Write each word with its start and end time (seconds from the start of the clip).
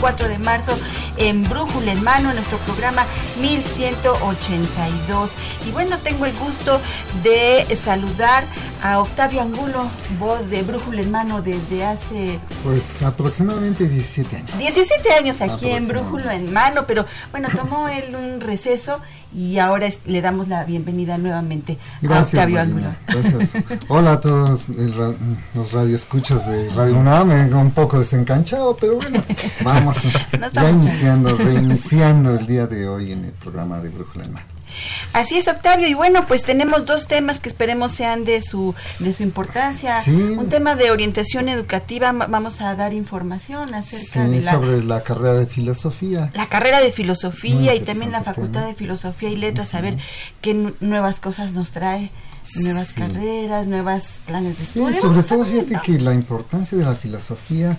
4 0.00 0.28
de 0.28 0.38
marzo 0.38 0.76
en 1.16 1.42
Brújula 1.48 1.92
en 1.92 2.02
Mano, 2.02 2.30
en 2.30 2.36
nuestro 2.36 2.58
programa 2.58 3.04
1182. 3.40 5.30
Y 5.66 5.72
bueno, 5.72 5.98
tengo 5.98 6.26
el 6.26 6.32
gusto 6.36 6.80
de 7.24 7.66
saludar 7.76 8.44
a 8.82 9.00
Octavio 9.00 9.42
Angulo, 9.42 9.88
voz 10.20 10.48
de 10.48 10.62
Brújula 10.62 11.00
en 11.02 11.10
Mano 11.10 11.42
desde 11.42 11.84
hace... 11.84 12.38
Pues 12.62 13.02
aproximadamente 13.02 13.88
17 13.88 14.36
años. 14.36 14.58
17 14.58 15.12
años 15.12 15.40
aquí 15.40 15.70
en 15.70 15.88
Brújula 15.88 16.36
en 16.36 16.52
Mano, 16.52 16.84
pero 16.86 17.04
bueno, 17.32 17.48
tomó 17.54 17.88
él 17.88 18.14
un 18.14 18.40
receso 18.40 19.00
y 19.34 19.58
ahora 19.58 19.88
le 20.06 20.20
damos 20.20 20.46
la 20.46 20.62
bienvenida 20.64 21.18
nuevamente 21.18 21.78
a 22.08 22.20
Octavio 22.20 22.60
Angulo. 22.60 22.94
Gracias. 23.08 23.64
Hola 23.88 24.12
a 24.12 24.20
todos 24.20 24.68
los 24.68 25.72
radioescuchas 25.72 26.46
de 26.46 26.70
Radio 26.70 26.96
UNAM, 26.96 27.28
me 27.28 27.54
un 27.54 27.72
poco 27.72 27.98
desencanchado, 27.98 28.76
pero 28.76 28.96
bueno, 28.96 29.20
vamos 29.62 29.96
ya 30.52 30.70
iniciando, 30.70 31.36
reiniciando 31.36 32.38
el 32.38 32.46
día 32.46 32.68
de 32.68 32.86
hoy 32.86 33.10
en 33.10 33.24
el 33.24 33.32
programa 33.32 33.80
de 33.80 33.88
Brújula 33.88 34.26
en 34.26 34.32
Mano. 34.32 34.55
Así 35.12 35.36
es, 35.38 35.48
Octavio. 35.48 35.88
Y 35.88 35.94
bueno, 35.94 36.26
pues 36.26 36.42
tenemos 36.42 36.86
dos 36.86 37.06
temas 37.06 37.40
que 37.40 37.48
esperemos 37.48 37.92
sean 37.92 38.24
de 38.24 38.42
su, 38.42 38.74
de 38.98 39.12
su 39.12 39.22
importancia. 39.22 40.02
Un 40.06 40.48
tema 40.48 40.76
de 40.76 40.90
orientación 40.90 41.48
educativa. 41.48 42.12
Vamos 42.12 42.60
a 42.60 42.74
dar 42.74 42.92
información 42.92 43.74
acerca 43.74 44.26
de 44.28 44.40
la, 44.40 44.52
sobre 44.52 44.82
la 44.82 45.02
carrera 45.02 45.34
de 45.34 45.46
filosofía. 45.46 46.30
La 46.34 46.48
carrera 46.48 46.80
de 46.80 46.92
filosofía 46.92 47.74
y 47.74 47.80
también 47.80 48.12
la 48.12 48.22
Facultad 48.22 48.66
de 48.66 48.74
Filosofía 48.74 49.30
y 49.30 49.36
Letras, 49.36 49.74
a 49.74 49.80
ver 49.80 49.98
qué 50.40 50.72
nuevas 50.80 51.20
cosas 51.20 51.52
nos 51.52 51.70
trae 51.70 52.10
nuevas 52.62 52.92
carreras, 52.92 53.66
nuevos 53.66 54.02
planes 54.26 54.56
de 54.56 54.64
estudio. 54.64 54.94
Sí, 54.94 55.00
sobre 55.00 55.22
todo 55.22 55.44
fíjate 55.44 55.80
que 55.84 55.98
la 55.98 56.14
importancia 56.14 56.78
de 56.78 56.84
la 56.84 56.94
filosofía 56.94 57.76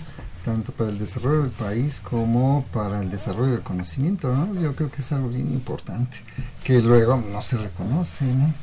tanto 0.48 0.72
para 0.72 0.88
el 0.88 0.98
desarrollo 0.98 1.42
del 1.42 1.50
país 1.50 2.00
como 2.02 2.64
para 2.72 3.02
el 3.02 3.10
desarrollo 3.10 3.52
del 3.52 3.60
conocimiento, 3.60 4.34
¿no? 4.34 4.58
Yo 4.58 4.74
creo 4.74 4.90
que 4.90 5.02
es 5.02 5.12
algo 5.12 5.28
bien 5.28 5.52
importante, 5.52 6.16
que 6.64 6.80
luego 6.80 7.22
no 7.30 7.42
se 7.42 7.58
reconoce, 7.58 8.24
¿no? 8.24 8.54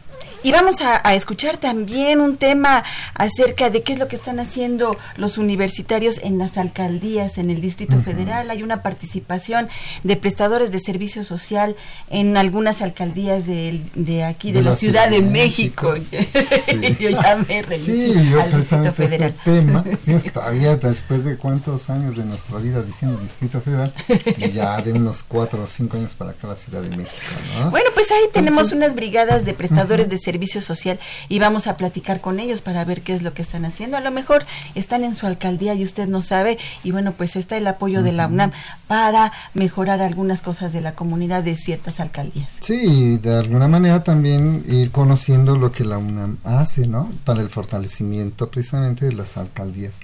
Y 0.46 0.52
vamos 0.52 0.76
a, 0.81 1.16
escuchar 1.16 1.58
también 1.58 2.22
un 2.22 2.38
tema 2.38 2.84
acerca 3.16 3.72
de 3.72 3.81
qué 3.81 3.94
es 3.94 4.00
lo 4.00 4.08
que 4.08 4.16
están 4.16 4.40
haciendo 4.40 4.96
los 5.18 5.40
universitarios 5.40 6.20
en 6.22 6.38
las 6.38 6.59
alcaldías, 6.59 7.40
en 7.40 7.50
el 7.50 7.62
Distrito 7.62 8.00
Federal. 8.00 8.52
Hay 8.52 8.62
una 8.62 8.84
participación 8.84 9.70
de 10.03 10.16
prestadores 10.18 10.72
de 10.72 10.80
servicio 10.80 11.24
social 11.24 11.76
en 12.12 12.38
algunas 12.38 12.84
alcaldías 12.84 13.48
de, 13.48 13.81
de 13.96 14.24
aquí, 14.24 14.52
de, 14.52 14.62
la, 14.62 14.76
Ciudad, 14.76 15.09
de, 15.09 15.24
México. 15.24 15.96
Sí. 15.96 16.97
yo 17.00 17.09
ya 17.09 17.44
me 17.47 17.80
sí, 17.80 18.14
yo 18.30 18.40
al 18.40 18.56
Distrito 18.56 18.90
este 18.90 18.92
Federal. 18.92 19.30
Este 19.36 19.52
tema, 19.52 19.84
sí, 20.06 20.14
es 20.14 20.24
que 20.24 20.30
todavía 20.30 20.76
después 20.76 21.26
de 21.26 21.38
cuántos 21.38 21.90
años 21.90 22.16
de 22.16 22.24
nuestra 22.24 22.59
vida 22.59 22.84
diciendo 22.84 23.20
Distrito 23.20 23.62
Federal, 23.62 23.92
y 24.38 24.52
ya 24.52 24.80
de 24.80 24.94
unos 24.94 25.24
cuatro 25.24 25.64
o 25.64 25.68
cinco 25.68 25.97
años 25.97 26.14
para 26.14 26.32
acá 26.32 26.50
la 26.50 26.56
Ciudad 26.56 26.84
de 26.84 26.96
México. 26.96 27.16
¿no? 27.58 27.72
Bueno, 27.72 27.90
pues 27.96 28.12
ahí 28.12 28.30
tenemos 28.32 28.72
unas 28.72 28.94
brigadas 28.94 29.44
de 29.44 29.56
prestadores 29.56 30.04
de 30.07 30.19
servicio 30.19 30.61
social 30.61 30.99
y 31.29 31.39
vamos 31.39 31.67
a 31.67 31.77
platicar 31.77 32.21
con 32.21 32.39
ellos 32.39 32.61
para 32.61 32.85
ver 32.85 33.01
qué 33.01 33.13
es 33.13 33.21
lo 33.21 33.33
que 33.33 33.41
están 33.41 33.66
haciendo. 33.66 33.97
A 33.97 34.01
lo 34.01 34.11
mejor 34.11 34.45
están 34.75 35.03
en 35.03 35.16
su 35.16 35.25
alcaldía 35.27 35.73
y 35.73 35.83
usted 35.83 36.07
no 36.07 36.21
sabe 36.21 36.57
y 36.83 36.91
bueno, 36.91 37.13
pues 37.13 37.35
está 37.35 37.57
el 37.57 37.67
apoyo 37.67 38.03
de 38.03 38.11
la 38.11 38.27
UNAM 38.27 38.51
para 38.88 39.31
mejorar 39.53 40.01
algunas 40.01 40.41
cosas 40.41 40.73
de 40.73 40.81
la 40.81 40.95
comunidad 40.95 41.43
de 41.43 41.57
ciertas 41.57 41.99
alcaldías. 41.99 42.49
Sí, 42.61 43.17
de 43.17 43.38
alguna 43.38 43.67
manera 43.67 44.03
también 44.03 44.63
ir 44.67 44.91
conociendo 44.91 45.55
lo 45.55 45.71
que 45.71 45.83
la 45.83 45.97
UNAM 45.97 46.37
hace, 46.43 46.87
¿no? 46.87 47.11
Para 47.23 47.41
el 47.41 47.49
fortalecimiento 47.49 48.49
precisamente 48.49 49.05
de 49.05 49.13
las 49.13 49.37
alcaldías 49.37 49.99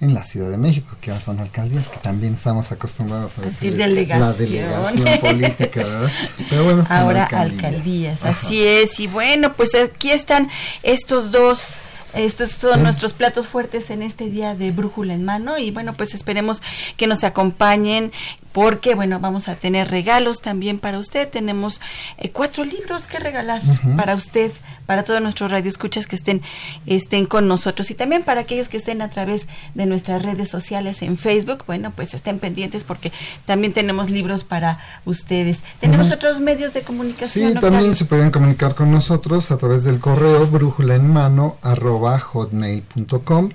en 0.00 0.14
la 0.14 0.22
Ciudad 0.22 0.50
de 0.50 0.56
México, 0.56 0.96
que 1.00 1.18
son 1.20 1.38
alcaldías 1.38 1.88
que 1.88 1.98
también 1.98 2.34
estamos 2.34 2.70
acostumbrados 2.72 3.38
a 3.38 3.42
decir, 3.42 3.76
delegación. 3.76 4.20
la 4.20 4.32
delegación 4.32 5.20
política, 5.20 5.82
¿verdad? 5.82 6.12
Pero 6.50 6.64
bueno, 6.64 6.86
ahora 6.88 7.24
alcaldías, 7.24 8.24
así 8.24 8.62
es. 8.62 8.98
Y 9.00 9.06
bueno, 9.06 9.54
pues 9.54 9.74
aquí 9.74 10.10
están 10.10 10.50
estos 10.82 11.30
dos 11.30 11.78
estos 12.14 12.52
son 12.52 12.82
nuestros 12.82 13.12
platos 13.12 13.48
fuertes 13.48 13.90
en 13.90 14.00
este 14.00 14.30
día 14.30 14.54
de 14.54 14.70
brújula 14.70 15.14
en 15.14 15.24
mano 15.24 15.58
y 15.58 15.72
bueno, 15.72 15.94
pues 15.94 16.14
esperemos 16.14 16.62
que 16.96 17.08
nos 17.08 17.24
acompañen 17.24 18.12
porque 18.52 18.94
bueno, 18.94 19.18
vamos 19.18 19.48
a 19.48 19.56
tener 19.56 19.90
regalos 19.90 20.40
también 20.40 20.78
para 20.78 21.00
usted. 21.00 21.28
Tenemos 21.28 21.80
eh, 22.18 22.30
cuatro 22.30 22.64
libros 22.64 23.08
que 23.08 23.18
regalar 23.18 23.62
para 23.96 24.14
usted, 24.14 24.52
para 24.86 25.04
todos 25.04 25.20
nuestros 25.20 25.50
radioescuchas 25.50 26.06
que 26.06 26.16
estén, 26.16 26.42
estén 26.86 27.26
con 27.26 27.48
nosotros 27.48 27.90
y 27.90 27.94
también 27.94 28.22
para 28.22 28.42
aquellos 28.42 28.68
que 28.68 28.76
estén 28.76 29.02
a 29.02 29.08
través 29.08 29.46
de 29.74 29.86
nuestras 29.86 30.22
redes 30.22 30.48
sociales 30.48 31.02
en 31.02 31.16
Facebook. 31.16 31.64
Bueno, 31.66 31.92
pues 31.94 32.14
estén 32.14 32.38
pendientes 32.38 32.84
porque 32.84 33.12
también 33.46 33.72
tenemos 33.72 34.10
libros 34.10 34.44
para 34.44 34.78
ustedes. 35.04 35.60
Tenemos 35.80 36.10
otros 36.10 36.40
medios 36.40 36.74
de 36.74 36.82
comunicación. 36.82 37.54
Sí, 37.54 37.60
también 37.60 37.96
se 37.96 38.04
pueden 38.04 38.30
comunicar 38.30 38.74
con 38.74 38.90
nosotros 38.90 39.50
a 39.50 39.56
través 39.56 39.84
del 39.84 39.98
correo 39.98 40.46
brújula 40.46 40.94
en 40.94 41.12
mano 41.12 41.56
arroba 41.62 42.18
hotmail.com 42.18 43.50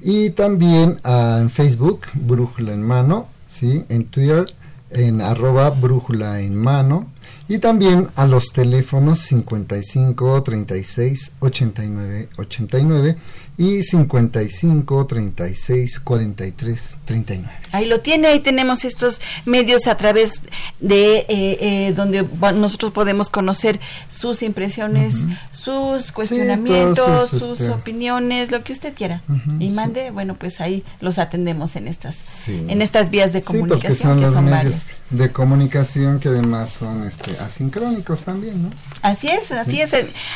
y 0.00 0.30
también 0.30 0.96
ah, 1.04 1.38
en 1.40 1.50
Facebook, 1.50 2.06
brújula 2.14 2.72
en 2.72 2.82
mano 2.82 3.28
¿sí? 3.48 3.84
en 3.88 4.04
Twitter 4.06 4.46
en 4.90 5.20
arroba 5.20 5.70
brújula 5.70 6.40
en 6.40 6.54
mano 6.54 7.06
y 7.48 7.58
también 7.58 8.08
a 8.16 8.26
los 8.26 8.52
teléfonos 8.52 9.20
55 9.20 10.42
36 10.42 11.32
89 11.40 12.28
89 12.36 13.16
y 13.58 13.82
55 13.82 15.06
36 15.06 15.98
43 15.98 16.96
39. 17.04 17.50
Ahí 17.72 17.86
lo 17.86 18.00
tiene, 18.00 18.28
ahí 18.28 18.38
tenemos 18.38 18.84
estos 18.84 19.20
medios 19.44 19.88
a 19.88 19.96
través 19.96 20.40
de 20.78 21.18
eh, 21.18 21.26
eh, 21.28 21.92
donde 21.94 22.24
nosotros 22.54 22.92
podemos 22.92 23.28
conocer 23.28 23.80
sus 24.08 24.44
impresiones, 24.44 25.26
sus 25.50 26.12
cuestionamientos, 26.12 27.30
sus, 27.30 27.60
este, 27.60 27.72
opiniones, 27.72 28.52
lo 28.52 28.62
que 28.62 28.72
usted 28.72 28.94
quiera. 28.94 29.22
y 29.58 29.70
mande, 29.70 30.12
bueno, 30.12 30.36
pues 30.36 30.60
ahí 30.60 30.84
los 31.00 31.18
atendemos 31.18 31.74
en 31.74 31.88
estas 31.88 32.48
en 32.48 32.80
estas 32.80 33.10
vías 33.10 33.32
de 33.32 33.42
comunicación 33.42 33.96
son 33.96 34.20
que 34.20 34.30
son 34.30 34.44
medios 34.44 34.84
de 35.10 35.32
comunicación 35.32 36.20
que 36.20 36.28
además 36.28 36.70
son 36.70 37.04
este 37.04 37.38
asincrónicos 37.38 38.24
también, 38.24 38.62
¿no? 38.62 38.70
Así 39.00 39.28
es, 39.28 39.50
así 39.52 39.80
es, 39.80 39.90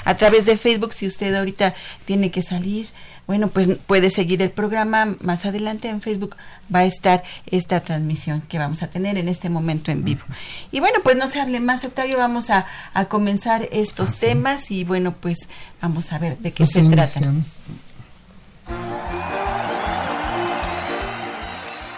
a 0.05 0.17
través 0.17 0.47
de 0.47 0.57
Facebook 0.57 0.95
si 0.95 1.07
usted 1.07 1.35
ahorita 1.35 1.75
tiene 2.07 2.31
que 2.31 2.43
salir 2.43 2.87
bueno, 3.27 3.49
pues 3.49 3.69
puede 3.87 4.11
seguir 4.11 4.43
el 4.43 4.51
programa. 4.51 5.15
Más 5.21 5.47
adelante 5.47 5.89
en 5.89 6.01
Facebook 6.01 6.37
va 6.75 6.81
a 6.81 6.85
estar 6.85 7.23
esta 7.47 7.81
transmisión 7.81 8.43
que 8.43 8.59
vamos 8.59 8.83
a 8.83 8.89
tener 8.89 9.17
en 9.17 9.29
este 9.29 9.49
momento 9.49 9.91
en 9.91 10.05
vivo. 10.05 10.23
Y 10.71 10.81
bueno, 10.81 10.99
pues 11.03 11.17
no 11.17 11.27
se 11.27 11.41
hable 11.41 11.61
más, 11.61 11.85
Octavio, 11.85 12.19
vamos 12.19 12.51
a, 12.51 12.67
comenzar 13.09 13.69
estos 13.73 14.11
ah, 14.11 14.17
temas 14.21 14.71
y 14.71 14.85
bueno, 14.85 15.13
pues 15.13 15.49
vamos 15.81 16.13
a 16.13 16.19
ver 16.19 16.39
de 16.39 16.53
qué 16.53 16.67
se 16.67 16.83
trata. 16.83 17.21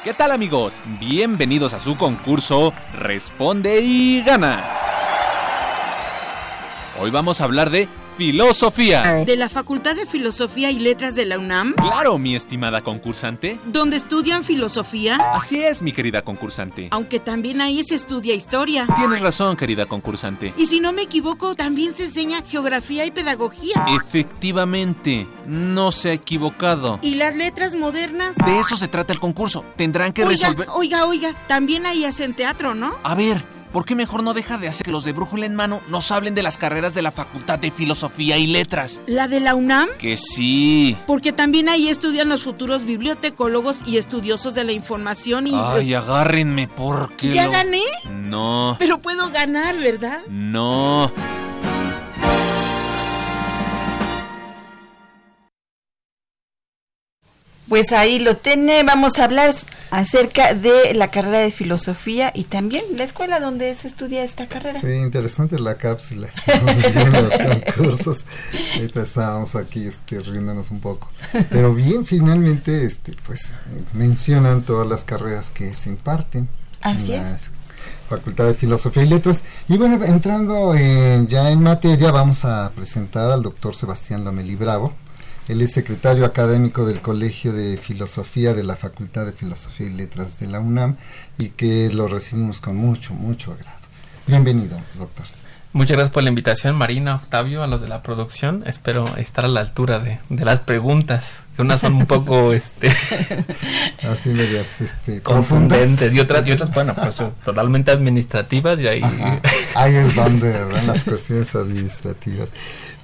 ¿Qué 0.05 0.13
tal 0.13 0.33
amigos? 0.33 0.75
Bienvenidos 1.01 1.73
a 1.73 1.81
su 1.81 1.97
concurso 1.97 2.75
Responde 2.99 3.81
y 3.81 4.23
gana. 4.23 4.63
Hoy 7.01 7.11
vamos 7.11 7.41
a 7.41 7.45
hablar 7.45 7.71
de 7.71 7.89
filosofía. 8.17 9.25
¿De 9.25 9.37
la 9.37 9.49
Facultad 9.49 9.97
de 9.97 10.07
Filosofía 10.07 10.71
y 10.71 10.79
Letras 10.79 11.15
de 11.15 11.27
la 11.27 11.39
UNAM? 11.39 11.75
Claro, 11.75 12.19
mi 12.19 12.35
estimada 12.35 12.81
concursante. 12.81 13.59
¿Donde 13.67 13.97
estudian 13.97 14.45
filosofía? 14.45 15.17
Así 15.33 15.63
es, 15.63 15.83
mi 15.83 15.93
querida 15.93 16.23
concursante. 16.23 16.89
Aunque 16.91 17.21
también 17.21 17.61
ahí 17.61 17.83
se 17.85 17.95
estudia 17.95 18.35
historia. 18.35 18.87
Tienes 18.97 19.21
razón, 19.21 19.57
querida 19.57 19.87
concursante. 19.87 20.53
Y 20.57 20.67
si 20.67 20.81
no 20.81 20.93
me 20.93 21.03
equivoco, 21.03 21.55
también 21.55 21.95
se 21.95 22.05
enseña 22.05 22.43
geografía 22.43 23.05
y 23.05 23.11
pedagogía. 23.11 23.85
Efectivamente, 23.97 25.27
no 25.47 25.93
se 25.93 26.11
ha 26.11 26.13
equivocado. 26.13 26.99
¿Y 27.03 27.17
las 27.17 27.35
letras 27.35 27.75
modernas? 27.75 28.37
De 28.37 28.59
eso 28.59 28.77
se 28.77 28.89
trata 28.89 29.13
el 29.13 29.21
concurso. 29.21 29.65
Tendrán 29.77 30.13
que 30.13 30.25
oiga, 30.25 30.49
resolver. 30.49 30.69
Oiga, 30.73 31.07
oiga, 31.07 31.35
también 31.47 31.87
ahí 31.87 32.05
hacen 32.05 32.35
teatro, 32.35 32.75
¿no? 32.75 32.95
A 33.03 33.15
ver, 33.15 33.45
¿por 33.75 33.85
qué 33.85 33.95
mejor 33.95 34.23
no 34.23 34.33
deja 34.33 34.57
de 34.57 34.69
hacer 34.69 34.87
que 34.87 34.93
los 34.93 35.05
de 35.05 35.13
Brújula 35.13 35.45
en 35.45 35.55
Mano 35.55 35.83
nos 35.89 36.11
hablen 36.13 36.35
de 36.35 36.43
las 36.43 36.57
carreras 36.57 36.95
de 36.95 37.03
la 37.03 37.11
Facultad 37.13 37.59
de 37.59 37.71
Filosofía 37.71 38.39
y 38.39 38.47
Letras? 38.47 39.01
¿La 39.07 39.29
de 39.29 39.41
la 39.41 39.55
UNAM? 39.55 39.89
Que 39.99 40.17
sí. 40.17 40.97
Porque 41.07 41.33
también 41.33 41.69
ahí 41.69 41.89
estudian 41.89 42.29
los 42.31 42.43
futuros 42.45 42.85
bibliotecólogos 42.85 43.79
y 43.85 43.99
estudiosos 43.99 44.55
de 44.55 44.63
la 44.65 44.73
información 44.73 45.49
y... 45.49 45.53
Ay, 45.55 45.93
agárrenme 45.93 46.69
porque... 46.69 47.33
¿Ya 47.33 47.47
lo- 47.47 47.51
gané? 47.53 47.83
No, 48.11 48.77
Pero 48.79 48.99
puedo 49.01 49.31
ganar, 49.31 49.77
¿verdad? 49.77 50.21
no. 50.31 51.11
Pues 57.75 57.91
ahí 57.91 58.21
lo 58.21 58.37
tiene, 58.37 58.85
vamos 58.85 59.19
a 59.19 59.25
hablar 59.25 59.53
acerca 59.91 60.55
de 60.55 60.95
la 60.95 61.11
carrera 61.11 61.39
de 61.41 61.51
filosofía 61.51 62.31
y 62.33 62.45
también 62.45 62.85
la 62.97 63.03
escuela 63.03 63.41
donde 63.41 63.75
se 63.75 63.89
estudia 63.89 64.23
esta 64.23 64.47
carrera. 64.47 64.81
Sí, 64.81 64.87
interesante 64.93 65.59
la 65.59 65.75
cápsula, 65.75 66.29
los 67.13 67.33
concursos. 67.75 68.25
Ahorita 68.77 69.03
estábamos 69.03 69.57
aquí 69.57 69.89
este, 69.89 70.21
riéndonos 70.21 70.71
un 70.71 70.79
poco. 70.79 71.09
Pero 71.51 71.75
bien, 71.75 72.07
finalmente, 72.07 72.85
este, 72.87 73.17
pues 73.27 73.55
mencionan 73.93 74.63
todas 74.63 74.87
las 74.87 75.03
carreras 75.03 75.51
que 75.51 75.75
se 75.75 75.89
imparten 75.89 76.49
Así 76.81 77.13
en 77.15 77.25
la 77.25 77.35
es. 77.35 77.51
Facultad 78.09 78.45
de 78.47 78.55
Filosofía 78.55 79.03
y 79.03 79.09
Letras. 79.09 79.43
Y 79.69 79.77
bueno, 79.79 79.99
entrando 80.05 80.77
en- 80.77 81.27
ya 81.27 81.51
en 81.51 81.61
materia, 81.61 82.13
vamos 82.13 82.45
a 82.45 82.71
presentar 82.73 83.33
al 83.33 83.43
doctor 83.43 83.75
Sebastián 83.75 84.25
Lomelí 84.25 84.55
Bravo. 84.55 84.93
Él 85.47 85.61
es 85.61 85.73
secretario 85.73 86.25
académico 86.25 86.87
del 86.87 87.01
Colegio 87.01 87.53
de 87.53 87.77
Filosofía 87.77 88.55
de 88.55 88.65
la 88.65 88.77
Facultad 88.77 89.27
de 89.27 89.33
Filosofía 89.33 89.89
y 89.89 89.91
Letras 89.91 90.39
de 90.39 90.47
la 90.47 90.59
UNAM 90.59 90.97
y 91.37 91.51
que 91.51 91.91
lo 91.93 92.09
recibimos 92.09 92.63
con 92.63 92.77
mucho, 92.77 93.13
mucho 93.13 93.53
agrado. 93.53 93.77
Bienvenido, 94.27 94.81
doctor. 94.97 95.27
Muchas 95.75 95.97
gracias 95.97 96.15
por 96.15 96.23
la 96.23 96.29
invitación, 96.29 96.77
Marina, 96.77 97.17
Octavio, 97.17 97.63
a 97.63 97.67
los 97.67 97.81
de 97.83 97.89
la 97.89 98.01
producción. 98.03 98.63
Espero 98.65 99.17
estar 99.17 99.45
a 99.45 99.49
la 99.49 99.61
altura 99.61 99.99
de, 99.99 100.19
de 100.31 100.45
las 100.45 100.61
preguntas, 100.61 101.41
que 101.57 101.63
unas 101.63 101.81
son 101.81 101.95
un 101.95 102.07
poco 102.07 102.53
este, 102.55 102.89
Así 104.09 104.31
medias 104.31 104.81
este, 104.81 105.21
confundentes 105.21 106.15
y 106.15 106.21
otras, 106.21 106.47
y 106.47 106.53
otras, 106.53 106.73
bueno, 106.73 106.95
pues 106.95 107.23
totalmente 107.45 107.91
administrativas 107.91 108.79
y 108.79 108.87
ahí... 108.87 109.03
Ajá, 109.03 109.41
Ahí 109.75 109.97
es 109.97 110.15
donde 110.15 110.65
van 110.65 110.87
las 110.87 111.05
cuestiones 111.05 111.55
administrativas. 111.57 112.53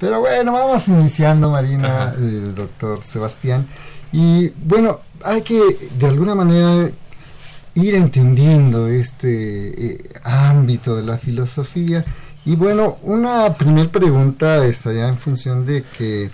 Pero 0.00 0.20
bueno, 0.20 0.52
vamos 0.52 0.88
iniciando, 0.88 1.50
Marina, 1.50 2.14
eh, 2.18 2.52
doctor 2.56 3.02
Sebastián. 3.04 3.66
Y 4.12 4.48
bueno, 4.64 5.00
hay 5.22 5.42
que 5.42 5.60
de 5.98 6.06
alguna 6.06 6.34
manera 6.34 6.90
ir 7.74 7.94
entendiendo 7.94 8.88
este 8.88 9.92
eh, 9.92 10.10
ámbito 10.24 10.96
de 10.96 11.02
la 11.02 11.18
filosofía. 11.18 12.04
Y 12.46 12.56
bueno, 12.56 12.98
una 13.02 13.52
primer 13.54 13.90
pregunta 13.90 14.64
estaría 14.64 15.06
en 15.06 15.18
función 15.18 15.66
de 15.66 15.84
que, 15.96 16.30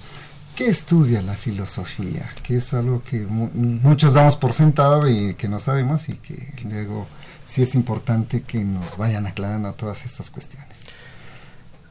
¿qué 0.55 0.69
estudia 0.69 1.21
la 1.21 1.35
filosofía? 1.35 2.31
Que 2.45 2.59
es 2.59 2.73
algo 2.73 3.03
que 3.03 3.19
mu- 3.19 3.51
muchos 3.53 4.15
damos 4.15 4.37
por 4.37 4.53
sentado 4.53 5.11
y 5.11 5.35
que 5.35 5.49
no 5.49 5.59
sabemos 5.59 6.09
y 6.09 6.15
que 6.15 6.53
luego 6.65 7.09
sí 7.45 7.63
es 7.63 7.75
importante 7.75 8.43
que 8.43 8.65
nos 8.65 8.97
vayan 8.97 9.27
aclarando 9.27 9.73
todas 9.75 10.05
estas 10.07 10.31
cuestiones. 10.31 10.79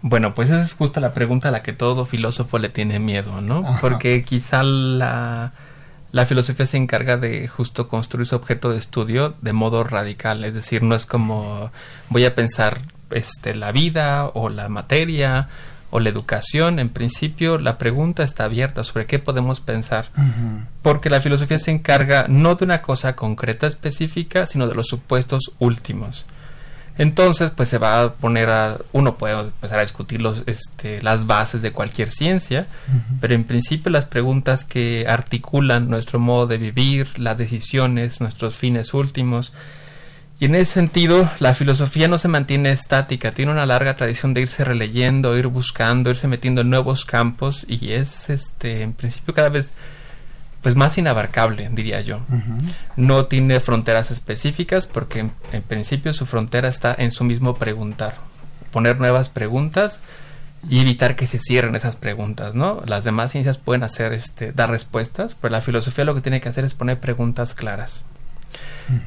Bueno, 0.01 0.35
pues 0.35 0.49
esa 0.49 0.61
es 0.61 0.73
justo 0.73 0.99
la 0.99 1.13
pregunta 1.13 1.49
a 1.49 1.51
la 1.51 1.63
que 1.63 1.73
todo 1.73 2.05
filósofo 2.05 2.59
le 2.59 2.69
tiene 2.69 2.99
miedo, 2.99 3.41
¿no? 3.41 3.59
Ajá. 3.59 3.79
Porque 3.81 4.23
quizá 4.23 4.61
la, 4.63 5.53
la 6.11 6.25
filosofía 6.25 6.65
se 6.65 6.77
encarga 6.77 7.17
de 7.17 7.47
justo 7.47 7.87
construir 7.87 8.25
su 8.25 8.35
objeto 8.35 8.69
de 8.69 8.77
estudio 8.77 9.35
de 9.41 9.51
modo 9.51 9.83
radical, 9.83 10.45
es 10.45 10.53
decir, 10.53 10.81
no 10.81 10.95
es 10.95 11.05
como 11.05 11.71
voy 12.09 12.23
a 12.23 12.35
pensar 12.35 12.79
este, 13.11 13.53
la 13.53 13.73
vida 13.73 14.31
o 14.33 14.47
la 14.47 14.69
materia 14.69 15.49
o 15.89 15.99
la 15.99 16.09
educación, 16.09 16.79
en 16.79 16.89
principio 16.89 17.57
la 17.57 17.77
pregunta 17.77 18.23
está 18.23 18.45
abierta 18.45 18.83
sobre 18.83 19.05
qué 19.05 19.19
podemos 19.19 19.59
pensar, 19.59 20.05
porque 20.81 21.09
la 21.09 21.21
filosofía 21.21 21.59
se 21.59 21.71
encarga 21.71 22.27
no 22.27 22.55
de 22.55 22.65
una 22.65 22.81
cosa 22.81 23.15
concreta 23.15 23.67
específica, 23.67 24.45
sino 24.45 24.67
de 24.67 24.75
los 24.75 24.87
supuestos 24.87 25.51
últimos. 25.59 26.25
Entonces, 26.97 27.51
pues 27.51 27.67
se 27.67 27.77
va 27.77 28.01
a 28.01 28.13
poner 28.13 28.49
a, 28.49 28.77
uno 28.93 29.17
puede 29.17 29.37
empezar 29.39 29.79
a 29.79 29.81
discutir 29.81 30.21
los, 30.21 30.43
este, 30.45 31.01
las 31.01 31.27
bases 31.27 31.61
de 31.61 31.71
cualquier 31.71 32.09
ciencia, 32.09 32.67
pero 33.19 33.33
en 33.33 33.43
principio 33.43 33.91
las 33.91 34.05
preguntas 34.05 34.63
que 34.63 35.05
articulan 35.07 35.89
nuestro 35.89 36.19
modo 36.19 36.47
de 36.47 36.57
vivir, 36.57 37.19
las 37.19 37.37
decisiones, 37.37 38.21
nuestros 38.21 38.55
fines 38.55 38.93
últimos, 38.93 39.51
y 40.37 40.45
en 40.45 40.55
ese 40.55 40.73
sentido, 40.73 41.29
la 41.39 41.53
filosofía 41.53 42.09
no 42.09 42.17
se 42.17 42.27
mantiene 42.27 42.71
estática, 42.71 43.33
tiene 43.33 43.53
una 43.53 43.65
larga 43.65 43.95
tradición 43.95 44.33
de 44.33 44.41
irse 44.41 44.65
releyendo, 44.65 45.37
ir 45.37 45.47
buscando, 45.47 46.09
irse 46.09 46.27
metiendo 46.27 46.61
en 46.61 46.69
nuevos 46.69 47.05
campos 47.05 47.65
y 47.69 47.93
es, 47.93 48.29
este, 48.29 48.81
en 48.81 48.91
principio 48.91 49.33
cada 49.33 49.47
vez, 49.47 49.71
pues 50.65 50.75
más 50.75 50.97
inabarcable, 50.97 51.69
diría 51.73 52.01
yo. 52.01 52.21
No 52.95 53.27
tiene 53.27 53.59
fronteras 53.59 54.09
específicas 54.09 54.87
porque 54.87 55.19
en, 55.19 55.31
en 55.51 55.61
principio 55.61 56.11
su 56.11 56.25
frontera 56.25 56.67
está 56.67 56.95
en 56.97 57.11
su 57.11 57.23
mismo 57.23 57.53
preguntar, 57.53 58.15
poner 58.71 58.99
nuevas 58.99 59.29
preguntas 59.29 59.99
y 60.67 60.79
evitar 60.79 61.15
que 61.15 61.27
se 61.27 61.37
cierren 61.37 61.75
esas 61.75 61.95
preguntas, 61.95 62.55
¿no? 62.55 62.81
Las 62.87 63.03
demás 63.03 63.31
ciencias 63.31 63.59
pueden 63.59 63.83
hacer, 63.83 64.11
este, 64.11 64.53
dar 64.53 64.71
respuestas, 64.71 65.35
pero 65.39 65.51
la 65.51 65.61
filosofía 65.61 66.03
lo 66.03 66.15
que 66.15 66.21
tiene 66.21 66.41
que 66.41 66.49
hacer 66.49 66.65
es 66.65 66.73
poner 66.73 66.99
preguntas 66.99 67.53
claras. 67.53 68.05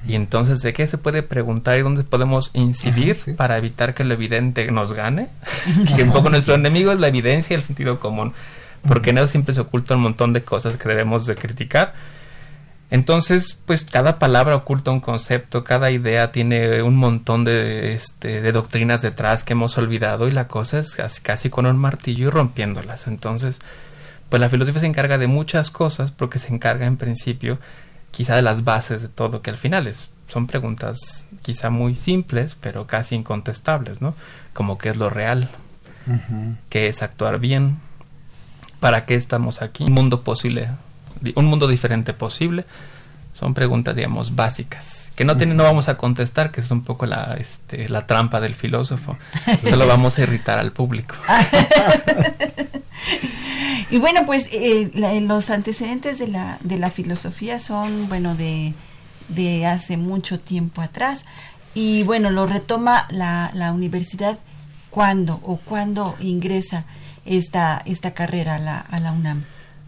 Y 0.06 0.14
entonces, 0.14 0.60
¿de 0.60 0.72
qué 0.72 0.86
se 0.86 0.96
puede 0.96 1.24
preguntar 1.24 1.76
y 1.76 1.82
dónde 1.82 2.04
podemos 2.04 2.52
incidir 2.54 3.16
sí. 3.16 3.32
para 3.32 3.58
evitar 3.58 3.94
que 3.94 4.04
lo 4.04 4.14
evidente 4.14 4.70
nos 4.70 4.92
gane? 4.92 5.26
que 5.96 6.04
un 6.04 6.12
poco 6.12 6.30
nuestro 6.30 6.54
enemigo 6.54 6.92
es 6.92 7.00
la 7.00 7.08
evidencia 7.08 7.54
y 7.54 7.56
el 7.56 7.64
sentido 7.64 7.98
común, 7.98 8.32
porque 8.86 9.10
en 9.10 9.18
eso 9.18 9.28
siempre 9.28 9.54
se 9.54 9.60
oculta 9.60 9.96
un 9.96 10.02
montón 10.02 10.32
de 10.32 10.42
cosas 10.42 10.76
que 10.76 10.88
debemos 10.88 11.26
de 11.26 11.36
criticar. 11.36 11.94
Entonces, 12.90 13.58
pues 13.66 13.84
cada 13.84 14.18
palabra 14.18 14.56
oculta 14.56 14.90
un 14.90 15.00
concepto, 15.00 15.62
cada 15.62 15.90
idea 15.90 16.32
tiene 16.32 16.82
un 16.82 16.96
montón 16.96 17.44
de, 17.44 17.92
este, 17.92 18.40
de 18.40 18.52
doctrinas 18.52 19.02
detrás 19.02 19.44
que 19.44 19.52
hemos 19.52 19.76
olvidado 19.76 20.26
y 20.26 20.30
la 20.30 20.48
cosa 20.48 20.78
es 20.78 20.94
casi, 20.94 21.20
casi 21.20 21.50
con 21.50 21.66
un 21.66 21.76
martillo 21.76 22.28
y 22.28 22.30
rompiéndolas. 22.30 23.06
Entonces, 23.06 23.60
pues 24.30 24.40
la 24.40 24.48
filosofía 24.48 24.80
se 24.80 24.86
encarga 24.86 25.18
de 25.18 25.26
muchas 25.26 25.70
cosas 25.70 26.12
porque 26.12 26.38
se 26.38 26.52
encarga 26.52 26.86
en 26.86 26.96
principio 26.96 27.58
quizá 28.10 28.36
de 28.36 28.42
las 28.42 28.64
bases 28.64 29.02
de 29.02 29.08
todo, 29.08 29.42
que 29.42 29.50
al 29.50 29.56
final 29.58 29.86
es, 29.86 30.10
son 30.28 30.46
preguntas 30.46 31.26
quizá 31.42 31.70
muy 31.70 31.94
simples, 31.94 32.56
pero 32.60 32.86
casi 32.86 33.16
incontestables, 33.16 34.00
¿no? 34.00 34.14
Como 34.52 34.78
qué 34.78 34.88
es 34.88 34.96
lo 34.96 35.10
real, 35.10 35.48
qué 36.68 36.88
es 36.88 37.02
actuar 37.02 37.38
bien, 37.38 37.78
para 38.80 39.04
qué 39.06 39.14
estamos 39.14 39.62
aquí, 39.62 39.84
un 39.84 39.92
mundo 39.92 40.22
posible, 40.22 40.68
un 41.34 41.44
mundo 41.46 41.66
diferente 41.68 42.12
posible. 42.12 42.64
Son 43.34 43.54
preguntas, 43.54 43.94
digamos, 43.94 44.34
básicas, 44.34 45.12
que 45.14 45.24
no, 45.24 45.36
tienen, 45.36 45.56
no 45.56 45.62
vamos 45.62 45.88
a 45.88 45.96
contestar, 45.96 46.50
que 46.50 46.60
es 46.60 46.70
un 46.72 46.82
poco 46.82 47.06
la, 47.06 47.36
este, 47.38 47.88
la 47.88 48.04
trampa 48.06 48.40
del 48.40 48.56
filósofo. 48.56 49.16
Solo 49.64 49.86
vamos 49.86 50.18
a 50.18 50.22
irritar 50.22 50.58
al 50.58 50.72
público. 50.72 51.14
Y 53.90 53.96
bueno, 53.98 54.26
pues 54.26 54.46
eh, 54.52 54.90
la- 54.94 55.14
los 55.14 55.48
antecedentes 55.48 56.18
de 56.18 56.28
la, 56.28 56.58
de 56.60 56.76
la 56.78 56.90
filosofía 56.90 57.58
son, 57.58 58.08
bueno, 58.08 58.34
de, 58.34 58.74
de 59.28 59.64
hace 59.66 59.96
mucho 59.96 60.38
tiempo 60.38 60.82
atrás. 60.82 61.24
Y 61.74 62.02
bueno, 62.02 62.28
lo 62.30 62.46
retoma 62.46 63.06
la, 63.10 63.50
la 63.54 63.72
universidad 63.72 64.38
cuándo 64.90 65.40
o 65.42 65.56
cuándo 65.56 66.16
ingresa 66.20 66.84
esta, 67.28 67.82
esta 67.84 68.12
carrera 68.12 68.56
a 68.56 68.58
la, 68.58 68.78
a 68.78 68.98
la 69.00 69.12
UNAM. 69.12 69.44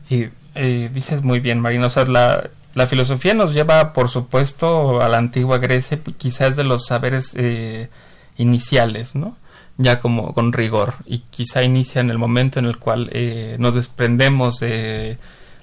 Y 0.09 0.26
eh, 0.54 0.90
dices 0.92 1.23
muy 1.23 1.40
bien, 1.40 1.61
Marina, 1.61 1.87
o 1.87 1.90
sea, 1.90 2.04
la, 2.04 2.50
la 2.75 2.87
filosofía 2.87 3.35
nos 3.35 3.52
lleva, 3.52 3.92
por 3.92 4.09
supuesto, 4.09 5.00
a 5.02 5.09
la 5.09 5.18
antigua 5.18 5.59
Grecia, 5.59 6.00
quizás 6.16 6.56
de 6.56 6.64
los 6.64 6.87
saberes 6.87 7.35
eh, 7.37 7.88
iniciales, 8.37 9.14
¿no? 9.14 9.37
Ya 9.76 9.99
como 9.99 10.35
con 10.35 10.52
rigor, 10.52 10.94
y 11.06 11.20
quizá 11.30 11.62
inicia 11.62 12.00
en 12.00 12.11
el 12.11 12.18
momento 12.18 12.59
en 12.59 12.66
el 12.66 12.78
cual 12.78 13.09
eh, 13.12 13.56
nos 13.59 13.75
desprendemos 13.75 14.61
de 14.61 15.18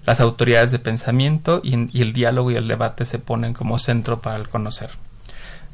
las 0.05 0.19
autoridades 0.21 0.71
de 0.71 0.79
pensamiento 0.79 1.61
y, 1.63 1.73
el 2.01 2.13
diálogo 2.13 2.49
y 2.51 2.55
el 2.55 2.67
debate 2.67 3.05
se 3.05 3.19
ponen 3.19 3.53
como 3.53 3.77
centro 3.77 4.19
para 4.19 4.37
el 4.37 4.49
conocer. 4.49 4.89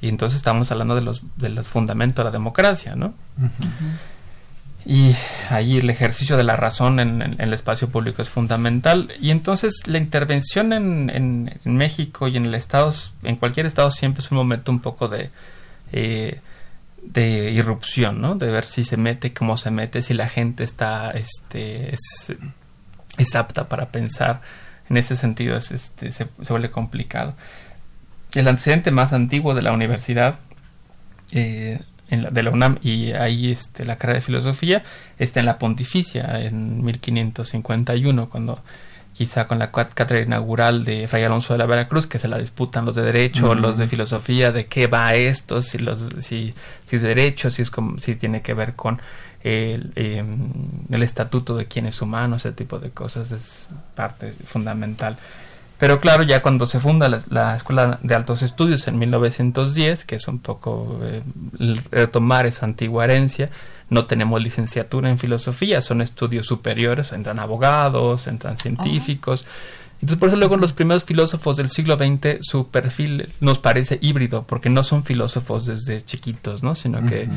Y 0.01 0.09
entonces 0.09 0.37
estamos 0.37 0.71
hablando 0.71 0.95
de 0.95 1.01
los, 1.01 1.21
de 1.37 1.49
los 1.49 1.67
fundamentos 1.67 2.17
de 2.17 2.23
la 2.25 2.31
democracia, 2.31 2.95
¿no? 2.95 3.13
Y 4.85 5.15
ahí 5.49 5.77
el 5.77 5.89
ejercicio 5.89 6.35
de 6.35 6.43
la 6.43 6.57
razón 6.57 6.99
en, 6.99 7.35
el 7.39 7.53
espacio 7.53 7.89
público 7.89 8.21
es 8.21 8.29
fundamental. 8.29 9.13
Y 9.21 9.31
entonces 9.31 9.81
la 9.85 9.97
intervención 9.97 10.73
en, 10.73 11.09
en, 11.09 11.75
México 11.75 12.27
y 12.27 12.37
en 12.37 12.45
el 12.45 12.55
estado 12.55 12.93
en 13.23 13.37
cualquier 13.37 13.65
estado 13.65 13.91
siempre 13.91 14.23
es 14.23 14.31
un 14.31 14.37
momento 14.37 14.71
un 14.71 14.81
poco 14.81 15.07
de 15.07 15.29
eh, 15.93 16.39
de 17.01 17.51
irrupción 17.51 18.21
no 18.21 18.35
de 18.35 18.49
ver 18.49 18.63
si 18.63 18.85
se 18.85 18.95
mete 18.95 19.33
cómo 19.33 19.57
se 19.57 19.71
mete 19.71 20.01
si 20.01 20.13
la 20.13 20.29
gente 20.29 20.63
está 20.63 21.11
este 21.11 21.93
es, 21.93 23.35
apta 23.35 23.67
para 23.69 23.89
pensar. 23.89 24.41
En 24.89 24.97
ese 24.97 25.15
sentido 25.15 25.55
es, 25.55 25.71
este 25.71 26.11
se, 26.11 26.27
se, 26.41 26.53
vuelve 26.53 26.71
complicado. 26.71 27.35
El 28.33 28.47
antecedente 28.47 28.91
más 28.91 29.13
antiguo 29.13 29.53
de 29.53 29.61
la 29.61 29.71
universidad 29.71 30.39
eh, 31.31 31.79
de 32.21 32.43
la 32.43 32.51
UNAM 32.51 32.79
y 32.81 33.11
ahí 33.11 33.51
este, 33.51 33.85
la 33.85 33.97
carrera 33.97 34.19
de 34.19 34.25
filosofía 34.25 34.83
está 35.17 35.39
en 35.39 35.45
la 35.45 35.57
pontificia 35.57 36.41
en 36.41 36.83
1551 36.83 38.29
cuando 38.29 38.61
quizá 39.13 39.47
con 39.47 39.59
la 39.59 39.71
cátedra 39.71 40.21
inaugural 40.21 40.83
de 40.83 41.07
Fray 41.07 41.23
Alonso 41.23 41.53
de 41.53 41.59
la 41.59 41.65
Veracruz 41.65 42.07
que 42.07 42.19
se 42.19 42.27
la 42.27 42.37
disputan 42.39 42.85
los 42.85 42.95
de 42.95 43.03
derecho 43.03 43.53
los 43.55 43.77
de 43.77 43.87
filosofía 43.87 44.51
de 44.51 44.65
qué 44.65 44.87
va 44.87 45.13
esto 45.15 45.61
si 45.61 45.77
los 45.77 46.09
si, 46.17 46.53
si 46.85 46.95
es 46.95 47.01
derecho 47.01 47.49
si 47.49 47.61
es 47.61 47.69
como 47.69 47.99
si 47.99 48.15
tiene 48.15 48.41
que 48.41 48.53
ver 48.53 48.73
con 48.73 49.01
el, 49.43 49.91
em, 49.95 50.49
el 50.89 51.03
estatuto 51.03 51.55
de 51.55 51.65
quién 51.65 51.85
es 51.85 52.01
humano 52.01 52.37
ese 52.37 52.53
tipo 52.53 52.79
de 52.79 52.89
cosas 52.89 53.31
es 53.31 53.69
parte 53.95 54.33
fundamental 54.45 55.17
pero 55.77 55.99
claro, 55.99 56.23
ya 56.23 56.41
cuando 56.41 56.65
se 56.65 56.79
funda 56.79 57.09
la, 57.29 57.55
Escuela 57.55 57.99
de 58.01 58.15
Altos 58.15 58.41
Estudios 58.41 58.87
en 58.87 58.99
1910, 58.99 60.05
que 60.05 60.15
es 60.15 60.27
un 60.27 60.39
poco 60.39 60.99
eh, 61.01 61.21
retomar 61.91 62.45
esa 62.45 62.65
antigua 62.65 63.03
herencia, 63.03 63.49
no 63.89 64.05
tenemos 64.05 64.41
licenciatura 64.41 65.09
en 65.09 65.19
filosofía, 65.19 65.81
son 65.81 66.01
estudios 66.01 66.47
superiores, 66.47 67.11
entran 67.11 67.39
abogados, 67.39 68.27
entran 68.27 68.57
científicos. 68.57 69.45
Entonces, 69.95 70.17
por 70.17 70.27
eso 70.29 70.37
luego 70.37 70.57
los 70.57 70.73
primeros 70.73 71.05
filósofos 71.05 71.55
del 71.57 71.69
siglo 71.69 71.95
XX, 71.95 72.39
su 72.41 72.67
perfil 72.67 73.29
nos 73.39 73.59
parece 73.59 73.99
híbrido, 74.01 74.43
porque 74.43 74.69
no 74.69 74.83
son 74.83 75.05
filósofos 75.05 75.65
desde 75.65 76.01
chiquitos, 76.01 76.61
¿no? 76.61 76.75
Sino 76.75 77.05
que 77.05 77.29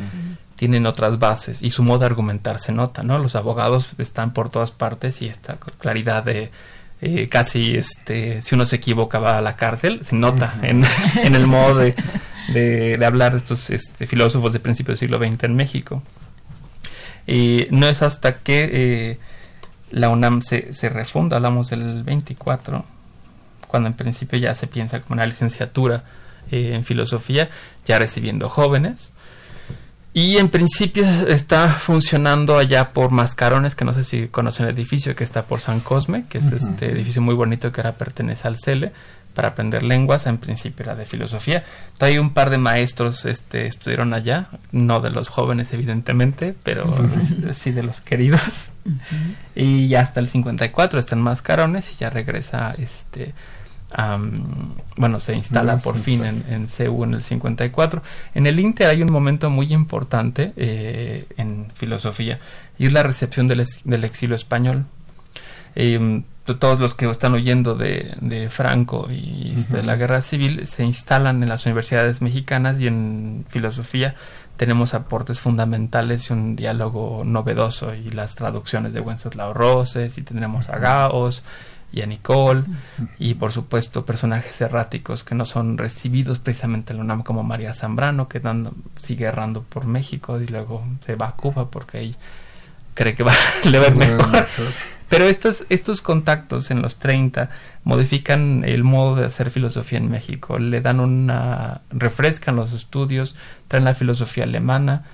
tienen 0.57 0.87
otras 0.87 1.19
bases 1.19 1.63
y 1.63 1.71
su 1.71 1.85
modo 1.85 2.01
de 2.01 2.07
argumentar 2.07 2.59
se 2.59 2.73
nota, 2.73 3.03
¿no? 3.03 3.19
Los 3.19 3.37
abogados 3.37 3.91
están 3.99 4.33
por 4.33 4.49
todas 4.49 4.73
partes 4.73 5.23
y 5.23 5.29
esta 5.29 5.59
claridad 5.79 6.25
de 6.25 6.51
eh, 7.01 7.29
casi 7.29 7.77
este 7.77 8.41
si 8.43 8.55
uno 8.55 8.65
se 8.65 8.77
equivoca 8.77 9.19
va 9.19 9.37
a 9.37 9.43
la 9.43 9.57
cárcel 9.57 10.01
se 10.03 10.17
nota 10.17 10.55
en, 10.63 10.85
el 11.35 11.47
modo 11.47 11.77
de, 11.77 11.95
de, 12.53 13.05
hablar 13.05 13.33
de 13.33 13.39
estos 13.39 13.71
este, 13.71 14.07
filósofos 14.07 14.53
de 14.53 14.61
principios 14.61 14.99
del 14.99 15.09
siglo 15.09 15.25
XX 15.25 15.45
en 15.45 15.57
México. 15.57 16.03
Y 17.27 17.67
no 17.71 17.89
es 17.89 18.03
hasta 18.03 18.37
que 18.37 18.71
eh, 18.73 19.19
la 19.91 20.09
UNAM 20.11 20.43
se, 20.43 20.73
se 20.75 20.89
refunda 20.89 21.37
hablamos 21.37 21.71
del 21.71 22.05
24 22.05 22.85
cuando 23.67 23.89
en 23.89 23.95
principio 23.95 24.39
ya 24.39 24.55
se 24.55 24.67
piensa 24.67 25.01
como 25.01 25.15
una 25.15 25.27
licenciatura 25.27 26.05
eh, 26.51 26.73
en 26.75 26.85
filosofía 26.85 27.51
ya 27.85 27.99
recibiendo 27.99 28.49
jóvenes 28.49 29.13
y 30.17 30.39
en 30.39 30.49
principio 30.49 31.05
está 31.29 31.69
funcionando 31.69 32.57
allá 32.57 32.95
por 32.95 33.11
Mascarones, 33.11 33.75
que 33.75 33.85
no 33.85 33.93
sé 33.93 34.03
si 34.03 34.29
conocen 34.29 34.65
el 34.65 34.73
edificio 34.73 35.15
que 35.15 35.25
está 35.25 35.43
por 35.43 35.61
San 35.61 35.81
Cosme, 35.81 36.25
que 36.31 36.39
es 36.39 36.53
este 36.53 36.91
edificio 36.91 37.21
muy 37.21 37.35
bonito 37.35 37.71
que 37.71 37.83
ahora 37.83 37.99
pertenece 37.99 38.49
al 38.49 38.57
CELE 38.57 38.93
para 39.35 39.49
aprender 39.49 39.83
lenguas, 39.83 40.27
en 40.27 40.39
principio 40.39 40.85
era 40.85 40.95
de 40.95 41.05
filosofía. 41.05 41.65
Hay 42.01 42.17
un 42.17 42.31
par 42.31 42.49
de 42.49 42.57
maestros 42.57 43.27
este, 43.27 43.67
estudiaron 43.67 44.15
allá, 44.15 44.49
no 44.73 45.01
de 45.01 45.11
los 45.11 45.29
jóvenes 45.29 45.75
evidentemente, 45.75 46.55
pero 46.63 46.87
sí 47.53 47.73
de 47.73 47.83
los 47.83 48.01
queridos. 48.01 48.71
Y 49.55 49.89
ya 49.89 50.01
hasta 50.01 50.21
el 50.21 50.29
54 50.29 50.99
están 50.99 51.21
Mascarones 51.21 51.93
y 51.93 51.97
ya 51.97 52.09
regresa 52.09 52.75
este 52.79 53.35
bueno, 54.97 55.21
se 55.21 55.35
instala 55.35 55.79
por 55.79 55.99
fin 55.99 56.25
en, 56.25 56.45
en 56.51 56.69
CEU 56.69 57.05
en 57.05 57.15
el 57.15 57.23
54. 57.23 58.03
En 58.35 58.47
el 58.47 58.59
Inter 58.61 58.89
hay 58.89 59.03
un 59.03 59.13
momento 59.13 59.51
muy 59.51 59.73
importante 59.73 60.53
eh, 60.57 61.27
en 61.37 61.69
filosofía 61.75 62.39
y 62.79 62.87
es 62.87 62.93
la 62.93 63.03
recepción 63.03 63.49
del, 63.49 63.61
exilio 64.05 64.37
español. 64.37 64.85
Em, 65.75 66.25
todos 66.45 66.79
los 66.79 66.95
que 66.95 67.11
están 67.11 67.35
huyendo 67.35 67.75
de, 67.75 68.49
Franco 68.51 69.09
y 69.11 69.55
de 69.69 69.83
la 69.83 69.97
guerra 69.97 70.23
civil 70.23 70.67
se 70.67 70.85
instalan 70.85 71.43
en 71.43 71.49
las 71.49 71.67
universidades 71.67 72.23
mexicanas 72.23 72.81
y 72.81 72.87
en 72.87 73.45
filosofía 73.49 74.15
tenemos 74.57 74.95
aportes 74.95 75.41
fundamentales 75.41 76.31
y 76.31 76.33
un 76.33 76.57
diálogo 76.57 77.25
novedoso 77.25 77.95
y 77.95 78.11
las 78.11 78.37
traducciones 78.37 78.93
de 78.93 79.01
Wenceslao 79.01 79.53
Roses 79.53 80.17
y 80.19 80.23
tendremos 80.23 80.69
a 80.69 80.79
Gaos 80.79 81.43
y 81.93 82.03
a 82.03 82.07
Nicole 82.07 82.65
y 83.19 83.35
por 83.35 83.53
supuesto 83.53 84.05
personajes 84.05 84.61
erráticos 84.61 85.25
que 85.25 85.35
no 85.35 85.47
son 85.47 85.79
recibidos 85.79 86.39
precisamente 86.39 86.93
en 86.93 86.99
la 86.99 87.05
UNAM 87.05 87.23
como 87.23 87.43
María 87.43 87.73
Zambrano 87.73 88.29
que 88.29 88.41
sigue 88.97 89.25
errando 89.25 89.63
por 89.63 89.87
México 89.87 90.41
y 90.41 90.47
luego 90.47 90.85
se 91.05 91.15
va 91.15 91.29
a 91.29 91.37
Cuba 91.37 91.71
porque 91.71 91.99
ahí 91.99 92.17
cree 92.95 93.15
que 93.15 93.23
va 93.23 93.33
a 93.65 93.69
le 93.69 93.91
mejor. 93.91 94.45
pero 95.09 95.27
estos, 95.27 95.65
estos 95.69 96.03
contactos 96.03 96.71
en 96.71 96.83
los 96.83 96.99
30 96.99 97.51
modifican 97.85 98.65
el 98.65 98.83
modo 98.83 99.17
de 99.17 99.27
hacer 99.27 99.51
filosofía 99.51 99.99
en 99.99 100.11
México. 100.11 100.59
Le 100.59 100.81
dan 100.81 100.99
una 100.99 101.83
refrescan 101.91 102.57
los 102.57 102.73
estudios 102.73 103.37
traen 103.69 103.85
la 103.85 103.95
filosofía 103.95 104.45
alemana 104.45 105.05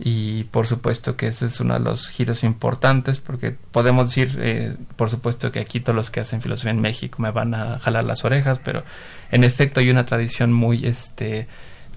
y 0.00 0.44
por 0.44 0.66
supuesto 0.66 1.16
que 1.16 1.26
ese 1.26 1.46
es 1.46 1.60
uno 1.60 1.74
de 1.74 1.80
los 1.80 2.08
giros 2.08 2.44
importantes 2.44 3.18
porque 3.18 3.56
podemos 3.72 4.08
decir 4.08 4.38
eh, 4.40 4.76
por 4.96 5.10
supuesto 5.10 5.50
que 5.50 5.58
aquí 5.58 5.80
todos 5.80 5.96
los 5.96 6.10
que 6.10 6.20
hacen 6.20 6.40
filosofía 6.40 6.70
en 6.70 6.80
México 6.80 7.20
me 7.20 7.32
van 7.32 7.52
a 7.54 7.80
jalar 7.80 8.04
las 8.04 8.24
orejas 8.24 8.60
pero 8.60 8.84
en 9.32 9.42
efecto 9.42 9.80
hay 9.80 9.90
una 9.90 10.04
tradición 10.04 10.52
muy 10.52 10.86
este 10.86 11.48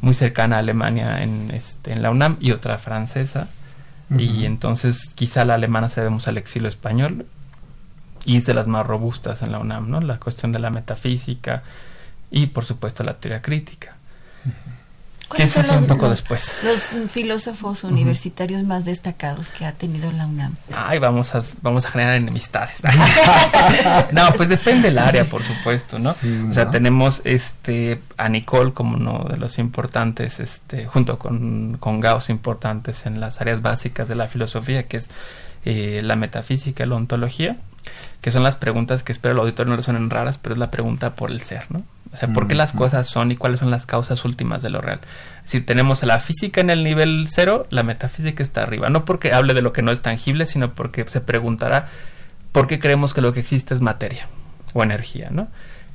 muy 0.02 0.16
cercana 0.16 0.56
a 0.56 0.60
Alemania 0.60 1.22
en 1.22 1.52
este 1.52 1.94
en 1.94 2.02
la 2.02 2.10
UNAM 2.10 2.38
y 2.40 2.52
otra 2.52 2.78
francesa. 2.78 3.48
Y 4.18 4.46
entonces 4.46 5.10
quizá 5.16 5.46
la 5.46 5.54
alemana 5.54 5.88
se 5.88 6.02
debemos 6.02 6.28
al 6.28 6.38
exilio 6.38 6.68
español 6.68 7.26
y 8.26 8.36
es 8.36 8.46
de 8.46 8.54
las 8.54 8.68
más 8.68 8.86
robustas 8.86 9.42
en 9.42 9.54
la 9.54 9.60
UNAM 9.60 9.90
no 9.90 10.02
la 10.02 10.18
cuestión 10.18 10.52
de 10.52 10.60
la 10.60 10.70
metafísica 10.70 11.64
y 12.30 12.48
por 12.48 12.66
supuesto 12.66 13.06
la 13.06 13.14
teoría 13.14 13.42
crítica 13.42 13.96
que 15.36 15.48
son 15.48 15.70
un 15.70 15.88
poco 15.88 16.10
después. 16.10 16.54
Los 16.64 16.90
filósofos 17.10 17.84
universitarios 17.84 18.64
más 18.64 18.86
destacados 18.86 19.52
que 19.52 19.66
ha 19.66 19.74
tenido 19.74 20.12
la 20.12 20.26
UNAM. 20.26 20.56
Ay, 20.76 21.00
vamos 21.00 21.34
a, 21.36 21.44
vamos 21.62 21.86
a 21.86 21.92
generar 21.92 22.16
enemistades. 22.16 22.82
no, 24.12 24.32
pues 24.36 24.50
depende 24.50 24.90
del 24.90 25.00
área, 25.00 25.26
por 25.26 25.44
supuesto, 25.44 26.00
¿no? 26.00 26.12
O 26.12 26.54
sea, 26.54 26.70
tenemos 26.70 27.22
este 27.24 28.02
a 28.18 28.30
Nicole 28.30 28.74
como 28.74 28.98
uno 28.98 29.26
de 29.30 29.38
los 29.38 29.60
importantes, 29.60 30.40
este, 30.40 30.86
junto 30.86 31.18
con, 31.18 31.78
con 31.80 32.00
Gauss 32.00 32.30
importantes 32.30 33.06
en 33.06 33.20
las 33.20 33.42
áreas 33.42 33.62
básicas 33.62 34.08
de 34.08 34.16
la 34.16 34.28
filosofía, 34.28 34.88
que 34.88 34.98
es 34.98 35.10
eh, 35.66 36.02
la 36.04 36.16
metafísica 36.16 36.84
y 36.84 36.88
la 36.88 36.96
ontología, 36.96 37.58
que 38.22 38.32
son 38.32 38.44
las 38.44 38.56
preguntas 38.56 39.04
que 39.04 39.12
espero 39.12 39.34
el 39.34 39.40
auditorio 39.40 39.72
no 39.72 39.78
le 39.78 39.84
suenen 39.84 40.10
raras, 40.10 40.38
pero 40.38 40.54
es 40.54 40.60
la 40.60 40.72
pregunta 40.72 41.16
por 41.16 41.32
el 41.32 41.42
ser, 41.42 41.66
¿no? 41.70 41.84
O 42.14 42.18
sea, 42.18 42.28
¿por 42.30 42.48
qué 42.48 42.56
las 42.56 42.74
cosas 42.74 43.08
son 43.08 43.32
y 43.32 43.38
cuáles 43.38 43.62
son 43.62 43.72
las 43.72 43.86
causas 43.86 44.26
últimas 44.26 44.62
de 44.62 44.70
lo 44.70 44.82
real? 44.82 45.00
Si 45.46 45.62
tenemos 45.62 46.04
a 46.04 46.06
la 46.06 46.20
física 46.20 46.60
en 46.60 46.70
el 46.70 46.84
nivel 46.84 47.28
cero, 47.30 47.68
la 47.70 47.84
metafísica 47.84 48.44
está 48.44 48.64
arriba. 48.64 48.90
No 48.90 49.06
porque 49.06 49.34
hable 49.34 49.54
de 49.54 49.62
lo 49.62 49.72
que 49.72 49.82
no 49.82 49.92
es 49.92 50.02
tangible, 50.02 50.46
sino 50.46 50.72
porque 50.72 51.06
se 51.08 51.22
preguntará 51.22 51.88
por 52.52 52.68
qué 52.68 52.80
creemos 52.80 53.14
que 53.14 53.22
lo 53.22 53.32
que 53.32 53.40
existe 53.40 53.74
es 53.74 53.82
materia 53.82 54.28
o 54.74 54.84
energía, 54.84 55.30
¿no? 55.32 55.48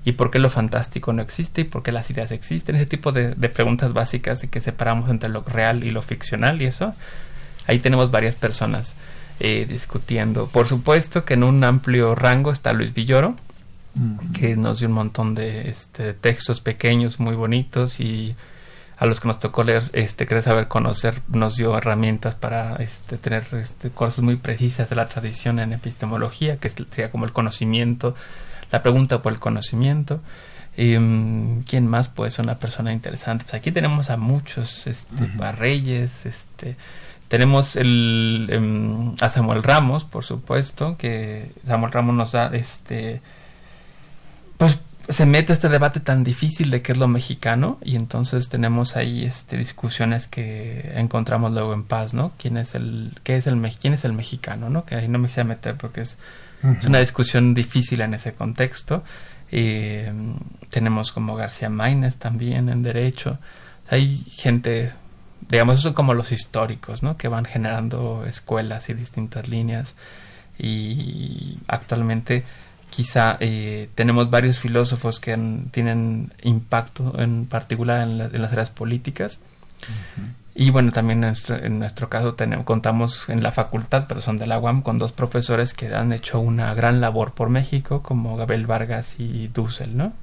Y 0.07 0.12
por 0.12 0.31
qué 0.31 0.38
lo 0.38 0.49
fantástico 0.49 1.12
no 1.12 1.21
existe 1.21 1.62
y 1.62 1.64
por 1.64 1.83
qué 1.83 1.93
las 1.93 2.09
ideas 2.11 2.31
existen. 2.31 2.76
Ese 2.76 2.87
tipo 2.87 3.12
de, 3.12 3.35
preguntas 3.49 3.93
básicas 3.93 4.40
de 4.40 4.49
que 4.49 4.61
separamos 4.61 5.11
entre 5.11 5.28
lo 5.28 5.43
real 5.43 5.85
y 5.85 5.90
lo 5.90 6.00
ficcional 6.00 6.62
y 6.62 6.66
eso. 6.66 6.95
Ahí 7.66 7.81
tenemos 7.81 8.11
varias 8.11 8.37
personas 8.37 8.95
eh, 9.40 9.66
discutiendo. 9.69 10.47
Por 10.47 10.66
supuesto 10.66 11.25
que 11.25 11.35
en 11.35 11.45
un 11.45 11.62
amplio 11.64 12.14
rango 12.14 12.52
está 12.52 12.73
Luis 12.73 12.95
Villoro, 12.95 13.37
que 14.38 14.57
nos 14.57 14.81
dio 14.81 14.88
un 14.88 14.95
montón 14.95 15.35
de 15.35 15.71
este, 15.71 16.12
textos 16.12 16.61
pequeños 16.61 17.19
muy 17.19 17.35
bonitos 17.35 17.99
y 17.99 18.35
a 18.99 19.07
los 19.07 19.21
que 19.21 19.28
nos 19.28 19.40
tocó 19.40 19.62
leer, 19.64 19.83
este, 19.93 20.26
querer 20.26 20.43
saber 20.43 20.69
conocer, 20.69 21.21
nos 21.28 21.57
dio 21.57 21.76
herramientas 21.76 22.35
para 22.35 22.76
este, 22.76 23.19
tener 23.19 23.47
este, 23.52 23.90
cosas 23.90 24.21
muy 24.21 24.37
precisas 24.37 24.88
de 24.88 24.97
la 24.97 25.09
tradición 25.09 25.59
en 25.59 25.73
epistemología, 25.73 26.57
que 26.57 26.71
sería 26.71 27.11
como 27.11 27.26
el 27.26 27.33
conocimiento, 27.33 28.14
la 28.71 28.83
pregunta 28.83 29.23
por 29.23 29.33
el 29.33 29.38
conocimiento. 29.38 30.21
Mm, 30.78 31.61
¿Quién 31.61 31.87
más 31.87 32.09
puede 32.09 32.31
ser 32.31 32.45
una 32.45 32.59
persona 32.59 32.93
interesante? 32.93 33.45
Pues 33.45 33.55
aquí 33.55 33.73
tenemos 33.73 34.11
a 34.11 34.16
muchos, 34.16 34.87
este, 34.87 35.31
a 35.40 35.52
Reyes, 35.52 36.26
este, 36.26 36.76
tenemos 37.28 37.76
el, 37.76 38.49
em, 38.50 39.14
a 39.21 39.28
Samuel 39.28 39.62
Ramos, 39.62 40.04
por 40.04 40.25
supuesto, 40.25 40.97
que 40.97 41.50
Samuel 41.66 41.92
Ramos 41.92 42.14
nos 42.14 42.33
da 42.33 42.50
este 42.54 43.21
pues 44.56 44.78
se 45.09 45.26
mete 45.26 45.52
este 45.52 45.68
debate 45.68 46.00
tan 46.00 46.25
difícil 46.25 46.71
de 46.71 46.83
qué 46.83 46.92
es 46.92 46.99
lo 46.99 47.06
mexicano 47.06 47.78
y 47.83 47.95
entonces 47.95 48.49
tenemos 48.49 48.97
ahí 48.97 49.25
este 49.25 49.56
discusiones 49.56 50.26
que 50.26 50.92
encontramos 50.97 51.52
luego 51.52 51.75
en 51.75 51.85
paz, 51.85 52.12
¿no? 52.12 52.33
¿Quién 52.38 52.56
es 52.56 52.75
el 52.75 53.18
qué 53.23 53.37
es 53.37 53.47
el 53.47 53.61
quién 53.80 53.95
es 53.95 54.04
el 54.04 54.12
mexicano, 54.12 54.68
¿no? 54.68 54.85
Que 54.85 54.97
ahí 54.97 55.09
no 55.09 55.18
me 55.18 55.28
quisiera 55.28 55.49
meter 55.49 55.76
porque 55.76 56.00
es, 56.00 56.18
es 56.78 56.85
una 56.87 56.99
discusión 56.99 57.54
difícil 57.54 58.00
en 58.00 58.14
ese 58.14 58.35
contexto. 58.35 59.04
Eh, 59.52 60.12
tenemos 60.71 61.12
como 61.12 61.37
García 61.37 61.68
Maínez 61.68 62.16
también 62.16 62.68
en 62.68 62.83
derecho. 62.83 63.38
Hay 63.88 64.25
gente, 64.37 64.92
digamos, 65.49 65.79
eso 65.79 65.95
como 65.95 66.15
los 66.15 66.33
históricos, 66.33 67.03
¿no? 67.03 67.17
Que 67.17 67.29
van 67.29 67.45
generando 67.45 68.25
escuelas 68.26 68.88
y 68.88 68.95
distintas 68.95 69.49
líneas 69.49 69.97
y 70.59 71.59
actualmente 71.69 72.45
quizá 72.91 73.37
eh, 73.41 73.88
tenemos 73.95 74.31
varios 74.31 74.59
filósofos 74.59 75.21
que 75.21 75.37
tienen 75.71 76.33
impacto 76.43 77.15
en 77.19 77.47
particular 77.47 78.03
en, 78.03 78.19
las 78.19 78.53
áreas 78.53 78.71
políticas. 78.71 79.41
Y 80.55 80.71
bueno, 80.71 80.91
también 80.91 81.23
en 81.23 81.79
nuestro, 81.79 82.09
caso 82.09 82.35
tenemos, 82.35 82.65
contamos 82.65 83.29
en 83.29 83.43
la 83.43 83.53
facultad, 83.53 84.07
pero 84.09 84.23
son 84.23 84.38
de 84.38 84.47
la 84.47 84.59
UAM, 84.59 84.81
con 84.81 84.97
dos 84.97 85.12
profesores 85.12 85.75
que 85.75 85.95
han 85.95 86.15
hecho 86.15 86.41
una 86.41 86.73
gran 86.73 87.03
labor 87.03 87.33
por 87.33 87.50
México, 87.50 88.03
como 88.03 88.37
Gabriel 88.38 88.67
Vargas 88.67 89.17
y 89.19 89.49
Dussel, 89.49 89.97
¿no? 89.97 90.15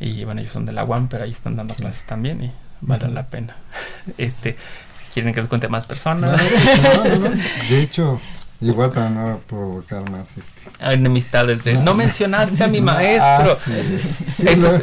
Y 0.00 0.24
bueno, 0.24 0.40
ellos 0.40 0.52
son 0.52 0.66
de 0.66 0.72
la 0.72 0.84
UAM, 0.84 1.08
pero 1.08 1.22
ahí 1.22 1.30
están 1.30 1.54
dando 1.54 1.74
clases 1.74 2.04
también 2.06 2.42
y 2.42 2.50
vale 2.80 3.08
la 3.08 3.26
pena. 3.26 3.56
este 4.18 4.56
¿Quieren 5.12 5.34
que 5.34 5.40
les 5.40 5.48
cuente 5.48 5.68
más 5.68 5.86
personas? 5.86 6.40
De 7.68 7.82
hecho, 7.82 8.20
Igual 8.62 8.92
para 8.92 9.08
no 9.08 9.40
provocar 9.48 10.08
más 10.10 10.36
este. 10.36 10.70
enemistades 10.80 11.64
de 11.64 11.74
no 11.74 11.94
mencionaste 11.94 12.62
a 12.62 12.66
mi 12.66 12.80
maestro. 12.82 13.56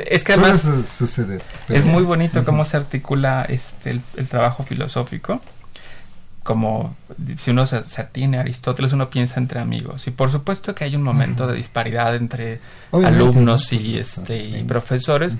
es, 0.09 0.23
que 0.23 0.33
además 0.33 0.67
suceder, 0.87 1.43
es 1.69 1.85
muy 1.85 2.01
bonito 2.01 2.43
cómo 2.43 2.65
se 2.65 2.75
articula 2.75 3.45
este 3.47 3.91
el, 3.91 4.27
trabajo 4.27 4.63
filosófico. 4.63 5.41
Como 6.47 6.95
si 7.35 7.51
uno 7.51 7.67
se, 7.67 7.75
atiene 8.01 8.37
a 8.37 8.39
Aristóteles, 8.39 8.93
uno 8.93 9.09
piensa 9.09 9.37
entre 9.37 9.59
amigos. 9.59 10.07
Y 10.07 10.11
por 10.11 10.31
supuesto 10.31 10.73
que 10.73 10.85
hay 10.85 10.95
un 10.95 11.03
momento 11.03 11.45
de 11.45 11.57
disparidad 11.57 12.15
entre 12.15 12.61
alumnos 12.93 13.73
y 13.73 13.97
este 13.97 14.37
y 14.45 14.63
profesores, 14.63 15.37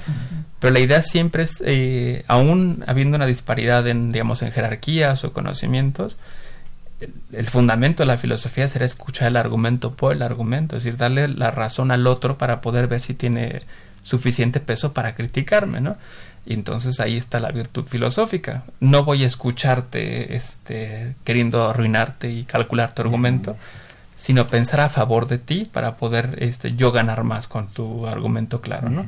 pero 0.60 0.74
la 0.74 0.82
idea 0.82 1.02
siempre 1.02 1.44
es, 1.44 1.64
eh, 1.66 2.26
aún 2.28 2.84
habiendo 2.88 3.16
una 3.16 3.26
disparidad 3.26 3.88
en, 3.88 4.12
digamos, 4.12 4.42
en 4.42 4.52
jerarquías 4.52 5.24
o 5.24 5.32
conocimientos, 5.32 6.18
el 7.32 7.48
fundamento 7.48 8.04
de 8.04 8.08
la 8.08 8.18
filosofía 8.18 8.68
será 8.68 8.86
escuchar 8.86 9.30
el 9.30 9.38
argumento 9.38 9.94
por 9.94 10.12
el 10.12 10.22
argumento, 10.22 10.76
es 10.76 10.84
decir, 10.84 10.98
darle 10.98 11.30
la 11.30 11.52
razón 11.52 11.92
al 11.92 12.06
otro 12.06 12.38
para 12.38 12.60
poder 12.60 12.90
ver 12.90 13.00
si 13.00 13.14
tiene 13.14 13.62
suficiente 14.04 14.60
peso 14.60 14.92
para 14.92 15.16
criticarme, 15.16 15.80
¿no? 15.80 15.96
Y 16.48 16.54
entonces 16.54 17.02
ahí 17.02 17.18
está 17.18 17.42
la 17.42 17.52
virtud 17.52 17.86
filosófica. 17.88 18.64
No 18.80 19.04
voy 19.04 19.26
a 19.26 19.28
escucharte 19.28 20.34
este, 20.34 21.14
queriendo 21.26 21.70
arruinarte 21.70 22.32
y 22.32 22.46
calcular 22.46 22.96
tu 22.96 23.02
argumento, 23.02 23.58
sino 24.16 24.48
pensar 24.48 24.80
a 24.80 24.88
favor 24.88 25.28
de 25.28 25.40
ti 25.40 25.70
para 25.70 25.98
poder 25.98 26.38
este, 26.40 26.74
yo 26.74 26.94
ganar 26.94 27.26
más 27.26 27.50
con 27.50 27.68
tu 27.68 28.08
argumento 28.08 28.62
claro, 28.62 28.90
¿no? 28.90 29.06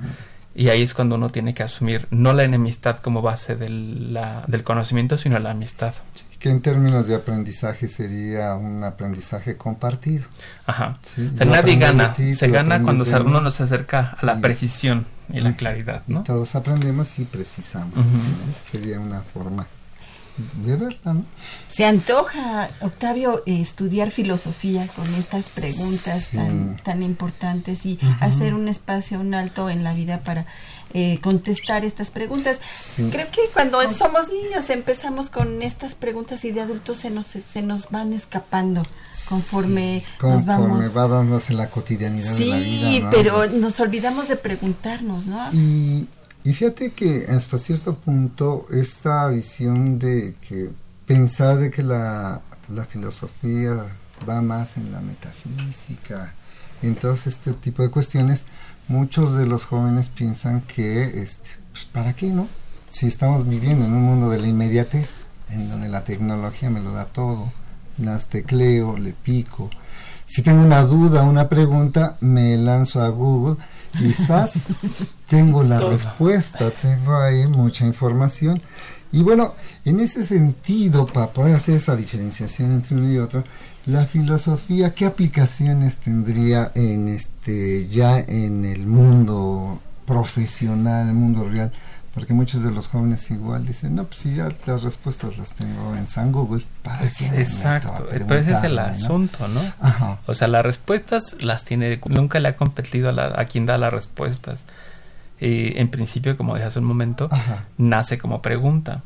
Y 0.53 0.67
ahí 0.67 0.81
es 0.81 0.93
cuando 0.93 1.15
uno 1.15 1.29
tiene 1.29 1.53
que 1.53 1.63
asumir 1.63 2.07
no 2.11 2.33
la 2.33 2.43
enemistad 2.43 2.97
como 2.97 3.21
base 3.21 3.55
del, 3.55 4.13
la, 4.13 4.43
del 4.47 4.63
conocimiento, 4.63 5.17
sino 5.17 5.39
la 5.39 5.51
amistad 5.51 5.93
que 6.39 6.49
en 6.49 6.61
términos 6.61 7.05
de 7.07 7.15
aprendizaje 7.15 7.89
sería 7.89 8.55
un 8.55 8.81
aprendizaje 8.85 9.57
compartido. 9.57 10.25
Ajá. 10.65 10.97
nadie 11.45 11.75
gana, 11.75 12.15
se 12.15 12.47
gana 12.47 12.81
cuando 12.81 13.03
uno 13.25 13.41
nos 13.41 13.59
acerca 13.59 14.17
a 14.21 14.25
la 14.25 14.39
precisión 14.39 15.05
y 15.31 15.39
la 15.41 15.55
claridad, 15.55 16.03
¿no? 16.07 16.21
Y 16.21 16.23
todos 16.23 16.55
aprendemos 16.55 17.19
y 17.19 17.25
precisamos. 17.25 18.05
Sería 18.69 18.99
una 18.99 19.21
forma 19.21 19.67
de 20.63 20.75
verla, 20.75 21.13
¿no? 21.13 21.25
Se 21.69 21.85
antoja, 21.85 22.69
Octavio, 22.81 23.43
estudiar 23.45 24.11
filosofía 24.11 24.87
con 24.87 25.13
estas 25.15 25.49
preguntas 25.49 26.31
tan, 26.31 26.77
tan 26.77 27.03
importantes 27.03 27.85
y 27.85 27.99
hacer 28.19 28.53
un 28.53 28.67
espacio, 28.67 29.19
un 29.19 29.33
alto 29.33 29.69
en 29.69 29.83
la 29.83 29.93
vida 29.93 30.19
para 30.19 30.45
eh, 30.93 31.19
contestar 31.21 31.85
estas 31.85 32.11
preguntas. 32.11 32.59
Creo 33.11 33.29
que 33.31 33.41
cuando 33.53 33.79
somos 33.93 34.29
niños 34.29 34.69
empezamos 34.69 35.29
con 35.29 35.61
estas 35.61 35.95
preguntas 35.95 36.43
y 36.45 36.51
de 36.51 36.61
adultos 36.61 36.97
se 36.97 37.09
nos, 37.09 37.25
se 37.27 37.61
nos 37.61 37.89
van 37.89 38.13
escapando 38.13 38.83
conforme, 39.27 40.03
nos 40.21 40.45
vamos. 40.45 40.97
va 40.97 41.07
dándose 41.07 41.53
la 41.53 41.69
cotidianidad 41.69 42.33
de 42.33 42.45
la 42.45 42.57
vida. 42.57 42.89
Sí, 42.89 43.03
pero 43.11 43.45
nos 43.47 43.79
olvidamos 43.79 44.27
de 44.27 44.35
preguntarnos, 44.35 45.27
¿no? 45.27 45.51
Y, 45.53 46.07
y 46.43 46.53
fíjate 46.53 46.91
que 46.91 47.27
hasta 47.29 47.59
cierto 47.59 47.95
punto 47.95 48.65
esta 48.71 49.27
visión 49.27 49.99
de 49.99 50.35
que 50.47 50.71
pensar 51.05 51.57
de 51.57 51.69
que 51.69 51.83
la, 51.83 52.41
la 52.73 52.85
filosofía 52.85 53.95
va 54.27 54.41
más 54.41 54.77
en 54.77 54.91
la 54.91 55.01
metafísica, 55.01 56.33
en 56.81 56.95
todo 56.95 57.13
este 57.13 57.53
tipo 57.53 57.83
de 57.83 57.89
cuestiones, 57.89 58.45
muchos 58.89 59.37
de 59.37 59.45
los 59.45 59.65
jóvenes 59.65 60.09
piensan 60.09 60.61
que, 60.61 61.21
este, 61.21 61.49
pues, 61.71 61.85
¿para 61.85 62.13
qué 62.13 62.27
no? 62.27 62.47
Si 62.89 63.07
estamos 63.07 63.47
viviendo 63.47 63.85
en 63.85 63.93
un 63.93 64.03
mundo 64.03 64.29
de 64.29 64.39
la 64.39 64.47
inmediatez, 64.47 65.25
en 65.49 65.69
donde 65.69 65.87
la 65.87 66.03
tecnología 66.03 66.69
me 66.69 66.81
lo 66.81 66.91
da 66.91 67.05
todo, 67.05 67.51
las 67.97 68.27
tecleo, 68.27 68.97
le 68.97 69.13
pico. 69.13 69.69
Si 70.25 70.41
tengo 70.41 70.63
una 70.63 70.81
duda, 70.81 71.23
una 71.23 71.49
pregunta, 71.49 72.17
me 72.19 72.57
lanzo 72.57 73.01
a 73.01 73.09
Google, 73.09 73.57
quizás 73.97 74.65
tengo 75.27 75.63
la 75.63 75.79
respuesta, 75.79 76.71
tengo 76.71 77.15
ahí 77.15 77.47
mucha 77.47 77.85
información. 77.85 78.61
Y 79.11 79.23
bueno, 79.23 79.53
en 79.85 79.99
ese 79.99 80.23
sentido, 80.23 81.05
para 81.07 81.27
poder 81.27 81.55
hacer 81.55 81.75
esa 81.75 81.95
diferenciación 81.95 82.71
entre 82.71 82.95
uno 82.95 83.11
y 83.11 83.17
otro, 83.17 83.43
la 83.85 84.05
filosofía, 84.05 84.93
¿qué 84.93 85.05
aplicaciones 85.05 85.97
tendría 85.97 86.71
en 86.75 87.07
este 87.07 87.87
ya 87.87 88.19
en 88.19 88.65
el 88.65 88.85
mundo 88.85 89.79
profesional, 90.05 91.07
el 91.07 91.15
mundo 91.15 91.47
real? 91.49 91.71
Porque 92.13 92.33
muchos 92.33 92.63
de 92.63 92.71
los 92.71 92.87
jóvenes 92.87 93.29
igual 93.31 93.65
dicen, 93.65 93.95
no, 93.95 94.03
pues 94.03 94.19
si 94.21 94.35
ya 94.35 94.49
las 94.65 94.83
respuestas 94.83 95.37
las 95.37 95.53
tengo 95.53 95.95
en 95.95 96.07
San 96.07 96.31
Google, 96.31 96.65
¿para 96.83 96.99
pues 96.99 97.21
Exacto, 97.31 98.07
pero 98.09 98.35
ese 98.35 98.51
es 98.51 98.63
el 98.63 98.79
asunto, 98.79 99.47
¿no? 99.47 99.61
O 100.25 100.33
sea, 100.33 100.47
las 100.47 100.63
respuestas 100.63 101.37
las 101.39 101.63
tiene, 101.63 101.99
nunca 102.07 102.39
le 102.39 102.49
ha 102.49 102.55
competido 102.55 103.09
a, 103.09 103.45
quien 103.45 103.65
da 103.65 103.77
las 103.77 103.93
respuestas. 103.93 104.65
Eh, 105.39 105.73
en 105.77 105.89
principio, 105.89 106.35
como 106.35 106.55
dije 106.55 106.67
hace 106.67 106.79
un 106.79 106.85
momento, 106.85 107.29
nace 107.77 108.17
como 108.17 108.41
pregunta. 108.41 109.03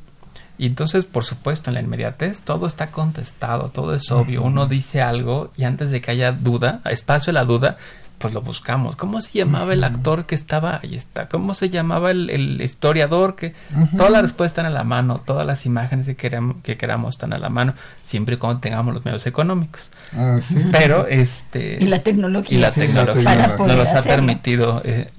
Y 0.57 0.67
entonces, 0.67 1.05
por 1.05 1.25
supuesto, 1.25 1.69
en 1.69 1.75
la 1.75 1.81
inmediatez 1.81 2.41
todo 2.41 2.67
está 2.67 2.91
contestado, 2.91 3.69
todo 3.69 3.95
es 3.95 4.11
obvio. 4.11 4.43
Uno 4.43 4.67
dice 4.67 5.01
algo 5.01 5.51
y 5.57 5.63
antes 5.63 5.89
de 5.89 6.01
que 6.01 6.11
haya 6.11 6.31
duda, 6.31 6.81
espacio 6.85 7.31
a 7.31 7.33
la 7.33 7.45
duda, 7.45 7.77
pues 8.23 8.33
lo 8.33 8.41
buscamos. 8.41 8.95
¿Cómo 8.95 9.19
se 9.19 9.39
llamaba 9.39 9.73
el 9.73 9.83
actor 9.83 10.25
que 10.25 10.35
estaba? 10.35 10.79
Ahí 10.81 10.95
está. 10.95 11.27
¿Cómo 11.27 11.53
se 11.53 11.69
llamaba 11.69 12.11
el, 12.11 12.61
historiador? 12.61 13.35
que 13.35 13.53
Toda 13.97 14.09
la 14.09 14.21
respuesta 14.21 14.61
están 14.61 14.65
a 14.65 14.69
la 14.69 14.85
mano, 14.85 15.21
todas 15.25 15.45
las 15.45 15.65
imágenes 15.65 16.05
que 16.05 16.15
queramos, 16.15 16.57
que 16.63 16.77
queramos 16.77 17.15
están 17.15 17.33
a 17.33 17.37
la 17.37 17.49
mano, 17.49 17.73
siempre 18.03 18.35
y 18.35 18.37
cuando 18.37 18.61
tengamos 18.61 18.93
los 18.93 19.03
medios 19.03 19.25
económicos. 19.27 19.91
Ah, 20.15 20.39
Pero, 20.71 21.07
este... 21.07 21.79
Y 21.81 21.87
la 21.87 21.99
tecnología. 21.99 22.57
Y 22.57 22.61
la 22.61 22.71
tecnología 22.71 23.57
nos 23.57 23.75
los 23.75 23.89
ha 23.89 24.03
permitido... 24.03 24.81
Eh, 24.85 25.09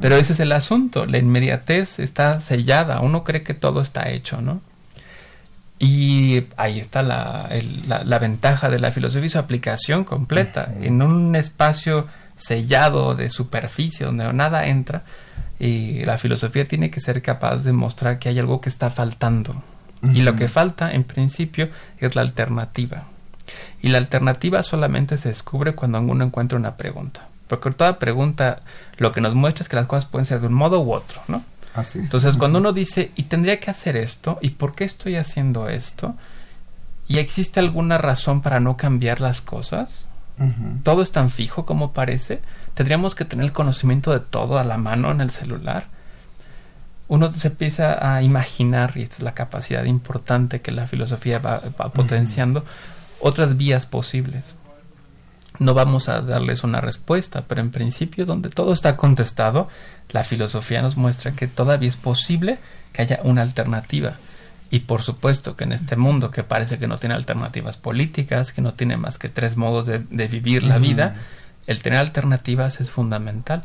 pero 0.00 0.16
ese 0.16 0.32
es 0.32 0.40
el 0.40 0.52
asunto, 0.52 1.04
la 1.04 1.18
inmediatez 1.18 1.98
está 1.98 2.40
sellada, 2.40 3.00
uno 3.00 3.24
cree 3.24 3.42
que 3.42 3.52
todo 3.52 3.82
está 3.82 4.08
hecho, 4.08 4.40
¿no? 4.40 4.62
Y 5.78 6.44
ahí 6.56 6.80
está 6.80 7.02
la, 7.02 7.50
la, 7.86 8.18
ventaja 8.18 8.70
de 8.70 8.78
la 8.78 8.92
filosofía 8.92 9.26
y 9.26 9.30
su 9.30 9.38
aplicación 9.38 10.04
completa. 10.04 10.72
En 10.80 11.02
un 11.02 11.36
espacio 11.36 12.06
sellado 12.34 13.14
de 13.14 13.28
superficie 13.28 14.06
donde 14.06 14.32
nada 14.32 14.66
entra, 14.68 15.02
y 15.58 16.04
la 16.04 16.18
filosofía 16.18 16.66
tiene 16.66 16.90
que 16.90 17.00
ser 17.00 17.22
capaz 17.22 17.58
de 17.64 17.72
mostrar 17.72 18.18
que 18.18 18.28
hay 18.28 18.38
algo 18.38 18.60
que 18.60 18.68
está 18.68 18.90
faltando. 18.90 19.54
Y 20.02 20.22
lo 20.22 20.36
que 20.36 20.46
falta, 20.46 20.92
en 20.92 21.04
principio, 21.04 21.68
es 21.98 22.14
la 22.14 22.22
alternativa. 22.22 23.04
Y 23.82 23.88
la 23.88 23.98
alternativa 23.98 24.62
solamente 24.62 25.16
se 25.16 25.28
descubre 25.28 25.74
cuando 25.74 26.00
uno 26.00 26.24
encuentra 26.24 26.58
una 26.58 26.76
pregunta. 26.76 27.28
Porque 27.48 27.70
toda 27.70 27.98
pregunta 27.98 28.60
lo 28.98 29.12
que 29.12 29.20
nos 29.20 29.34
muestra 29.34 29.62
es 29.62 29.68
que 29.68 29.76
las 29.76 29.86
cosas 29.86 30.06
pueden 30.06 30.26
ser 30.26 30.40
de 30.40 30.48
un 30.48 30.54
modo 30.54 30.80
u 30.80 30.92
otro, 30.92 31.20
¿no? 31.28 31.42
Entonces, 31.94 32.36
cuando 32.36 32.58
uno 32.58 32.72
dice, 32.72 33.12
y 33.16 33.24
tendría 33.24 33.60
que 33.60 33.70
hacer 33.70 33.96
esto, 33.96 34.38
¿y 34.40 34.50
por 34.50 34.74
qué 34.74 34.84
estoy 34.84 35.16
haciendo 35.16 35.68
esto? 35.68 36.14
¿Y 37.08 37.18
existe 37.18 37.60
alguna 37.60 37.98
razón 37.98 38.40
para 38.42 38.60
no 38.60 38.76
cambiar 38.76 39.20
las 39.20 39.40
cosas? 39.40 40.06
¿Todo 40.82 41.00
es 41.00 41.12
tan 41.12 41.30
fijo 41.30 41.64
como 41.64 41.92
parece? 41.92 42.40
¿Tendríamos 42.74 43.14
que 43.14 43.24
tener 43.24 43.46
el 43.46 43.52
conocimiento 43.52 44.12
de 44.12 44.20
todo 44.20 44.58
a 44.58 44.64
la 44.64 44.76
mano 44.76 45.10
en 45.10 45.20
el 45.20 45.30
celular? 45.30 45.86
Uno 47.08 47.30
se 47.30 47.48
empieza 47.48 48.14
a 48.14 48.22
imaginar, 48.22 48.92
y 48.96 49.02
esta 49.02 49.16
es 49.16 49.22
la 49.22 49.34
capacidad 49.34 49.84
importante 49.84 50.60
que 50.60 50.72
la 50.72 50.86
filosofía 50.86 51.38
va, 51.38 51.60
potenciando, 51.92 52.64
otras 53.20 53.56
vías 53.56 53.86
posibles. 53.86 54.56
No 55.58 55.74
vamos 55.74 56.08
a 56.08 56.20
darles 56.20 56.64
una 56.64 56.80
respuesta, 56.80 57.44
pero 57.46 57.60
en 57.60 57.70
principio 57.70 58.26
donde 58.26 58.50
todo 58.50 58.72
está 58.72 58.96
contestado, 58.96 59.68
la 60.10 60.24
filosofía 60.24 60.82
nos 60.82 60.96
muestra 60.96 61.32
que 61.32 61.46
todavía 61.46 61.88
es 61.88 61.96
posible 61.96 62.58
que 62.92 63.02
haya 63.02 63.20
una 63.22 63.42
alternativa. 63.42 64.16
Y 64.70 64.80
por 64.80 65.02
supuesto 65.02 65.56
que 65.56 65.64
en 65.64 65.72
este 65.72 65.96
mundo 65.96 66.30
que 66.30 66.42
parece 66.42 66.78
que 66.78 66.88
no 66.88 66.98
tiene 66.98 67.14
alternativas 67.14 67.76
políticas, 67.76 68.52
que 68.52 68.62
no 68.62 68.74
tiene 68.74 68.96
más 68.96 69.18
que 69.18 69.28
tres 69.28 69.56
modos 69.56 69.86
de, 69.86 70.28
vivir 70.28 70.64
la 70.64 70.78
vida, 70.78 71.16
el 71.66 71.82
tener 71.82 72.00
alternativas 72.00 72.80
es 72.80 72.90
fundamental. 72.90 73.64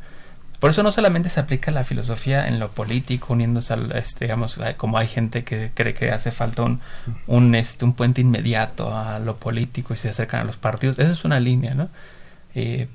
Por 0.61 0.69
eso 0.69 0.83
no 0.83 0.91
solamente 0.91 1.29
se 1.29 1.39
aplica 1.39 1.71
la 1.71 1.83
filosofía 1.83 2.47
en 2.47 2.59
lo 2.59 2.69
político, 2.69 3.33
uniéndose 3.33 3.73
al, 3.73 3.91
este, 3.93 4.25
digamos, 4.25 4.59
como 4.77 4.99
hay 4.99 5.07
gente 5.07 5.43
que 5.43 5.71
cree 5.73 5.95
que 5.95 6.11
hace 6.11 6.29
falta 6.29 6.61
un, 6.61 6.81
un, 7.25 7.55
este, 7.55 7.83
un 7.83 7.93
puente 7.93 8.21
inmediato 8.21 8.95
a 8.95 9.17
lo 9.17 9.37
político 9.37 9.95
y 9.95 9.97
se 9.97 10.09
acercan 10.09 10.41
a 10.41 10.43
los 10.43 10.57
partidos. 10.57 10.99
Esa 10.99 11.13
es 11.13 11.25
una 11.25 11.39
línea, 11.39 11.73
¿no? 11.73 11.89
Eh, 12.53 12.87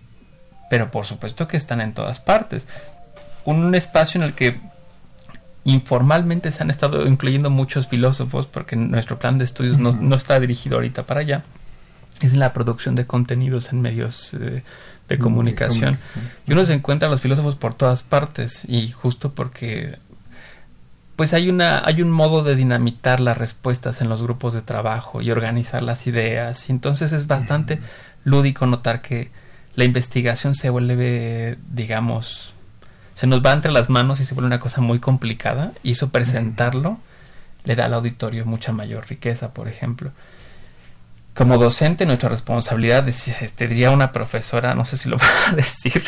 pero 0.70 0.92
por 0.92 1.06
supuesto 1.06 1.48
que 1.48 1.56
están 1.56 1.80
en 1.80 1.92
todas 1.92 2.20
partes. 2.20 2.68
Un 3.44 3.74
espacio 3.74 4.20
en 4.20 4.28
el 4.28 4.34
que 4.34 4.60
informalmente 5.64 6.52
se 6.52 6.62
han 6.62 6.70
estado 6.70 7.04
incluyendo 7.08 7.50
muchos 7.50 7.88
filósofos, 7.88 8.46
porque 8.46 8.76
nuestro 8.76 9.18
plan 9.18 9.38
de 9.38 9.44
estudios 9.44 9.78
no, 9.78 9.90
no 9.90 10.14
está 10.14 10.38
dirigido 10.38 10.76
ahorita 10.76 11.02
para 11.02 11.22
allá, 11.22 11.42
es 12.20 12.32
la 12.34 12.52
producción 12.52 12.94
de 12.94 13.06
contenidos 13.06 13.72
en 13.72 13.80
medios 13.80 14.34
eh, 14.34 14.62
de 15.08 15.18
comunicación. 15.18 15.96
Y 16.46 16.52
uno 16.52 16.64
se 16.66 16.74
encuentra 16.74 17.08
a 17.08 17.10
los 17.10 17.20
filósofos 17.20 17.54
por 17.54 17.74
todas 17.74 18.02
partes 18.02 18.62
y 18.66 18.90
justo 18.90 19.32
porque 19.32 19.98
pues 21.14 21.32
hay 21.32 21.48
una 21.48 21.82
hay 21.84 22.02
un 22.02 22.10
modo 22.10 22.42
de 22.42 22.56
dinamitar 22.56 23.20
las 23.20 23.38
respuestas 23.38 24.00
en 24.00 24.08
los 24.08 24.22
grupos 24.22 24.52
de 24.52 24.60
trabajo 24.60 25.22
y 25.22 25.30
organizar 25.30 25.82
las 25.82 26.06
ideas. 26.06 26.68
Y 26.68 26.72
entonces 26.72 27.12
es 27.12 27.26
bastante 27.26 27.80
lúdico 28.24 28.66
notar 28.66 29.02
que 29.02 29.30
la 29.76 29.84
investigación 29.84 30.54
se 30.54 30.70
vuelve 30.70 31.58
digamos 31.70 32.52
se 33.14 33.26
nos 33.26 33.42
va 33.42 33.52
entre 33.52 33.72
las 33.72 33.88
manos 33.88 34.20
y 34.20 34.24
se 34.24 34.34
vuelve 34.34 34.48
una 34.48 34.60
cosa 34.60 34.80
muy 34.80 34.98
complicada 34.98 35.72
y 35.82 35.92
eso 35.92 36.10
presentarlo 36.10 36.98
le 37.64 37.76
da 37.76 37.86
al 37.86 37.94
auditorio 37.94 38.44
mucha 38.44 38.72
mayor 38.72 39.08
riqueza 39.08 39.54
por 39.54 39.68
ejemplo 39.68 40.10
como 41.36 41.58
docente 41.58 42.06
nuestra 42.06 42.28
responsabilidad 42.28 43.06
este, 43.08 43.68
diría 43.68 43.90
una 43.90 44.10
profesora 44.10 44.74
no 44.74 44.84
sé 44.84 44.96
si 44.96 45.08
lo 45.08 45.18
va 45.18 45.26
a 45.48 45.52
decir 45.52 46.02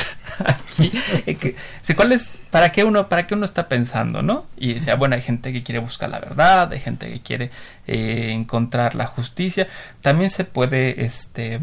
aquí 0.45 0.91
eh, 1.27 1.35
que, 1.37 1.55
cuál 1.95 2.13
es 2.13 2.39
para 2.51 2.73
qué 2.73 2.83
uno 2.83 3.09
para 3.09 3.27
qué 3.27 3.35
uno 3.35 3.45
está 3.45 3.69
pensando 3.69 4.23
no 4.23 4.47
y 4.57 4.75
decía 4.75 4.97
bueno 4.97 5.17
hay 5.17 5.23
gente 5.23 5.53
que 5.53 5.63
quiere 5.63 5.81
buscar 5.81 6.09
la 6.09 6.19
verdad 6.19 6.73
hay 6.73 6.81
gente 6.81 7.11
que 7.11 7.21
quiere 7.21 7.51
eh, 7.89 8.33
encontrar 8.33 8.95
la 8.95 9.07
justicia. 9.07 9.67
También 10.03 10.29
se 10.29 10.45
puede 10.45 11.05
este 11.07 11.59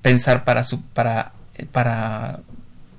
pensar 0.00 0.44
para 0.44 0.62
su 0.62 0.80
para 0.80 1.32
para 1.72 2.38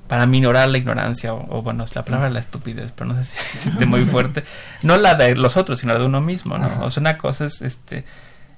para 0.09 0.25
minorar 0.25 0.67
la 0.67 0.77
ignorancia 0.77 1.33
o, 1.33 1.61
bueno 1.61 1.85
es 1.85 1.95
la 1.95 2.03
palabra 2.03 2.29
la 2.29 2.39
estupidez 2.39 2.91
pero 2.91 3.13
no 3.13 3.23
sé 3.23 3.23
si 3.23 3.69
es 3.79 3.87
muy 3.87 4.01
fuerte. 4.01 4.43
No 4.81 4.97
la 4.97 5.15
de 5.15 5.35
los 5.35 5.55
otros 5.55 5.79
sino 5.79 5.93
la 5.93 5.99
de 5.99 6.05
uno 6.05 6.19
mismo 6.19 6.57
no 6.57 6.83
o 6.83 6.91
sea 6.91 6.99
una 6.99 7.17
cosa 7.17 7.45
es 7.45 7.61
este 7.61 8.03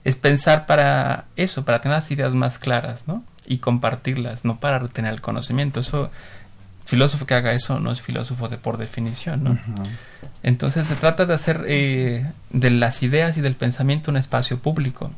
es 0.03 0.15
pensar 0.15 0.65
para 0.65 1.25
eso, 1.35 1.65
para 1.65 1.81
tener 1.81 1.97
las 1.97 2.11
ideas 2.11 2.33
más 2.33 2.57
claras, 2.57 3.07
¿no? 3.07 3.23
Y 3.45 3.57
compartirlas, 3.57 4.45
no 4.45 4.59
para 4.59 4.79
retener 4.79 5.13
el 5.13 5.21
conocimiento. 5.21 5.79
Eso, 5.79 6.09
filósofo 6.85 7.25
que 7.25 7.35
haga 7.35 7.53
eso 7.53 7.79
no 7.79 7.91
es 7.91 8.01
filósofo 8.01 8.47
de 8.47 8.57
por 8.57 8.77
definición, 8.77 9.43
¿no? 9.43 9.57
Entonces 10.41 10.87
se 10.87 10.95
trata 10.95 11.25
de 11.25 11.33
hacer 11.33 11.65
eh, 11.67 12.31
de 12.49 12.69
las 12.71 13.03
ideas 13.03 13.37
y 13.37 13.41
del 13.41 13.55
pensamiento 13.55 14.11
un 14.11 14.17
espacio 14.17 14.59
público. 14.59 15.11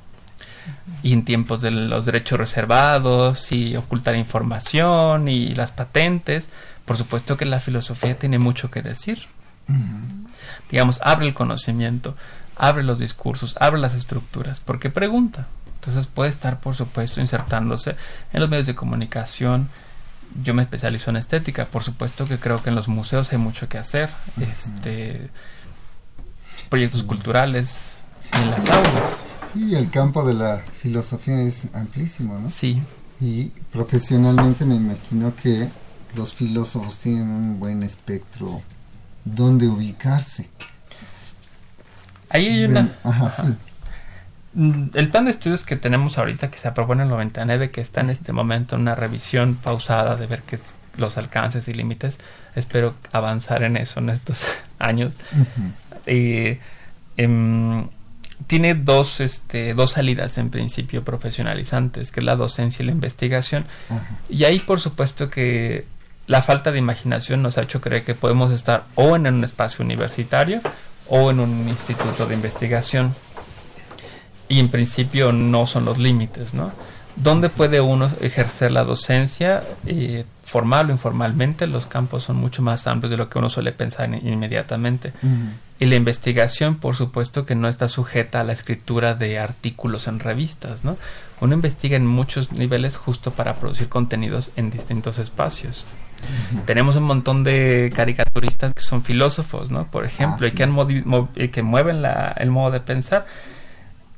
Y 1.04 1.14
en 1.14 1.26
tiempos 1.26 1.62
de 1.62 1.72
los 1.72 2.06
derechos 2.06 2.40
reservados 2.40 3.52
y 3.52 3.76
ocultar 3.76 4.16
información 4.16 5.28
y 5.28 5.56
las 5.56 5.72
patentes, 5.72 6.50
por 6.86 6.98
supuesto 6.98 7.38
que 7.38 7.46
la 7.46 7.60
filosofía 7.60 8.18
tiene 8.18 8.40
mucho 8.40 8.70
que 8.72 8.82
decir. 8.82 9.28
Digamos, 10.70 11.00
abre 11.04 11.28
el 11.28 11.34
conocimiento 11.34 12.16
abre 12.62 12.84
los 12.84 13.00
discursos, 13.00 13.58
abre 13.60 13.80
las 13.80 13.96
estructuras, 13.96 14.60
porque 14.60 14.92
pregunta. 14.92 15.48
Entonces 15.76 16.06
puede 16.06 16.30
estar, 16.30 16.60
por 16.60 16.76
supuesto, 16.76 17.20
insertándose 17.20 17.96
en 18.32 18.40
los 18.40 18.50
medios 18.50 18.68
de 18.68 18.76
comunicación. 18.76 19.68
Yo 20.44 20.54
me 20.54 20.62
especializo 20.62 21.10
en 21.10 21.18
estética, 21.18 21.66
por 21.66 21.84
supuesto 21.84 22.28
que 22.28 22.38
creo 22.38 22.62
que 22.62 22.70
en 22.70 22.76
los 22.76 22.88
museos 22.88 23.32
hay 23.32 23.40
mucho 23.40 23.68
que 23.68 23.80
hacer, 23.80 24.12
este 24.40 25.32
proyectos 26.70 27.02
culturales 27.02 28.02
en 28.32 28.52
las 28.52 28.70
aulas. 28.70 29.26
Sí, 29.54 29.76
el 29.76 29.90
campo 29.90 30.24
de 30.24 30.36
la 30.36 30.64
filosofía 30.78 31.42
es 31.42 31.74
amplísimo, 31.74 32.38
¿no? 32.38 32.52
Sí. 32.52 32.80
Y 33.20 33.46
profesionalmente 33.74 34.66
me 34.66 34.76
imagino 34.76 35.34
que 35.36 35.68
los 36.16 36.36
filósofos 36.36 37.00
tienen 37.00 37.28
un 37.28 37.60
buen 37.60 37.82
espectro 37.82 38.62
donde 39.26 39.68
ubicarse. 39.68 40.48
Ahí 42.32 42.48
hay 42.48 42.66
una... 42.66 42.90
Mm, 44.54 44.88
el 44.96 45.10
plan 45.10 45.26
de 45.26 45.32
estudios 45.32 45.64
que 45.64 45.78
tenemos 45.78 46.18
ahorita, 46.18 46.50
que 46.50 46.58
se 46.58 46.68
aprobó 46.68 46.94
en 46.94 47.02
el 47.02 47.10
99, 47.10 47.72
que 47.72 47.80
está 47.82 48.02
en 48.02 48.10
este 48.10 48.34
momento 48.34 48.76
en 48.76 48.82
una 48.82 48.96
revisión 48.96 49.56
pausada 49.56 50.16
de 50.18 50.28
ver 50.28 50.42
que 50.42 50.60
los 50.98 51.18
alcances 51.18 51.68
y 51.68 51.74
límites, 51.74 52.20
espero 52.56 52.96
avanzar 53.14 53.64
en 53.64 53.78
eso 53.78 54.00
en 54.00 54.10
estos 54.10 54.46
años. 54.80 55.14
Em, 56.06 57.88
tiene 58.48 58.74
dos, 58.74 59.20
este, 59.20 59.74
dos 59.74 59.92
salidas 59.92 60.38
en 60.38 60.50
principio 60.50 61.04
profesionalizantes, 61.04 62.12
que 62.12 62.20
es 62.20 62.26
la 62.26 62.36
docencia 62.36 62.84
y 62.84 62.86
la 62.88 62.92
investigación. 62.92 63.66
Y 64.30 64.44
ahí 64.46 64.60
por 64.60 64.80
supuesto 64.80 65.30
que 65.30 65.86
la 66.28 66.42
falta 66.42 66.72
de 66.72 66.80
imaginación 66.80 67.42
nos 67.42 67.58
ha 67.58 67.64
hecho 67.64 67.82
creer 67.82 68.04
que 68.04 68.16
podemos 68.16 68.52
estar 68.52 68.86
o 68.96 69.16
en 69.16 69.28
un 69.28 69.44
espacio 69.44 69.84
universitario 69.84 70.62
o 71.12 71.30
en 71.30 71.42
un 71.42 71.68
instituto 71.68 72.26
de 72.26 72.34
investigación. 72.34 73.14
Y 74.48 74.60
en 74.60 74.70
principio 74.70 75.32
no 75.32 75.68
son 75.68 75.86
los 75.86 75.98
límites, 75.98 76.54
¿no? 76.54 76.72
¿Dónde 77.18 77.50
puede 77.50 77.82
uno 77.82 78.10
ejercer 78.22 78.72
la 78.72 78.86
docencia? 78.86 79.62
Eh, 79.86 80.24
formal 80.46 80.90
o 80.90 80.92
informalmente, 80.92 81.68
los 81.68 81.86
campos 81.86 82.24
son 82.24 82.38
mucho 82.38 82.62
más 82.62 82.88
amplios 82.88 83.12
de 83.12 83.18
lo 83.18 83.30
que 83.30 83.40
uno 83.40 83.50
suele 83.50 83.74
pensar 83.74 84.10
inmediatamente. 84.14 85.14
Y 85.80 85.86
la 85.86 85.96
investigación, 85.96 86.76
por 86.76 86.96
supuesto, 86.96 87.46
que 87.46 87.56
no 87.56 87.68
está 87.68 87.88
sujeta 87.90 88.40
a 88.40 88.44
la 88.46 88.54
escritura 88.54 89.14
de 89.14 89.40
artículos 89.40 90.08
en 90.08 90.20
revistas, 90.20 90.86
¿no? 90.86 90.98
Uno 91.42 91.56
investiga 91.56 91.98
en 91.98 92.08
muchos 92.08 92.54
niveles 92.54 92.96
justo 92.96 93.32
para 93.32 93.56
producir 93.56 93.90
contenidos 93.90 94.52
en 94.56 94.72
distintos 94.72 95.20
espacios. 95.20 95.86
Tenemos 96.66 96.96
un 96.96 97.04
montón 97.04 97.44
de 97.44 97.92
caricaturistas 97.96 98.74
que 98.74 98.82
son 98.82 99.04
filósofos, 99.04 99.72
¿no? 99.72 99.86
Por 99.88 100.06
ejemplo, 100.06 100.48
y, 100.48 100.52
que 100.52 100.64
han 100.64 100.76
que 101.52 101.62
mueven 101.64 102.02
la, 102.02 102.34
el 102.38 102.52
modo 102.52 102.72
de 102.72 102.80
pensar. 102.80 103.26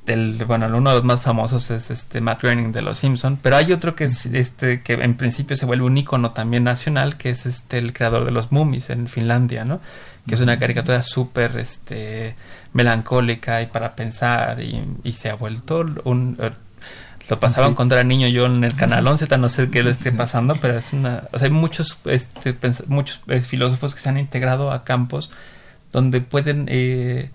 El, 0.06 0.44
bueno, 0.46 0.68
uno 0.68 0.89
de 0.89 0.98
los 0.98 1.06
más 1.06 1.22
famosos 1.22 1.72
es 1.72 1.89
este 1.89 2.20
Matt 2.20 2.42
Groening 2.42 2.74
de 2.74 2.82
Los 2.82 2.98
Simpson, 2.98 3.39
pero 3.42 3.56
hay 3.56 3.72
otro 3.72 3.96
que 3.96 4.04
es 4.04 4.26
este 4.26 4.82
que 4.82 4.94
en 4.94 5.16
principio 5.16 5.56
se 5.56 5.66
vuelve 5.66 5.86
un 5.86 5.98
icono 5.98 6.32
también 6.32 6.66
nacional, 6.66 7.16
que 7.16 7.30
es 7.30 7.46
este 7.46 7.78
el 7.78 7.94
creador 7.94 8.26
de 8.26 8.32
los 8.32 8.52
Mummies 8.52 8.89
en 8.89 9.08
Finlandia, 9.08 9.63
¿no? 9.63 9.80
Que 10.28 10.36
es 10.36 10.42
una 10.42 10.60
caricatura 10.60 11.04
súper 11.04 11.58
este 11.58 12.36
melancólica 12.74 13.62
y 13.62 13.68
para 13.68 13.96
pensar 13.96 14.62
y, 14.62 14.84
y 15.04 15.13
se 15.13 15.30
ha 15.30 15.36
vuelto 15.36 15.86
un 16.04 16.38
lo 17.30 17.40
pasaban 17.40 17.74
cuando 17.74 17.96
era 17.96 18.04
niño 18.04 18.28
yo 18.28 18.46
en 18.46 18.64
el 18.64 18.76
canal 18.76 19.08
11, 19.08 19.38
no 19.38 19.50
sé 19.50 19.70
qué 19.70 19.84
lo 19.84 19.90
esté 19.90 20.12
pasando, 20.12 20.58
pero 20.60 20.78
es 20.78 20.92
una, 20.92 21.24
o 21.32 21.40
sea, 21.40 21.48
hay 21.48 21.54
muchos, 21.54 21.98
este, 22.06 22.56
muchos 22.88 23.22
eh, 23.28 23.42
filósofos 23.42 23.96
que 23.96 24.02
se 24.02 24.10
han 24.10 24.18
integrado 24.18 24.72
a 24.72 24.84
campos 24.84 25.32
donde 25.92 26.22
pueden 26.22 26.66
eh, 26.70 27.30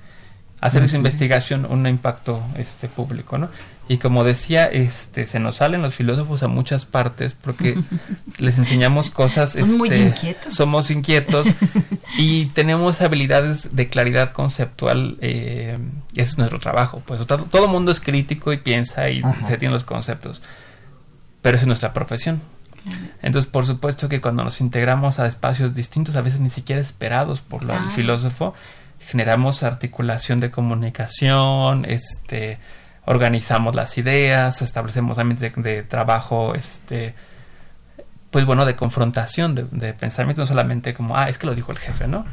hacer 0.60 0.82
esa 0.82 0.96
investigación 0.96 1.66
un 1.70 1.86
impacto 1.86 2.42
este 2.56 2.88
público, 2.88 3.38
¿no? 3.38 3.48
Y 3.88 3.96
como 3.98 4.22
decía, 4.22 4.66
este 4.66 5.26
se 5.26 5.40
nos 5.40 5.56
salen 5.56 5.80
los 5.80 5.94
filósofos 5.94 6.42
a 6.42 6.48
muchas 6.48 6.84
partes 6.84 7.34
porque 7.34 7.78
les 8.38 8.58
enseñamos 8.58 9.08
cosas 9.10 9.52
Son 9.52 9.78
muy 9.78 9.88
este, 9.88 10.02
inquietos. 10.02 10.54
somos 10.54 10.90
inquietos. 10.90 11.46
Y 12.16 12.46
tenemos 12.46 13.02
habilidades 13.02 13.76
de 13.76 13.88
claridad 13.90 14.32
conceptual, 14.32 15.18
eh, 15.20 15.78
ese 16.12 16.22
es 16.22 16.38
nuestro 16.38 16.58
trabajo, 16.58 17.02
pues 17.06 17.24
todo 17.26 17.64
el 17.64 17.70
mundo 17.70 17.92
es 17.92 18.00
crítico 18.00 18.52
y 18.52 18.56
piensa 18.56 19.10
y 19.10 19.22
se 19.46 19.58
tiene 19.58 19.74
los 19.74 19.84
conceptos, 19.84 20.42
pero 21.42 21.58
es 21.58 21.66
nuestra 21.66 21.92
profesión. 21.92 22.40
Entonces, 23.22 23.48
por 23.50 23.66
supuesto 23.66 24.08
que 24.08 24.20
cuando 24.20 24.42
nos 24.42 24.60
integramos 24.60 25.18
a 25.18 25.26
espacios 25.26 25.74
distintos, 25.74 26.16
a 26.16 26.22
veces 26.22 26.40
ni 26.40 26.50
siquiera 26.50 26.80
esperados 26.80 27.40
por 27.40 27.62
el 27.70 27.90
filósofo, 27.90 28.54
generamos 28.98 29.62
articulación 29.62 30.40
de 30.40 30.50
comunicación, 30.50 31.84
este, 31.84 32.58
organizamos 33.08 33.74
las 33.74 33.96
ideas, 33.96 34.60
establecemos 34.60 35.18
ambientes 35.18 35.52
de, 35.56 35.82
trabajo, 35.82 36.54
este, 36.54 37.14
pues 38.30 38.44
bueno, 38.44 38.66
de 38.66 38.76
confrontación, 38.76 39.54
de, 39.54 39.94
pensamiento, 39.94 40.42
no 40.42 40.46
solamente 40.46 40.92
como, 40.92 41.16
ah, 41.16 41.30
es 41.30 41.38
que 41.38 41.46
lo 41.46 41.54
dijo 41.54 41.72
el 41.72 41.78
jefe, 41.78 42.06
¿no? 42.06 42.26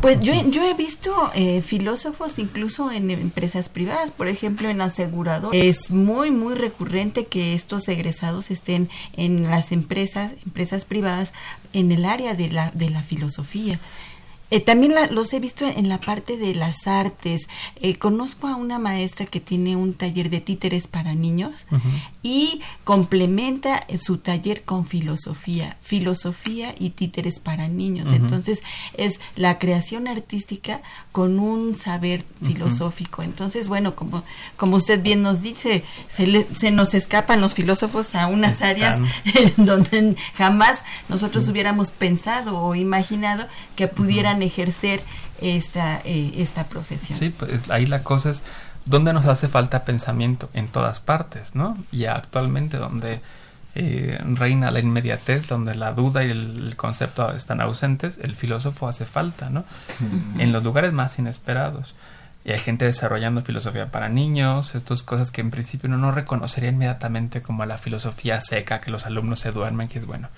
Pues 0.00 0.20
yo, 0.20 0.34
yo 0.50 0.62
he 0.68 0.74
visto 0.74 1.32
eh, 1.34 1.62
filósofos 1.62 2.38
incluso 2.38 2.92
en 2.92 3.10
empresas 3.10 3.68
privadas, 3.68 4.12
por 4.12 4.28
ejemplo 4.28 4.68
en 4.68 4.80
asegurador. 4.80 5.56
Es 5.56 5.90
muy, 5.90 6.30
muy 6.30 6.54
recurrente 6.54 7.26
que 7.26 7.54
estos 7.54 7.88
egresados 7.88 8.52
estén 8.52 8.88
en 9.16 9.50
las 9.50 9.72
empresas, 9.72 10.32
empresas 10.46 10.84
privadas, 10.84 11.32
en 11.72 11.90
el 11.90 12.04
área 12.04 12.34
de 12.34 12.50
la, 12.50 12.70
de 12.72 12.90
la 12.90 13.02
filosofía. 13.02 13.80
Eh, 14.50 14.60
también 14.60 14.94
los 15.10 15.32
he 15.32 15.40
visto 15.40 15.66
en 15.66 15.88
la 15.88 15.98
parte 15.98 16.36
de 16.36 16.54
las 16.54 16.86
artes. 16.86 17.48
Eh, 17.76 17.96
conozco 17.96 18.46
a 18.46 18.56
una 18.56 18.78
maestra 18.78 19.26
que 19.26 19.40
tiene 19.40 19.76
un 19.76 19.94
taller 19.94 20.30
de 20.30 20.40
títeres 20.40 20.86
para 20.86 21.14
niños 21.14 21.66
y 22.22 22.60
complementa 22.84 23.86
su 24.02 24.18
taller 24.18 24.62
con 24.62 24.86
filosofía, 24.86 25.76
filosofía 25.82 26.74
y 26.78 26.90
títeres 26.90 27.40
para 27.40 27.68
niños. 27.68 28.08
Entonces 28.08 28.62
es 28.94 29.20
la 29.36 29.58
creación 29.58 30.08
artística 30.08 30.80
con 31.12 31.38
un 31.38 31.76
saber 31.76 32.24
filosófico. 32.42 33.22
Entonces, 33.22 33.68
bueno, 33.68 33.94
como, 33.94 34.24
como 34.56 34.76
usted 34.76 35.02
bien 35.02 35.22
nos 35.22 35.42
dice, 35.42 35.84
se, 36.08 36.46
se 36.54 36.70
nos 36.70 36.94
escapan 36.94 37.40
los 37.40 37.54
filósofos 37.54 38.14
a 38.14 38.26
unas 38.26 38.62
áreas 38.62 39.00
en 39.34 39.64
donde 39.64 40.16
jamás 40.34 40.84
nosotros 41.08 41.48
hubiéramos 41.48 41.90
pensado 41.90 42.58
o 42.60 42.74
imaginado 42.74 43.46
que 43.76 43.88
pudieran 43.88 44.37
ejercer 44.42 45.00
esta, 45.40 46.00
eh, 46.04 46.32
esta 46.36 46.64
profesión. 46.64 47.18
Sí, 47.18 47.30
pues 47.30 47.68
ahí 47.70 47.86
la 47.86 48.02
cosa 48.02 48.30
es 48.30 48.44
dónde 48.84 49.12
nos 49.12 49.26
hace 49.26 49.48
falta 49.48 49.84
pensamiento 49.84 50.48
en 50.54 50.68
todas 50.68 51.00
partes, 51.00 51.54
¿no? 51.54 51.76
Y 51.92 52.06
actualmente 52.06 52.78
donde 52.78 53.20
eh, 53.74 54.18
reina 54.24 54.70
la 54.70 54.80
inmediatez, 54.80 55.46
donde 55.46 55.74
la 55.74 55.92
duda 55.92 56.24
y 56.24 56.30
el, 56.30 56.74
concepto 56.76 57.32
están 57.32 57.60
ausentes, 57.60 58.18
el 58.22 58.34
filósofo 58.34 58.88
hace 58.88 59.06
falta, 59.06 59.50
¿no? 59.50 59.64
En 60.38 60.52
los 60.52 60.64
lugares 60.64 60.92
más 60.92 61.18
inesperados. 61.18 61.94
Y 62.44 62.52
hay 62.52 62.58
gente 62.58 62.84
desarrollando 62.84 63.42
filosofía 63.42 63.90
para 63.90 64.08
niños, 64.08 64.74
estas 64.74 65.02
cosas 65.02 65.30
que 65.30 65.40
en 65.40 65.50
principio 65.50 65.88
uno 65.88 65.98
no 65.98 66.12
reconocería 66.12 66.70
inmediatamente 66.70 67.42
como 67.42 67.66
la 67.66 67.78
filosofía 67.78 68.40
seca, 68.40 68.80
que 68.80 68.90
los 68.90 69.04
alumnos 69.06 69.40
se 69.40 69.50
duermen, 69.50 69.88
que 69.88 69.98
es 69.98 70.06
bueno. 70.06 70.28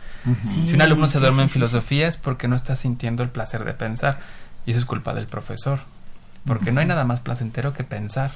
si 0.67 0.75
un 0.75 0.83
alumno 0.83 1.07
se 1.07 1.21
duerme 1.21 1.43
en 1.43 1.49
filosofía 1.49 2.09
es 2.09 2.17
porque 2.17 2.49
no 2.49 2.57
está 2.57 2.75
sintiendo 2.75 3.23
el 3.23 3.29
placer 3.29 3.65
de 3.65 3.75
pensar, 3.75 4.19
y 4.67 4.73
eso 4.73 4.81
es 4.81 4.87
culpa 4.87 5.15
del 5.15 5.27
profesor, 5.27 5.81
porque 6.47 6.73
no 6.73 6.81
hay 6.81 6.87
nada 6.87 7.05
más 7.05 7.21
placentero 7.21 7.75
que 7.75 7.85
pensar. 7.85 8.33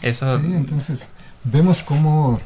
Eso... 0.00 0.40
Sí, 0.40 0.54
entonces 0.54 1.08
vemos 1.44 1.82
cómo 1.82 2.40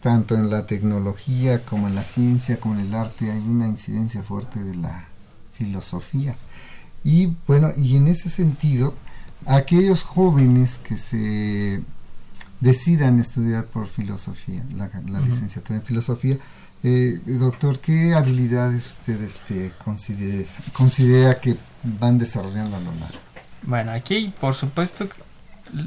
tanto 0.00 0.34
en 0.34 0.50
la 0.50 0.66
tecnología 0.66 1.62
como 1.64 1.88
en 1.88 1.94
la 1.94 2.04
ciencia 2.04 2.60
como 2.60 2.74
en 2.74 2.86
el 2.86 2.94
arte 2.94 3.30
hay 3.30 3.40
una 3.40 3.66
incidencia 3.66 4.22
fuerte 4.22 4.62
de 4.62 4.76
la 4.76 5.06
filosofía. 5.54 6.36
Y 7.02 7.32
bueno, 7.46 7.72
y 7.76 7.96
en 7.96 8.08
ese 8.08 8.28
sentido, 8.28 8.94
aquellos 9.44 10.02
jóvenes 10.02 10.78
que 10.78 10.96
se 10.96 11.82
decidan 12.60 13.18
estudiar 13.20 13.64
por 13.64 13.86
filosofía, 13.86 14.62
la, 14.74 15.20
licenciatura 15.20 15.78
en 15.78 15.84
filosofía, 15.84 16.36
eh, 16.82 17.20
doctor, 17.26 17.78
¿qué 17.80 18.14
habilidades 18.14 18.96
usted 18.98 19.20
este, 19.22 19.72
considera, 19.84 20.48
considera 20.72 21.40
que 21.40 21.56
van 21.82 22.18
desarrollando 22.18 22.76
a 22.76 22.80
lo 22.80 22.92
largo? 22.92 23.18
Bueno, 23.62 23.92
aquí 23.92 24.32
por 24.40 24.54
supuesto 24.54 25.08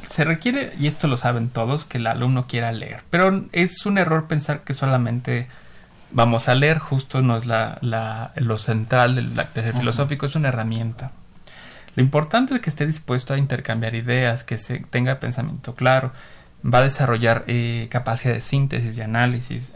se 0.09 0.25
requiere, 0.25 0.73
y 0.79 0.87
esto 0.87 1.07
lo 1.07 1.17
saben 1.17 1.49
todos, 1.49 1.85
que 1.85 1.97
el 1.97 2.07
alumno 2.07 2.47
quiera 2.47 2.71
leer, 2.71 3.03
pero 3.09 3.45
es 3.51 3.85
un 3.85 3.97
error 3.97 4.27
pensar 4.27 4.63
que 4.63 4.73
solamente 4.73 5.47
vamos 6.11 6.49
a 6.49 6.55
leer, 6.55 6.79
justo 6.79 7.21
no 7.21 7.37
es 7.37 7.45
la, 7.45 7.77
la 7.81 8.33
lo 8.35 8.57
central 8.57 9.15
del, 9.15 9.35
del 9.35 9.73
filosófico, 9.73 10.25
es 10.25 10.35
una 10.35 10.49
herramienta. 10.49 11.11
Lo 11.99 12.05
importante 12.05 12.55
es 12.55 12.61
que 12.61 12.69
esté 12.69 12.85
dispuesto 12.85 13.33
a 13.33 13.37
intercambiar 13.37 13.93
ideas, 13.93 14.45
que 14.45 14.57
se 14.57 14.79
tenga 14.79 15.19
pensamiento 15.19 15.75
claro, 15.75 16.13
va 16.63 16.77
a 16.77 16.83
desarrollar 16.83 17.43
eh, 17.47 17.89
capacidad 17.91 18.33
de 18.33 18.39
síntesis 18.39 18.97
y 18.97 19.01
análisis, 19.01 19.73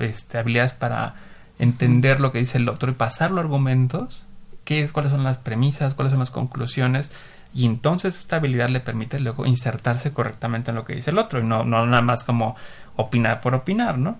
este, 0.00 0.38
habilidades 0.38 0.72
para 0.72 1.14
entender 1.60 2.20
lo 2.20 2.32
que 2.32 2.40
dice 2.40 2.58
el 2.58 2.68
otro 2.68 2.90
y 2.90 2.94
pasarlo 2.94 3.38
a 3.38 3.44
argumentos, 3.44 4.26
qué 4.64 4.82
es, 4.82 4.90
cuáles 4.90 5.12
son 5.12 5.22
las 5.22 5.38
premisas, 5.38 5.94
cuáles 5.94 6.10
son 6.10 6.18
las 6.18 6.30
conclusiones, 6.30 7.12
y 7.54 7.64
entonces 7.64 8.18
esta 8.18 8.38
habilidad 8.38 8.68
le 8.68 8.80
permite 8.80 9.20
luego 9.20 9.46
insertarse 9.46 10.12
correctamente 10.12 10.72
en 10.72 10.74
lo 10.74 10.84
que 10.84 10.96
dice 10.96 11.12
el 11.12 11.18
otro 11.18 11.38
y 11.38 11.44
no, 11.44 11.62
no 11.62 11.86
nada 11.86 12.02
más 12.02 12.24
como 12.24 12.56
opinar 12.96 13.40
por 13.40 13.54
opinar, 13.54 13.98
¿no? 13.98 14.18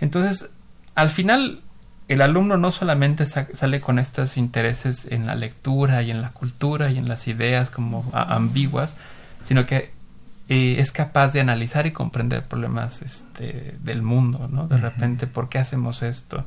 Entonces, 0.00 0.50
al 0.94 1.10
final, 1.10 1.62
el 2.10 2.22
alumno 2.22 2.56
no 2.56 2.72
solamente 2.72 3.24
sale 3.24 3.80
con 3.80 4.00
estos 4.00 4.36
intereses 4.36 5.06
en 5.06 5.26
la 5.26 5.36
lectura 5.36 6.02
y 6.02 6.10
en 6.10 6.22
la 6.22 6.30
cultura 6.30 6.90
y 6.90 6.98
en 6.98 7.08
las 7.08 7.28
ideas 7.28 7.70
como 7.70 8.10
ambiguas, 8.12 8.96
sino 9.42 9.64
que 9.64 9.92
eh, 10.48 10.80
es 10.80 10.90
capaz 10.90 11.32
de 11.32 11.40
analizar 11.40 11.86
y 11.86 11.92
comprender 11.92 12.44
problemas 12.44 13.02
este, 13.02 13.76
del 13.84 14.02
mundo, 14.02 14.48
¿no? 14.50 14.66
De 14.66 14.78
repente, 14.78 15.28
¿por 15.28 15.48
qué 15.48 15.60
hacemos 15.60 16.02
esto? 16.02 16.44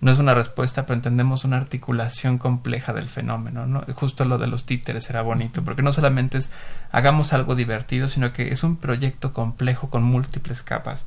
No 0.00 0.10
es 0.10 0.18
una 0.18 0.34
respuesta, 0.34 0.84
pero 0.84 0.96
entendemos 0.96 1.44
una 1.44 1.58
articulación 1.58 2.38
compleja 2.38 2.92
del 2.92 3.08
fenómeno, 3.08 3.68
¿no? 3.68 3.84
Justo 3.94 4.24
lo 4.24 4.38
de 4.38 4.48
los 4.48 4.66
títeres 4.66 5.08
era 5.08 5.22
bonito, 5.22 5.62
porque 5.62 5.82
no 5.82 5.92
solamente 5.92 6.38
es 6.38 6.50
hagamos 6.90 7.32
algo 7.32 7.54
divertido, 7.54 8.08
sino 8.08 8.32
que 8.32 8.52
es 8.52 8.64
un 8.64 8.74
proyecto 8.74 9.32
complejo 9.32 9.90
con 9.90 10.02
múltiples 10.02 10.64
capas. 10.64 11.06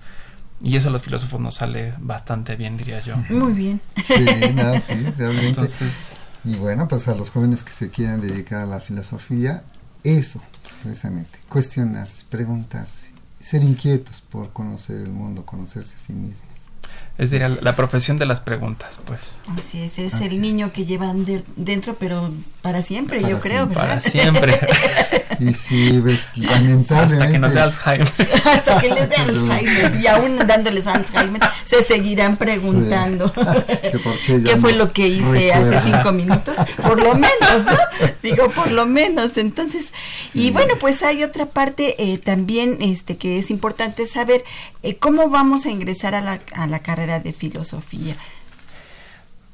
Y 0.62 0.78
eso 0.78 0.88
a 0.88 0.92
los 0.92 1.02
filósofos 1.02 1.40
nos 1.40 1.56
sale 1.56 1.94
bastante 2.00 2.56
bien, 2.56 2.78
diría 2.78 3.02
yo. 3.02 3.18
Muy 3.30 3.54
bien. 3.54 3.82
Sí, 4.06 4.26
nada, 4.54 4.80
sí, 4.80 4.94
realmente. 5.18 5.48
Entonces, 5.48 6.08
y 6.44 6.56
bueno, 6.56 6.88
pues 6.88 7.08
a 7.08 7.16
los 7.16 7.30
jóvenes 7.30 7.64
que 7.64 7.72
se 7.72 7.90
quieran 7.90 8.22
dedicar 8.22 8.62
a 8.62 8.66
la 8.66 8.80
filosofía, 8.80 9.64
eso, 10.04 10.42
precisamente, 10.84 11.40
cuestionarse, 11.50 12.24
preguntarse, 12.30 13.08
ser 13.40 13.64
inquietos 13.64 14.22
por 14.22 14.54
conocer 14.54 14.98
el 14.98 15.12
mundo, 15.12 15.46
conocerse 15.46 15.96
a 15.96 16.00
sí 16.00 16.14
mismos. 16.14 16.55
Es 17.18 17.32
decir, 17.32 17.60
la 17.62 17.76
profesión 17.78 18.18
de 18.18 18.26
las 18.26 18.42
preguntas, 18.42 19.00
pues. 19.06 19.36
Así 19.58 19.82
es, 19.82 19.98
es 20.00 20.20
el 20.20 20.42
niño 20.42 20.74
que 20.74 20.86
llevan 20.86 21.26
dentro, 21.56 21.96
pero 21.96 22.30
para 22.62 22.82
siempre, 22.82 23.22
yo 23.22 23.40
creo, 23.40 23.68
¿verdad? 23.68 23.88
Para 23.88 24.02
siempre. 24.02 24.60
y 25.40 25.54
sí, 25.54 26.00
ves, 26.00 26.32
lamentablemente. 26.36 27.16
Hasta 27.16 27.32
que 27.32 27.40
no 27.40 27.50
sea 27.50 27.64
Alzheimer. 27.64 28.08
Hasta 28.44 28.82
que 28.82 28.90
les 28.90 29.10
dé 29.10 29.16
Alzheimer. 29.16 30.02
Y 30.02 30.08
aún 30.08 30.38
dándoles 30.46 30.88
Alzheimer, 30.88 31.42
se 31.66 31.84
seguirán 31.84 32.36
preguntando. 32.36 33.32
¿Qué 34.26 34.58
fue 34.60 34.74
lo 34.74 34.92
que 34.92 35.08
hice 35.08 35.54
hace 35.54 35.80
cinco 35.84 36.12
minutos? 36.12 36.56
Por 36.82 37.02
lo 37.02 37.14
menos, 37.14 37.66
¿no? 37.66 38.08
Digo, 38.22 38.50
por 38.50 38.72
lo 38.72 38.86
menos. 38.86 39.38
Entonces, 39.38 39.86
y 40.34 40.52
bueno, 40.52 40.74
pues 40.80 41.02
hay 41.02 41.24
otra 41.24 41.46
parte 41.46 41.96
eh, 41.98 42.18
también 42.18 42.80
este 42.82 43.16
que 43.16 43.40
es 43.40 43.52
importante 43.52 44.06
saber 44.08 44.44
eh, 44.84 44.98
cómo 44.98 45.30
vamos 45.30 45.66
a 45.66 45.70
ingresar 45.70 46.14
a 46.16 46.22
la, 46.22 46.40
a 46.54 46.68
la 46.68 46.80
carrera 46.80 47.05
de 47.06 47.34
filosofía? 47.34 48.16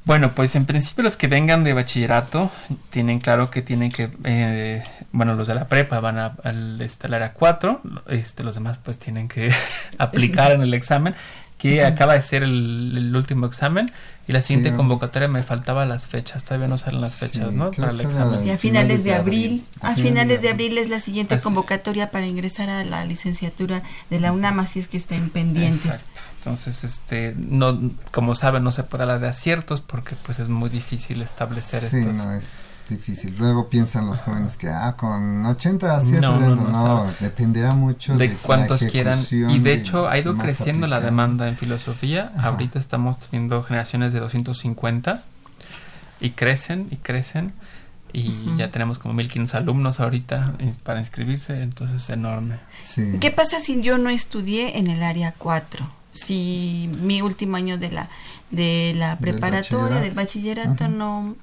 Bueno, 0.04 0.32
pues 0.32 0.56
en 0.56 0.66
principio 0.66 1.04
los 1.04 1.16
que 1.16 1.28
vengan 1.28 1.64
de 1.64 1.74
bachillerato 1.74 2.50
tienen 2.90 3.20
claro 3.20 3.52
que 3.52 3.62
tienen 3.62 3.92
que, 3.92 4.10
eh, 4.24 4.84
bueno, 5.12 5.36
los 5.36 5.48
de 5.48 5.54
la 5.54 5.68
prepa 5.68 6.00
van 6.00 6.18
a, 6.18 6.34
al, 6.44 6.82
este, 6.82 7.14
área 7.14 7.34
4, 7.34 7.82
este, 8.08 8.44
los 8.44 8.56
demás 8.56 8.80
pues 8.80 8.98
tienen 8.98 9.28
que 9.28 9.54
aplicar 10.00 10.54
en 10.54 10.64
el 10.64 10.74
examen, 10.74 11.14
que 11.62 11.84
acaba 11.86 12.14
de 12.14 12.24
ser 12.24 12.42
el, 12.42 13.16
último 13.16 13.46
examen 13.46 13.92
y 14.28 14.32
la 14.32 14.42
siguiente 14.42 14.76
convocatoria 14.76 15.28
me 15.28 15.44
faltaba 15.44 15.86
las 15.86 16.08
fechas, 16.08 16.44
todavía 16.44 16.68
no 16.68 16.80
salen 16.80 17.02
las 17.02 17.16
fechas, 17.16 17.54
¿no? 17.54 17.70
Para 17.70 17.92
el 17.92 18.02
examen. 18.02 18.48
Y 18.48 18.50
a 18.50 18.58
finales 18.58 19.04
de 19.04 19.14
abril, 19.14 19.64
a 19.80 19.94
finales 19.96 20.42
de 20.42 20.50
abril 20.50 20.80
es 20.80 20.90
la 20.90 21.00
siguiente 21.00 21.40
convocatoria 21.40 22.10
para 22.10 22.26
ingresar 22.26 22.70
a 22.70 22.84
la 22.84 23.06
licenciatura 23.06 23.84
de 24.10 24.20
la 24.20 24.32
UNAM, 24.32 24.60
así 24.60 24.80
es 24.80 24.88
que 24.88 24.98
estén 24.98 25.30
pendientes. 25.30 25.86
Exacto. 25.86 26.22
Entonces, 26.38 26.84
este, 26.84 27.36
no, 27.38 27.80
como 28.10 28.34
saben, 28.34 28.64
no 28.64 28.72
se 28.72 28.82
puede 28.82 29.04
hablar 29.04 29.20
de 29.20 29.28
aciertos 29.28 29.82
porque 29.82 30.16
pues 30.26 30.40
es 30.40 30.50
muy 30.50 30.72
difícil 30.72 31.22
establecer 31.22 31.82
sí, 31.82 31.98
no 31.98 32.34
es 32.34 32.71
difícil. 32.92 33.36
Luego 33.38 33.70
piensan 33.70 34.06
los 34.06 34.22
jóvenes 34.22 34.58
que, 34.58 34.70
ah, 34.70 34.96
con 34.96 35.44
80 35.46 35.98
aciertos, 35.98 36.40
no, 36.40 36.56
no, 36.56 37.14
dependerá 37.20 37.74
mucho 37.74 38.16
de, 38.16 38.34
cuántos 38.36 38.84
quieran. 38.84 39.26
Y 39.32 39.60
de 39.60 39.74
hecho 39.74 40.08
ha 40.08 40.18
ido 40.20 40.38
creciendo 40.38 40.86
la 40.86 41.02
demanda 41.02 41.48
en 41.48 41.58
filosofía. 41.58 42.32
Ahorita 42.38 42.78
estamos 42.78 43.20
teniendo 43.20 43.64
generaciones 43.64 44.14
de 44.14 44.20
250 44.20 45.24
y 46.20 46.30
crecen 46.32 46.88
y 46.92 46.98
crecen. 46.98 47.54
Y 48.14 48.56
ya 48.58 48.70
tenemos 48.70 49.00
como 49.00 49.14
1500 49.16 49.56
alumnos 49.56 50.00
ahorita 50.02 50.54
para 50.84 51.00
inscribirse, 51.00 51.64
entonces 51.64 52.04
es 52.04 52.10
enorme. 52.10 52.58
Sí. 52.78 53.18
¿Qué 53.22 53.32
pasa 53.32 53.62
si 53.62 53.82
yo 53.82 53.98
no 53.98 54.10
estudié 54.10 54.78
en 54.78 54.88
el 54.88 55.02
área 55.02 55.34
4? 55.38 56.02
si 56.14 56.90
mi 57.02 57.22
último 57.22 57.58
año 57.58 57.78
de 57.78 57.92
la 57.92 58.10
de 58.50 58.94
la 58.98 59.18
preparatoria 59.18 60.02
del 60.02 60.12
bachillerato, 60.12 60.90
no 60.90 61.36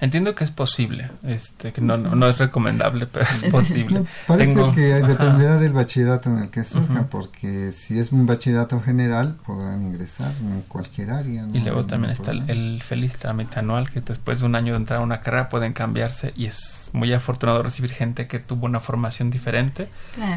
Entiendo 0.00 0.34
que 0.34 0.44
es 0.44 0.50
posible, 0.50 1.10
este, 1.26 1.72
que 1.72 1.80
no, 1.80 1.96
no, 1.96 2.28
es 2.28 2.38
recomendable, 2.38 3.06
pero 3.06 3.24
es 3.24 3.44
posible. 3.50 4.04
parece 4.26 4.60
que 4.74 4.80
dependerá 4.80 5.58
del 5.58 5.72
bachillerato 5.72 6.30
en 6.30 6.38
el 6.38 6.50
que 6.50 6.64
surja, 6.64 7.06
porque 7.10 7.72
si 7.72 7.98
es 7.98 8.12
un 8.12 8.26
bachillerato 8.26 8.80
general, 8.80 9.36
podrán 9.46 9.86
ingresar 9.86 10.32
en 10.40 10.62
cualquier 10.62 11.10
área. 11.10 11.46
Y 11.52 11.60
luego 11.60 11.84
también 11.84 12.12
está 12.12 12.32
el, 12.32 12.82
feliz 12.82 13.16
trámite 13.16 13.58
anual, 13.58 13.90
que 13.90 14.00
después 14.00 14.40
de 14.40 14.46
un 14.46 14.54
año 14.54 14.72
de 14.74 14.78
entrar 14.78 15.00
a 15.00 15.02
una 15.02 15.20
carrera 15.20 15.48
pueden 15.48 15.72
cambiarse 15.72 16.32
y 16.36 16.46
es 16.46 16.90
muy 16.92 17.12
afortunado 17.12 17.62
recibir 17.62 17.90
gente 17.90 18.26
que 18.26 18.38
tuvo 18.38 18.66
una 18.66 18.80
formación 18.80 19.30
diferente. 19.30 19.88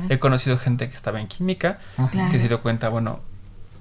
He 0.09 0.19
conocido 0.19 0.57
gente 0.57 0.89
que 0.89 0.95
estaba 0.95 1.19
en 1.19 1.27
química, 1.27 1.79
que 2.31 2.39
se 2.39 2.47
dio 2.47 2.61
cuenta, 2.61 2.89
bueno, 2.89 3.21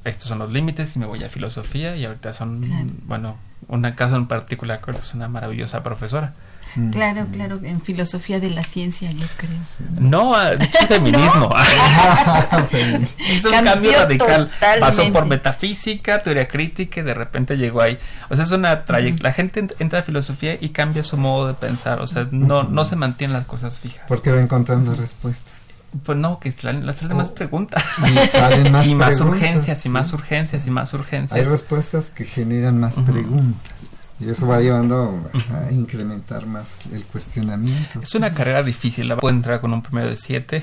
estos 0.05 0.29
son 0.29 0.39
los 0.39 0.51
límites 0.51 0.97
y 0.97 0.99
me 0.99 1.07
voy 1.07 1.23
a 1.25 1.29
filosofía 1.29 1.97
y 1.97 2.05
ahorita 2.05 2.33
son, 2.33 3.01
bueno, 3.07 3.37
un 3.69 3.83
caso 3.93 4.17
en 4.17 4.27
particular, 4.27 4.81
que 4.81 4.91
es 4.93 5.15
una 5.15 5.29
maravillosa 5.29 5.83
profesora. 5.83 6.35
Mm. 6.77 6.91
Claro, 6.91 7.27
claro, 7.33 7.59
en 7.63 7.81
filosofía 7.81 8.39
de 8.39 8.51
la 8.51 8.63
ciencia, 8.63 9.11
yo 9.11 9.27
creo. 9.37 9.51
No, 9.99 10.33
dicho 10.57 10.87
feminismo. 10.87 11.51
es 13.19 13.45
un 13.45 13.65
cambio 13.65 13.93
radical. 13.93 14.51
Pasó 14.79 15.13
por 15.13 15.27
metafísica, 15.27 16.23
teoría 16.23 16.47
crítica 16.47 17.01
y 17.01 17.03
de 17.03 17.15
repente 17.15 17.57
llegó 17.57 17.83
ahí. 17.83 17.99
O 18.29 18.37
sea, 18.37 18.45
es 18.45 18.51
una 18.53 18.85
trayectoria. 18.85 19.31
La 19.31 19.33
gente 19.33 19.67
entra 19.79 20.01
a 20.01 20.03
filosofía 20.03 20.57
y 20.61 20.69
cambia 20.69 21.03
su 21.03 21.17
modo 21.17 21.49
de 21.49 21.55
pensar. 21.55 22.01
O 22.01 22.07
sea, 22.07 22.29
no, 22.31 22.63
no 22.63 22.85
se 22.85 22.95
mantienen 22.95 23.37
las 23.37 23.47
cosas 23.47 23.79
fijas. 23.79 24.05
Porque 24.07 24.31
va 24.31 24.41
encontrando 24.41 24.95
respuestas. 24.95 25.60
Pues 26.05 26.17
no, 26.19 26.39
que 26.39 26.53
salen, 26.53 26.93
salen 26.93 27.17
más 27.17 27.31
oh. 27.31 27.35
preguntas. 27.35 27.83
Y 28.07 28.29
salen 28.29 28.73
más, 28.73 28.87
y 28.87 28.95
más 28.95 29.21
urgencias, 29.21 29.85
y 29.87 29.89
más 29.89 30.13
urgencias, 30.13 30.67
y 30.67 30.71
más 30.71 30.95
urgencias. 30.95 31.39
Hay 31.39 31.45
respuestas 31.45 32.11
que 32.11 32.25
generan 32.25 32.79
más 32.79 32.97
preguntas. 32.97 33.91
Y 34.21 34.29
eso 34.29 34.47
va 34.47 34.61
llevando 34.61 35.31
a 35.51 35.73
incrementar 35.73 36.45
más 36.45 36.79
el 36.93 37.05
cuestionamiento. 37.05 38.03
Es 38.03 38.15
una 38.15 38.35
carrera 38.35 38.63
difícil. 38.63 39.09
La 39.09 39.17
puede 39.17 39.35
entrar 39.35 39.63
con 39.63 39.73
un 39.73 39.81
promedio 39.81 40.11
de 40.11 40.19
7 40.19 40.63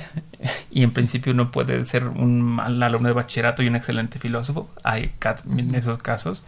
y 0.70 0.84
en 0.84 0.92
principio 0.92 1.34
uno 1.34 1.52
puede 1.52 1.84
ser 1.84 2.04
un 2.08 2.40
mal 2.40 2.82
alumno 2.84 3.08
de 3.08 3.16
bachillerato 3.16 3.64
y 3.64 3.68
un 3.68 3.76
excelente 3.76 4.20
filósofo. 4.20 4.70
Hay 4.84 5.12
en 5.58 5.74
esos 5.74 5.98
casos. 5.98 6.44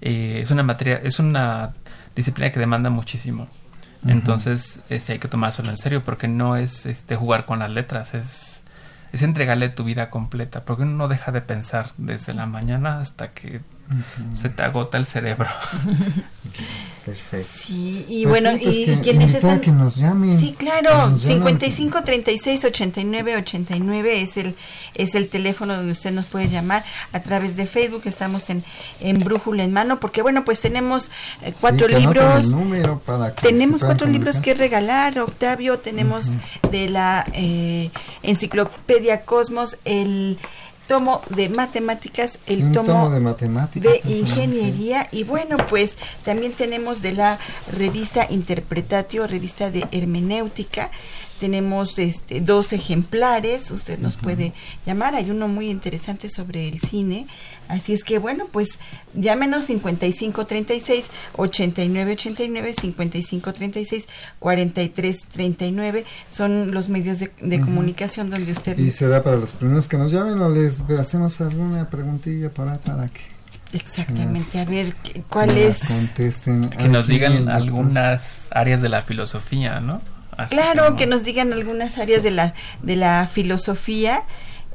Eh, 0.00 0.38
es 0.40 0.52
una 0.52 0.62
materia, 0.62 1.00
es 1.02 1.18
una 1.18 1.72
disciplina 2.14 2.52
que 2.52 2.60
demanda 2.60 2.88
muchísimo. 2.88 3.48
Entonces, 4.06 4.80
eh, 4.90 5.00
sí 5.00 5.12
hay 5.12 5.18
que 5.18 5.28
tomárselo 5.28 5.70
en 5.70 5.76
serio 5.76 6.02
porque 6.04 6.28
no 6.28 6.56
es 6.56 6.86
este 6.86 7.16
jugar 7.16 7.46
con 7.46 7.58
las 7.58 7.70
letras, 7.70 8.14
es, 8.14 8.62
es 9.12 9.22
entregarle 9.22 9.68
tu 9.68 9.84
vida 9.84 10.08
completa, 10.08 10.64
porque 10.64 10.84
uno 10.84 10.92
no 10.92 11.08
deja 11.08 11.32
de 11.32 11.40
pensar 11.40 11.90
desde 11.96 12.32
la 12.32 12.46
mañana 12.46 13.00
hasta 13.00 13.32
que 13.32 13.60
se 14.34 14.48
te 14.48 14.62
agota 14.62 14.98
el 14.98 15.06
cerebro. 15.06 15.48
Perfecto. 17.08 17.48
Sí, 17.50 18.04
y 18.06 18.24
pues 18.24 18.42
bueno, 18.42 18.58
pues 18.62 18.76
y, 18.76 18.84
quienes 19.02 19.32
están... 19.32 19.60
que 19.60 19.70
nos 19.70 19.96
llamen. 19.96 20.38
Sí, 20.38 20.54
claro, 20.58 21.18
55 21.18 22.02
36 22.04 22.64
89 22.66 23.36
89 23.36 24.20
es 24.20 24.36
el 24.36 24.54
es 24.94 25.14
el 25.14 25.28
teléfono 25.28 25.74
donde 25.74 25.92
usted 25.92 26.12
nos 26.12 26.26
puede 26.26 26.50
llamar 26.50 26.84
a 27.14 27.20
través 27.20 27.56
de 27.56 27.64
Facebook, 27.64 28.02
estamos 28.04 28.50
en 28.50 28.62
en 29.00 29.20
Brújula 29.20 29.64
en 29.64 29.72
mano 29.72 30.00
porque 30.00 30.20
bueno, 30.20 30.44
pues 30.44 30.60
tenemos 30.60 31.10
eh, 31.42 31.54
cuatro 31.58 31.88
libros. 31.88 32.52
tenemos 33.40 33.82
cuatro 33.84 34.06
libros 34.06 34.36
que 34.36 34.52
regalar, 34.52 35.18
Octavio, 35.18 35.78
tenemos 35.78 36.32
de 36.70 36.90
la 36.90 37.24
eh, 37.32 37.90
Enciclopedia 38.22 39.22
Cosmos 39.22 39.78
el 39.86 40.36
tomo 40.88 41.22
de 41.28 41.48
matemáticas, 41.48 42.38
el 42.46 42.72
tomo, 42.72 43.10
de, 43.10 43.20
matemáticas, 43.20 43.92
de 43.92 44.10
ingeniería. 44.10 45.06
Y 45.12 45.22
bueno, 45.22 45.56
pues 45.68 45.92
también 46.24 46.52
tenemos 46.52 47.02
de 47.02 47.12
la 47.12 47.38
revista 47.70 48.26
Interpretatio, 48.28 49.28
revista 49.28 49.70
de 49.70 49.86
hermenéutica. 49.92 50.90
Tenemos 51.38 52.00
este, 52.00 52.40
dos 52.40 52.72
ejemplares, 52.72 53.70
usted 53.70 54.00
nos 54.00 54.16
puede 54.16 54.52
llamar, 54.84 55.14
hay 55.14 55.30
uno 55.30 55.46
muy 55.46 55.70
interesante 55.70 56.28
sobre 56.28 56.66
el 56.66 56.80
cine, 56.80 57.28
Así 57.68 57.92
es 57.92 58.02
que 58.02 58.18
bueno, 58.18 58.46
pues 58.50 58.78
llámenos 59.14 59.64
5536 59.64 61.04
8989 61.36 62.74
5536 62.80 64.08
4339 64.38 66.04
son 66.32 66.72
los 66.72 66.88
medios 66.88 67.18
de, 67.18 67.60
comunicación 67.60 68.30
donde 68.30 68.52
usted 68.52 68.78
Y 68.78 68.90
será 68.90 69.22
para 69.22 69.36
los 69.36 69.52
primeros 69.52 69.86
que 69.86 69.98
nos 69.98 70.10
llamen 70.10 70.40
o 70.40 70.48
les 70.48 70.80
hacemos 70.98 71.40
alguna 71.40 71.90
preguntilla 71.90 72.50
para 72.50 72.78
para 72.78 73.08
que 73.08 73.20
Exactamente, 73.72 74.58
a 74.60 74.64
ver 74.64 74.94
cuál 75.28 75.50
es 75.58 75.80
contesten 75.80 76.70
que 76.70 76.88
nos 76.88 77.06
digan 77.06 77.50
algunas 77.50 78.48
áreas 78.52 78.80
de 78.80 78.88
la 78.88 79.02
filosofía, 79.02 79.80
¿no? 79.80 80.00
claro, 80.48 80.96
que 80.96 81.06
nos 81.06 81.24
digan 81.24 81.52
algunas 81.52 81.98
áreas 81.98 82.22
de 82.22 82.30
la 82.30 82.54
de 82.82 82.96
la 82.96 83.26
filosofía 83.26 84.22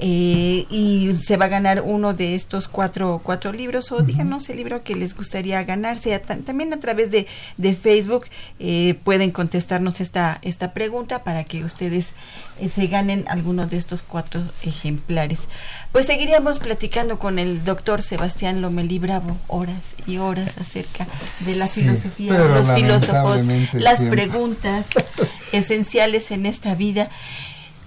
eh, 0.06 0.66
y 0.70 1.14
se 1.14 1.38
va 1.38 1.46
a 1.46 1.48
ganar 1.48 1.82
uno 1.82 2.14
de 2.14 2.36
estos 2.36 2.68
cuatro, 2.68 3.22
cuatro 3.24 3.54
libros 3.54 3.90
o 3.94 4.02
díganos 4.02 4.50
el 4.50 4.58
libro 4.58 4.84
que 4.84 4.96
les 4.96 5.16
gustaría 5.16 5.64
ganarse. 5.64 6.20
También 6.20 6.74
a 6.74 6.78
través 6.82 7.10
de, 7.10 7.26
de 7.56 7.74
Facebook 7.74 8.26
eh, 8.60 8.96
pueden 9.06 9.32
contestarnos 9.32 10.02
esta, 10.02 10.40
esta 10.42 10.74
pregunta 10.74 11.24
para 11.24 11.46
que 11.46 11.64
ustedes 11.64 12.16
eh, 12.60 12.68
se 12.68 12.88
ganen 12.88 13.24
alguno 13.30 13.66
de 13.66 13.78
estos 13.78 14.02
cuatro 14.02 14.42
ejemplares. 14.64 15.48
Pues 15.94 16.08
seguiríamos 16.08 16.60
platicando 16.60 17.18
con 17.18 17.40
el 17.40 17.64
doctor 17.64 18.02
Sebastián 18.02 18.62
Lomelí 18.62 19.00
Bravo 19.00 19.38
horas 19.48 19.96
y 20.06 20.18
horas 20.18 20.58
acerca 20.58 21.08
de 21.46 21.56
la 21.56 21.68
filosofía, 21.68 22.38
los 22.40 22.70
filósofos, 22.74 23.40
las 23.72 24.02
preguntas 24.02 24.86
esenciales 25.54 26.32
en 26.32 26.46
esta 26.46 26.76
vida. 26.76 27.10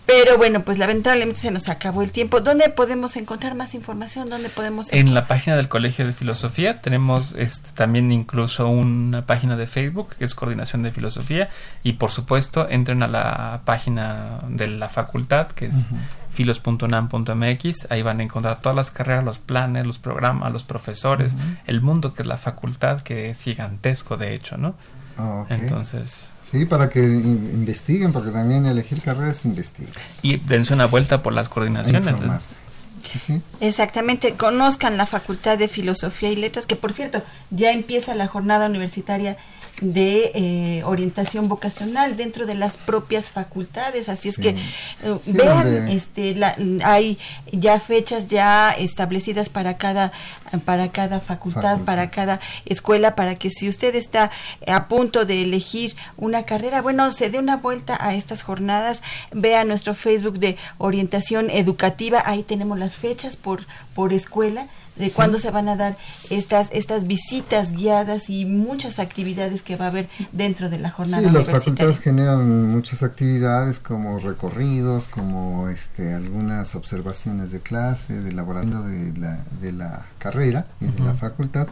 Pero 0.06 0.38
bueno, 0.38 0.62
pues 0.62 0.78
lamentablemente 0.78 1.40
se 1.40 1.50
nos 1.50 1.68
acabó 1.68 2.02
el 2.02 2.12
tiempo. 2.12 2.40
¿Dónde 2.40 2.68
podemos 2.68 3.16
encontrar 3.16 3.56
más 3.56 3.74
información? 3.74 4.30
¿Dónde 4.30 4.50
podemos 4.50 4.92
En 4.92 5.14
la 5.14 5.26
página 5.26 5.56
del 5.56 5.68
Colegio 5.68 6.06
de 6.06 6.12
Filosofía 6.12 6.80
tenemos 6.80 7.34
este, 7.36 7.70
también 7.72 8.12
incluso 8.12 8.68
una 8.68 9.26
página 9.26 9.56
de 9.56 9.66
Facebook 9.66 10.14
que 10.16 10.24
es 10.24 10.36
Coordinación 10.36 10.84
de 10.84 10.92
Filosofía 10.92 11.48
y 11.82 11.94
por 11.94 12.12
supuesto 12.12 12.68
entren 12.70 13.02
a 13.02 13.08
la 13.08 13.62
página 13.64 14.40
de 14.48 14.68
la 14.68 14.88
facultad 14.88 15.48
que 15.48 15.66
es 15.66 15.88
filos.unam.mx, 16.32 17.90
ahí 17.90 18.02
van 18.02 18.20
a 18.20 18.22
encontrar 18.22 18.60
todas 18.60 18.76
las 18.76 18.90
carreras, 18.90 19.24
los 19.24 19.38
planes, 19.38 19.86
los 19.86 19.98
programas, 19.98 20.52
los 20.52 20.64
profesores, 20.64 21.34
el 21.66 21.80
mundo 21.80 22.14
que 22.14 22.22
es 22.22 22.28
la 22.28 22.36
facultad 22.36 23.00
que 23.00 23.30
es 23.30 23.40
gigantesco 23.40 24.16
de 24.16 24.34
hecho, 24.34 24.56
¿no? 24.56 24.74
Ah, 25.18 25.46
Entonces, 25.48 26.30
Sí, 26.50 26.64
para 26.64 26.88
que 26.88 27.00
investiguen, 27.00 28.12
porque 28.12 28.30
también 28.30 28.66
elegir 28.66 29.00
carreras 29.00 29.44
investigar. 29.44 29.92
Y 30.22 30.36
dense 30.36 30.74
una 30.74 30.86
vuelta 30.86 31.22
por 31.22 31.34
las 31.34 31.48
coordinaciones. 31.48 32.14
Exactamente, 33.60 34.34
conozcan 34.34 34.96
la 34.96 35.06
Facultad 35.06 35.58
de 35.58 35.68
Filosofía 35.68 36.30
y 36.30 36.36
Letras, 36.36 36.66
que 36.66 36.76
por 36.76 36.92
cierto, 36.92 37.22
ya 37.50 37.72
empieza 37.72 38.14
la 38.14 38.26
jornada 38.26 38.66
universitaria 38.66 39.36
de 39.80 40.30
eh, 40.34 40.82
orientación 40.84 41.48
vocacional 41.48 42.16
dentro 42.16 42.46
de 42.46 42.54
las 42.54 42.76
propias 42.76 43.30
facultades. 43.30 44.08
Así 44.08 44.28
es 44.28 44.38
que 44.38 44.50
eh, 44.50 44.56
vean 45.26 45.88
este 45.88 46.34
la, 46.34 46.56
hay 46.82 47.18
ya 47.52 47.78
fechas 47.78 48.28
ya 48.28 48.70
establecidas 48.70 49.48
para 49.48 49.76
cada 49.76 50.12
para 50.64 50.88
cada 50.88 51.20
facultad, 51.20 51.80
para 51.80 52.10
cada 52.10 52.40
escuela 52.64 53.14
para 53.14 53.34
que 53.34 53.50
si 53.50 53.68
usted 53.68 53.94
está 53.94 54.30
a 54.66 54.88
punto 54.88 55.26
de 55.26 55.42
elegir 55.42 55.94
una 56.16 56.44
carrera 56.44 56.80
bueno 56.80 57.10
se 57.12 57.30
dé 57.30 57.38
una 57.38 57.56
vuelta 57.56 57.98
a 58.00 58.14
estas 58.14 58.42
jornadas 58.42 59.02
vea 59.32 59.64
nuestro 59.64 59.94
Facebook 59.94 60.38
de 60.38 60.56
orientación 60.78 61.50
educativa 61.50 62.22
ahí 62.24 62.42
tenemos 62.42 62.78
las 62.78 62.96
fechas 62.96 63.36
por 63.36 63.66
por 63.94 64.12
escuela 64.12 64.66
de 64.96 65.10
cuándo 65.10 65.38
se 65.38 65.50
van 65.50 65.68
a 65.68 65.76
dar 65.76 65.96
estas 66.30 66.68
estas 66.72 67.06
visitas 67.06 67.72
guiadas 67.72 68.30
y 68.30 68.44
muchas 68.44 68.98
actividades 68.98 69.62
que 69.62 69.76
va 69.76 69.86
a 69.86 69.88
haber 69.88 70.08
dentro 70.32 70.68
de 70.68 70.78
la 70.78 70.90
jornada 70.90 71.28
sí, 71.28 71.34
las 71.34 71.48
facultades 71.48 71.98
generan 72.00 72.70
muchas 72.70 73.02
actividades 73.02 73.78
como 73.78 74.18
recorridos, 74.18 75.08
como 75.08 75.68
este 75.68 76.14
algunas 76.14 76.74
observaciones 76.74 77.52
de 77.52 77.60
clase, 77.60 78.20
de 78.20 78.32
laboratorio 78.32 78.82
de 78.82 79.12
la, 79.18 79.44
de 79.60 79.72
la 79.72 80.06
carrera 80.18 80.66
y 80.80 80.86
de 80.86 81.00
la 81.00 81.14
facultad 81.14 81.68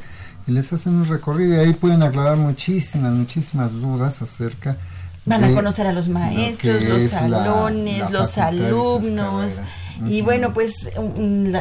y 0.46 0.52
les 0.52 0.72
hacen 0.72 0.94
un 0.94 1.06
recorrido 1.06 1.54
y 1.54 1.66
ahí 1.66 1.72
pueden 1.72 2.02
aclarar 2.02 2.36
muchísimas, 2.36 3.12
muchísimas 3.12 3.72
dudas 3.72 4.20
acerca 4.20 4.76
Van 5.26 5.42
a 5.42 5.54
conocer 5.54 5.86
a 5.86 5.92
los 5.92 6.08
maestros, 6.08 6.82
los 6.82 7.10
salones, 7.10 8.10
los 8.10 8.36
alumnos 8.36 9.52
y 10.06 10.22
bueno, 10.22 10.52
pues 10.52 10.90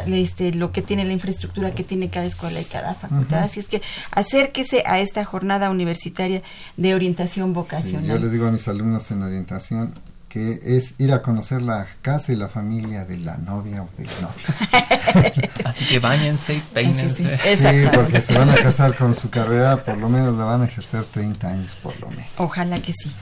este, 0.07 0.53
lo 0.53 0.71
que 0.71 0.81
tiene 0.81 1.05
la 1.05 1.13
infraestructura 1.13 1.71
que 1.71 1.83
tiene 1.83 2.09
cada 2.09 2.25
escuela 2.25 2.59
y 2.59 2.65
cada 2.65 2.95
facultad. 2.95 3.43
Así 3.43 3.59
es 3.59 3.67
que 3.67 3.81
acérquese 4.11 4.83
a 4.85 4.99
esta 4.99 5.25
jornada 5.25 5.69
universitaria 5.69 6.41
de 6.77 6.95
orientación 6.95 7.53
vocacional. 7.53 8.05
yo 8.05 8.19
les 8.19 8.31
digo 8.31 8.47
a 8.47 8.51
mis 8.51 8.67
alumnos 8.67 9.09
en 9.11 9.21
orientación 9.21 9.93
que 10.33 10.59
es 10.65 10.95
ir 10.97 11.13
a 11.13 11.21
conocer 11.21 11.61
la 11.61 11.85
casa 12.01 12.33
y 12.33 12.35
la 12.35 12.47
familia 12.47 13.05
de 13.05 13.17
la 13.17 13.37
novia 13.37 13.83
o 13.83 13.89
del 13.99 14.07
novio. 14.19 15.43
Así 15.63 15.85
que 15.85 15.99
bañense 15.99 16.55
y 16.55 16.59
peínense. 16.73 17.23
Sí, 17.55 17.87
porque 17.93 18.19
se 18.19 18.35
van 18.35 18.49
a 18.49 18.55
casar 18.55 18.95
con 18.95 19.13
su 19.13 19.29
carrera, 19.29 19.83
por 19.83 19.95
lo 19.99 20.09
menos 20.09 20.35
la 20.35 20.45
van 20.45 20.63
a 20.63 20.65
ejercer 20.65 21.03
30 21.03 21.47
años 21.47 21.75
por 21.83 21.99
lo 21.99 22.09
menos. 22.09 22.25
Ojalá 22.37 22.79
que 22.79 22.93
sí. 22.93 23.13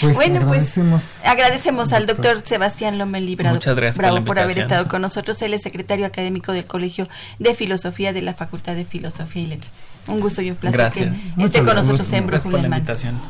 Pues 0.00 0.14
bueno, 0.14 0.40
agradecemos, 0.42 1.02
pues 1.02 1.28
agradecemos 1.28 1.92
al 1.92 2.06
doctor 2.06 2.42
Sebastián 2.46 2.96
Lomeli 2.96 3.34
Bravo, 3.34 3.58
Bravo 3.96 4.24
por, 4.24 4.38
haber 4.38 4.58
estado 4.58 4.86
con 4.86 5.02
nosotros. 5.02 5.42
Él 5.42 5.54
es 5.54 5.62
secretario 5.62 6.06
académico 6.06 6.52
del 6.52 6.66
Colegio 6.66 7.08
de 7.40 7.56
Filosofía 7.56 8.12
de 8.12 8.22
la 8.22 8.34
Facultad 8.34 8.76
de 8.76 8.84
Filosofía 8.84 9.42
y 9.42 9.46
Letras. 9.46 9.72
Un 10.08 10.20
gusto 10.20 10.42
y 10.42 10.50
un 10.50 10.56
placer 10.56 10.78
Gracias. 10.78 11.18
que 11.36 11.44
esté 11.44 11.62
con 11.62 11.74
nosotros 11.74 12.10
en 12.12 12.26
Brooklyn. 12.26 12.72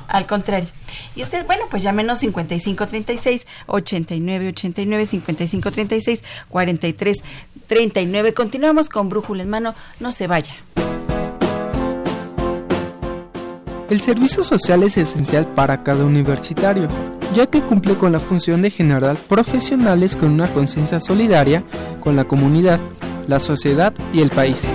Al 0.09 0.27
contrario. 0.27 0.69
Y 1.17 1.23
usted, 1.23 1.45
bueno, 1.47 1.65
pues 1.71 1.83
llámenos 1.83 2.21
5536 2.21 3.47
89 3.67 4.49
89 4.49 5.07
5536 5.07 6.21
43 6.49 7.17
39. 7.67 8.35
Continuamos 8.35 8.89
con 8.89 9.09
Brújula 9.09 9.43
en 9.43 9.51
mano. 9.51 9.75
No 10.01 10.13
se 10.13 10.27
vaya. 10.27 10.55
El 13.91 14.03
servicio 14.03 14.45
social 14.45 14.83
es 14.83 14.99
esencial 14.99 15.47
para 15.47 15.83
cada 15.83 16.05
universitario, 16.05 16.89
ya 17.35 17.47
que 17.47 17.63
cumple 17.63 17.95
con 17.95 18.13
la 18.13 18.21
función 18.21 18.61
de 18.61 18.69
generar 18.69 19.17
profesionales 19.17 20.15
con 20.15 20.31
una 20.31 20.47
conciencia 20.47 21.01
solidaria 21.01 21.65
con 22.01 22.15
la 22.15 22.25
comunidad, 22.25 22.81
la 23.27 23.41
sociedad 23.41 23.95
y 24.13 24.21
el 24.21 24.29
país. 24.29 24.69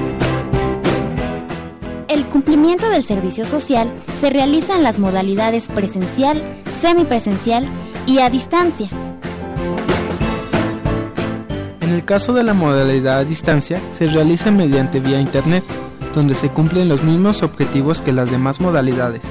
El 2.13 2.25
cumplimiento 2.25 2.91
del 2.91 3.03
servicio 3.03 3.43
social 3.43 3.91
se 4.21 4.29
realiza 4.29 4.75
en 4.75 4.83
las 4.83 4.99
modalidades 4.99 5.67
presencial, 5.67 6.43
semipresencial 6.79 7.67
y 8.05 8.19
a 8.19 8.29
distancia. 8.29 8.87
En 11.81 11.89
el 11.89 12.05
caso 12.05 12.33
de 12.33 12.43
la 12.43 12.53
modalidad 12.53 13.17
a 13.17 13.23
distancia, 13.23 13.81
se 13.93 14.05
realiza 14.05 14.51
mediante 14.51 14.99
vía 14.99 15.19
Internet, 15.19 15.63
donde 16.13 16.35
se 16.35 16.49
cumplen 16.49 16.87
los 16.87 17.01
mismos 17.01 17.41
objetivos 17.41 17.99
que 17.99 18.13
las 18.13 18.29
demás 18.29 18.61
modalidades. 18.61 19.23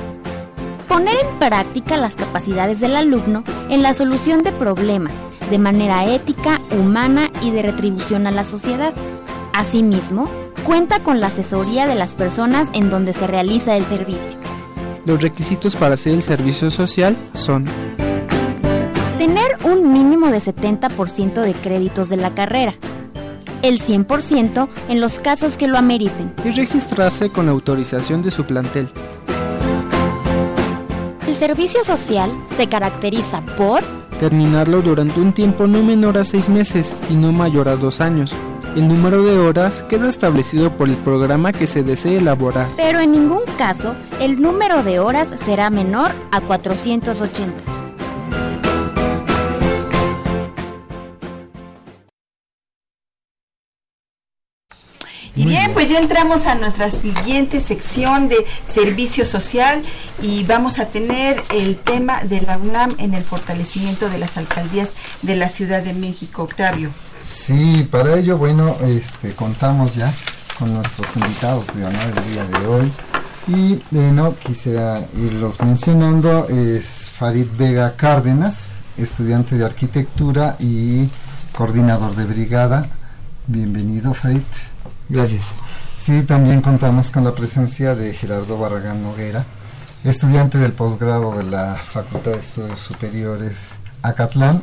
Poner 0.89 1.15
en 1.21 1.39
práctica 1.39 1.97
las 1.97 2.17
capacidades 2.17 2.81
del 2.81 2.97
alumno 2.97 3.45
en 3.69 3.83
la 3.83 3.95
solución 3.95 4.43
de 4.43 4.51
problemas 4.51 5.13
de 5.51 5.59
manera 5.61 6.05
ética, 6.13 6.61
humana 6.77 7.31
y 7.43 7.53
de 7.53 7.63
retribución 7.63 8.27
a 8.27 8.33
la 8.33 8.43
sociedad. 8.43 8.93
Asimismo, 9.53 10.29
cuenta 10.63 11.03
con 11.03 11.21
la 11.21 11.29
asesoría 11.29 11.87
de 11.87 11.95
las 11.95 12.15
personas 12.15 12.69
en 12.73 12.91
donde 12.91 13.13
se 13.13 13.27
realiza 13.27 13.77
el 13.77 13.85
servicio. 13.85 14.39
Los 15.05 15.21
requisitos 15.21 15.75
para 15.77 15.95
hacer 15.95 16.15
el 16.15 16.23
servicio 16.23 16.71
social 16.71 17.17
son 17.35 17.65
tener 19.19 19.57
un 19.65 19.93
mínimo 19.93 20.31
de 20.31 20.39
70% 20.39 21.43
de 21.43 21.53
créditos 21.53 22.09
de 22.09 22.17
la 22.17 22.31
carrera, 22.31 22.75
el 23.63 23.81
100% 23.81 24.69
en 24.89 25.01
los 25.01 25.19
casos 25.21 25.57
que 25.57 25.69
lo 25.69 25.79
ameriten. 25.79 26.33
Y 26.45 26.51
registrarse 26.51 27.31
con 27.31 27.49
autorización 27.49 28.23
de 28.23 28.31
su 28.31 28.45
plantel. 28.45 28.89
El 31.27 31.37
servicio 31.37 31.85
social 31.85 32.31
se 32.49 32.69
caracteriza 32.69 33.45
por 33.57 33.83
terminarlo 34.21 34.83
durante 34.83 35.21
un 35.21 35.33
tiempo 35.33 35.67
no 35.67 35.83
menor 35.83 36.19
a 36.19 36.25
seis 36.25 36.49
meses 36.49 36.95
y 37.11 37.15
no 37.15 37.33
mayor 37.33 37.69
a 37.69 37.77
dos 37.77 38.01
años. 38.01 38.35
El 38.75 38.89
número 38.89 39.23
de 39.23 39.39
horas 39.39 39.85
queda 39.87 40.09
establecido 40.09 40.75
por 40.79 40.89
el 40.89 40.97
programa 40.97 41.53
que 41.53 41.67
se 41.67 41.83
desee 41.83 42.17
elaborar. 42.17 42.69
Pero 42.75 43.01
en 43.01 43.13
ningún 43.13 43.43
caso 43.59 43.95
el 44.19 44.41
número 44.41 44.83
de 44.83 44.99
horas 44.99 45.29
será 45.45 45.69
menor 45.69 46.11
a 46.31 46.41
480. 46.41 47.53
Y 55.35 55.45
bien, 55.45 55.73
pues 55.75 55.91
ya 55.91 55.99
entramos 55.99 56.47
a 56.47 56.55
nuestra 56.55 56.91
siguiente 56.91 57.61
sección 57.61 58.29
de 58.29 58.37
servicio 58.71 59.27
social 59.27 59.83
y 60.23 60.45
vamos 60.45 60.79
a 60.79 60.87
tener 60.87 61.43
el 61.55 61.77
tema 61.77 62.23
de 62.25 62.41
la 62.41 62.57
UNAM 62.57 62.95
en 62.99 63.13
el 63.13 63.25
fortalecimiento 63.25 64.09
de 64.09 64.19
las 64.19 64.39
alcaldías 64.39 64.95
de 65.21 65.37
la 65.37 65.51
Ciudad 65.51 65.83
de 65.83 65.93
México. 65.93 66.43
Octavio. 66.43 66.91
Sí, 67.25 67.89
para 67.91 68.17
ello, 68.17 68.37
bueno, 68.37 68.77
este, 68.83 69.33
contamos 69.35 69.95
ya 69.95 70.13
con 70.59 70.75
nuestros 70.75 71.17
invitados 71.17 71.67
de 71.75 71.85
honor 71.85 72.13
el 72.17 72.33
día 72.33 72.45
de 72.45 72.67
hoy. 72.67 72.93
Y 73.49 73.83
bueno, 73.91 74.35
quisiera 74.37 75.01
irlos 75.17 75.61
mencionando, 75.61 76.49
es 76.49 77.11
Farid 77.17 77.47
Vega 77.59 77.97
Cárdenas, 77.97 78.73
estudiante 78.97 79.57
de 79.57 79.65
arquitectura 79.65 80.57
y 80.61 81.09
coordinador 81.57 82.15
de 82.15 82.25
brigada. 82.25 82.87
Bienvenido, 83.47 84.15
Farid. 84.15 84.43
Gracias. 85.09 85.53
Sí, 85.99 86.23
también 86.23 86.63
contamos 86.63 87.11
con 87.11 87.25
la 87.25 87.35
presencia 87.35 87.95
de 87.95 88.13
Gerardo 88.13 88.59
Barragán 88.59 89.03
Noguera, 89.03 89.45
estudiante 90.05 90.59
del 90.59 90.73
posgrado 90.73 91.37
de 91.37 91.45
la 91.45 91.77
Facultad 91.77 92.33
de 92.33 92.39
Estudios 92.39 92.81
Superiores 92.81 93.75
Acatlán, 94.03 94.63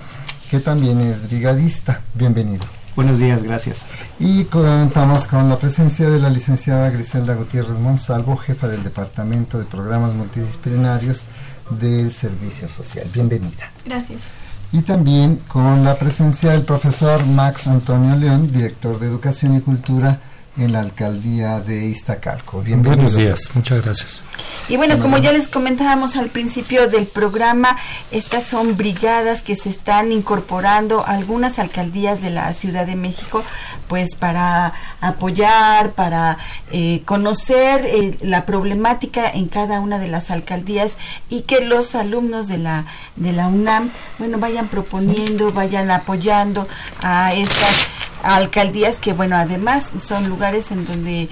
que 0.49 0.59
también 0.59 0.99
es 0.99 1.27
brigadista. 1.29 2.01
Bienvenido. 2.15 2.65
Buenos 2.95 3.19
días, 3.19 3.43
gracias. 3.43 3.87
Y 4.19 4.45
contamos 4.45 5.27
con 5.27 5.47
la 5.47 5.57
presencia 5.57 6.09
de 6.09 6.19
la 6.19 6.29
licenciada 6.29 6.89
Griselda 6.89 7.35
Gutiérrez 7.35 7.77
Monsalvo, 7.77 8.35
jefa 8.35 8.67
del 8.67 8.83
Departamento 8.83 9.59
de 9.59 9.65
Programas 9.65 10.13
Multidisciplinarios 10.13 11.23
del 11.69 12.11
Servicio 12.11 12.67
Social. 12.67 13.07
Bienvenida. 13.13 13.71
Gracias. 13.85 14.23
Y 14.71 14.81
también 14.81 15.39
con 15.47 15.83
la 15.83 15.95
presencia 15.95 16.51
del 16.51 16.63
profesor 16.63 17.25
Max 17.25 17.67
Antonio 17.67 18.15
León, 18.15 18.51
director 18.51 18.99
de 18.99 19.07
Educación 19.07 19.55
y 19.55 19.61
Cultura 19.61 20.19
en 20.59 20.73
la 20.73 20.81
alcaldía 20.81 21.59
de 21.59 21.85
Iztacalco. 21.85 22.61
Bienvenido. 22.61 22.95
Buenos 22.95 23.15
días, 23.15 23.51
muchas 23.55 23.81
gracias. 23.83 24.23
Y 24.67 24.77
bueno, 24.77 24.99
como 24.99 25.17
ya 25.17 25.31
les 25.31 25.47
comentábamos 25.47 26.15
al 26.15 26.29
principio 26.29 26.89
del 26.89 27.05
programa, 27.05 27.77
estas 28.11 28.43
son 28.43 28.77
brigadas 28.77 29.41
que 29.41 29.55
se 29.55 29.69
están 29.69 30.11
incorporando 30.11 31.05
a 31.05 31.11
algunas 31.11 31.59
alcaldías 31.59 32.21
de 32.21 32.29
la 32.29 32.53
Ciudad 32.53 32.85
de 32.85 32.95
México, 32.95 33.43
pues 33.87 34.15
para 34.15 34.73
apoyar, 35.01 35.91
para 35.91 36.37
eh, 36.71 37.01
conocer 37.05 37.85
eh, 37.85 38.17
la 38.21 38.45
problemática 38.45 39.29
en 39.29 39.47
cada 39.47 39.79
una 39.79 39.97
de 39.97 40.07
las 40.07 40.29
alcaldías 40.29 40.93
y 41.29 41.41
que 41.41 41.61
los 41.61 41.95
alumnos 41.95 42.47
de 42.47 42.57
la 42.57 42.85
de 43.15 43.33
la 43.33 43.47
UNAM, 43.47 43.91
bueno, 44.17 44.37
vayan 44.37 44.67
proponiendo, 44.67 45.51
vayan 45.51 45.91
apoyando 45.91 46.67
a 47.01 47.33
estas 47.33 47.87
alcaldías 48.23 48.97
que 48.97 49.13
bueno 49.13 49.35
además 49.35 49.91
son 50.05 50.27
lugares 50.27 50.71
en 50.71 50.85
donde 50.85 51.23
eh, 51.23 51.29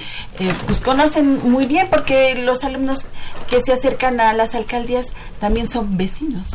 pues 0.66 0.80
conocen 0.80 1.40
muy 1.50 1.66
bien 1.66 1.88
porque 1.90 2.36
los 2.36 2.64
alumnos 2.64 3.06
que 3.50 3.62
se 3.62 3.74
acercan 3.74 4.20
a 4.20 4.34
las 4.34 4.56
alcaldías 4.56 5.14
también 5.40 5.70
son 5.70 5.98
vecinos. 5.98 6.50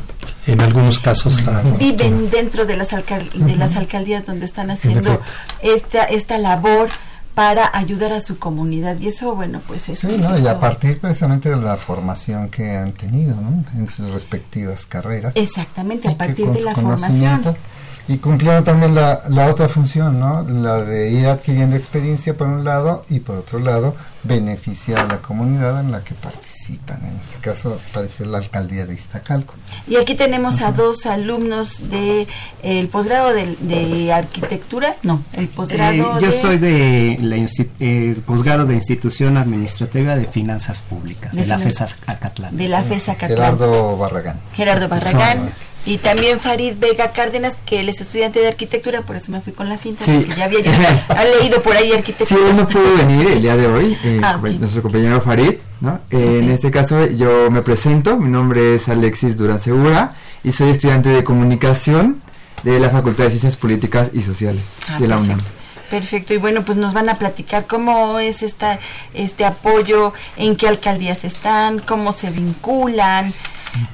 En 0.47 0.61
algunos 0.61 0.99
casos 0.99 1.45
viven 1.79 2.31
dentro 2.31 2.67
de 2.67 2.77
las 2.77 2.91
de 2.91 3.57
las 3.57 3.77
alcaldías 3.77 4.27
donde 4.27 4.47
están 4.47 4.71
haciendo 4.71 5.21
esta 5.63 6.05
esta 6.05 6.39
labor 6.39 6.89
para 7.35 7.71
ayudar 7.73 8.13
a 8.13 8.21
su 8.21 8.39
comunidad. 8.39 8.99
Y 8.99 9.09
eso 9.09 9.35
bueno 9.35 9.61
pues 9.67 9.89
eso 9.89 10.09
sí 10.09 10.19
no 10.19 10.39
y 10.39 10.47
a 10.47 10.59
partir 10.59 11.01
precisamente 11.01 11.51
de 11.51 11.57
la 11.57 11.77
formación 11.77 12.49
que 12.49 12.77
han 12.77 12.93
tenido 12.93 13.35
¿no? 13.37 13.65
en 13.75 13.89
sus 13.89 14.11
respectivas 14.11 14.87
carreras. 14.87 15.37
Exactamente 15.37 16.09
a 16.09 16.17
partir 16.17 16.49
de 16.49 16.63
la 16.63 16.75
formación 16.75 17.43
y 18.09 18.19
cumpliendo 18.19 18.65
también 18.65 18.95
la, 18.95 19.23
la 19.29 19.47
otra 19.47 19.69
función, 19.69 20.19
¿no? 20.19 20.43
La 20.43 20.83
de 20.83 21.11
ir 21.11 21.27
adquiriendo 21.27 21.77
experiencia 21.77 22.37
por 22.37 22.49
un 22.49 22.65
lado 22.65 23.05
y 23.09 23.21
por 23.21 23.39
otro 23.39 23.59
lado 23.59 23.95
beneficiar 24.25 25.01
a 25.01 25.07
la 25.07 25.19
comunidad 25.19 25.81
en 25.81 25.91
la 25.91 26.03
que 26.03 26.15
participan. 26.15 27.01
En 27.05 27.19
este 27.21 27.39
caso 27.39 27.81
parece 27.93 28.25
la 28.25 28.39
alcaldía 28.39 28.87
de 28.87 28.95
Iztacalco. 28.95 29.55
Y 29.89 29.97
aquí 29.97 30.15
tenemos 30.15 30.63
a 30.63 30.73
dos 30.73 31.07
alumnos 31.07 31.91
de 31.91 32.29
el 32.63 32.89
posgrado 32.89 33.33
de, 33.33 34.13
arquitectura, 34.13 34.97
no, 35.03 35.25
el 35.33 35.49
posgrado. 35.49 36.19
Eh, 36.19 36.23
yo 36.23 36.31
soy 36.31 36.59
de 36.59 37.19
la 37.21 37.37
el 37.81 38.17
posgrado 38.25 38.67
de 38.67 38.75
institución 38.75 39.37
administrativa 39.37 40.17
de 40.17 40.27
finanzas 40.27 40.81
públicas 40.81 41.33
de, 41.33 41.47
la 41.47 41.59
FESA 41.59 41.87
Acatlán. 42.07 42.57
De 42.57 42.69
la 42.69 42.83
FESA 42.83 43.13
Acatlán. 43.13 43.39
Gerardo 43.39 43.97
Barragán. 43.97 44.41
Gerardo 44.55 44.89
Barragán. 44.89 45.51
Y 45.85 45.99
también 45.99 46.39
Farid 46.39 46.75
Vega 46.79 47.11
Cárdenas, 47.11 47.57
que 47.67 47.81
él 47.81 47.89
es 47.89 48.01
estudiante 48.01 48.39
de 48.39 48.49
arquitectura, 48.49 49.03
por 49.03 49.17
eso 49.17 49.33
me 49.33 49.41
fui 49.41 49.53
con 49.53 49.69
la 49.69 49.79
finta, 49.79 50.05
porque 50.05 50.35
ya 50.37 50.45
había 50.45 50.61
leído 51.41 51.61
por 51.61 51.77
ahí 51.77 51.93
arquitectura. 51.93 52.41
Sí, 52.41 52.47
él 52.49 52.57
no 52.57 52.69
pudo 52.69 52.97
venir 52.97 53.27
el 53.27 53.43
día 53.43 53.57
de 53.57 53.67
hoy, 53.67 53.99
eh, 54.05 54.21
ah, 54.23 54.39
nuestro 54.59 54.83
compañero 54.83 55.21
Farid, 55.21 55.55
¿no? 55.81 56.01
Eh, 56.11 56.39
en 56.41 56.51
este 56.51 56.71
caso 56.71 57.07
yo 57.07 57.51
me 57.51 57.63
presento, 57.63 58.17
mi 58.17 58.31
nombre 58.31 58.77
es 58.77 58.89
Alexis 58.89 59.37
Durán 59.37 59.59
Segura 59.59 60.15
y 60.45 60.53
soy 60.53 60.71
estudiante 60.71 61.09
de 61.09 61.25
comunicación 61.25 62.21
de 62.63 62.79
la 62.79 62.91
Facultad 62.91 63.25
de 63.25 63.31
Ciencias 63.31 63.57
Políticas 63.57 64.11
y 64.15 64.23
Sociales 64.23 64.77
ah, 64.89 65.01
de 65.01 65.09
la 65.09 65.19
UNAM. 65.19 65.41
Perfecto, 65.41 65.62
y 66.29 66.37
bueno, 66.39 66.63
pues 66.63 66.79
nos 66.79 66.95
van 66.95 67.09
a 67.09 67.15
platicar 67.15 67.67
cómo 67.67 68.19
es 68.19 68.43
esta, 68.43 68.79
este 69.15 69.45
apoyo, 69.45 70.13
en 70.37 70.57
qué 70.57 70.69
alcaldías 70.69 71.25
están, 71.25 71.81
cómo 71.81 72.13
se 72.13 72.31
vinculan, 72.31 73.31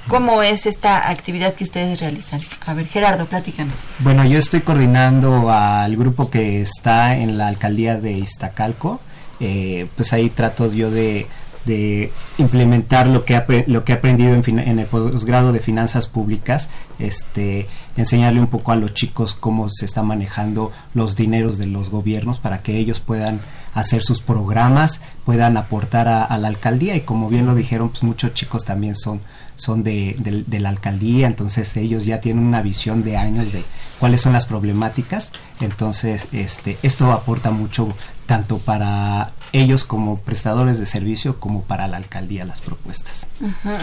¿Cómo 0.09 0.43
es 0.43 0.67
esta 0.67 1.09
actividad 1.09 1.55
que 1.55 1.65
ustedes 1.65 2.01
realizan? 2.01 2.41
A 2.67 2.75
ver, 2.75 2.87
Gerardo, 2.87 3.27
platícanos. 3.27 3.75
Bueno, 4.01 4.25
yo 4.25 4.39
estoy 4.39 4.61
coordinando 4.61 5.53
al 5.53 5.97
grupo 5.97 6.31
que 6.31 6.61
está 6.63 7.17
en 7.17 7.39
la 7.39 7.47
alcaldía 7.47 7.97
de 7.97 8.13
Iztacalco. 8.13 9.01
Eh, 9.41 9.87
pues 9.95 10.13
ahí 10.13 10.31
trato 10.31 10.73
yo 10.73 10.91
de, 10.91 11.27
de 11.65 12.13
implementar 12.39 13.07
lo 13.07 13.25
que, 13.25 13.65
lo 13.67 13.85
que 13.85 13.93
aprendido 13.93 14.35
en, 14.35 14.59
en 14.59 14.79
el 14.79 14.87
posgrado 14.87 15.53
de 15.53 15.61
finanzas 15.61 16.07
públicas, 16.07 16.71
este, 16.99 17.67
enseñarle 17.97 18.41
un 18.41 18.47
poco 18.47 18.73
a 18.73 18.77
los 18.77 18.95
chicos 18.95 19.35
cómo 19.35 19.69
se 19.69 19.85
están 19.85 20.07
manejando 20.07 20.73
los 20.95 21.17
dineros 21.17 21.59
de 21.59 21.67
los 21.67 21.91
gobiernos 21.91 22.39
para 22.39 22.63
que 22.63 22.79
ellos 22.79 23.01
puedan 23.01 23.41
hacer 23.75 24.03
sus 24.03 24.21
programas, 24.21 25.03
puedan 25.25 25.57
aportar 25.57 26.09
a, 26.09 26.37
la 26.39 26.49
alcaldía. 26.49 26.97
Y 26.97 27.03
como 27.03 27.29
bien 27.29 27.47
lo 27.47 27.55
dijeron, 27.55 27.91
pues 27.91 28.03
muchos 28.03 28.35
chicos 28.35 28.65
también 28.65 28.95
son 28.95 29.21
son 29.59 29.83
de, 29.83 30.15
de, 30.47 30.61
la 30.61 30.69
alcaldía, 30.69 31.27
entonces 31.27 31.77
ellos 31.77 32.05
ya 32.05 32.21
tienen 32.21 32.47
una 32.47 32.63
visión 32.63 33.03
de 33.03 33.17
años 33.17 33.51
de 33.51 33.65
cuáles 33.99 34.21
son 34.21 34.33
las 34.33 34.47
problemáticas, 34.47 35.33
entonces 35.61 36.29
este, 36.31 36.79
esto 36.85 37.11
aporta 37.11 37.51
mucho 37.51 37.93
tanto 38.27 38.59
para 38.59 39.33
ellos 39.53 39.85
como 39.85 40.19
prestadores 40.19 40.79
de 40.79 40.87
servicio 40.87 41.39
como 41.41 41.63
para 41.63 41.89
la 41.89 41.97
alcaldía 41.97 42.45
las 42.45 42.61
propuestas. 42.61 43.29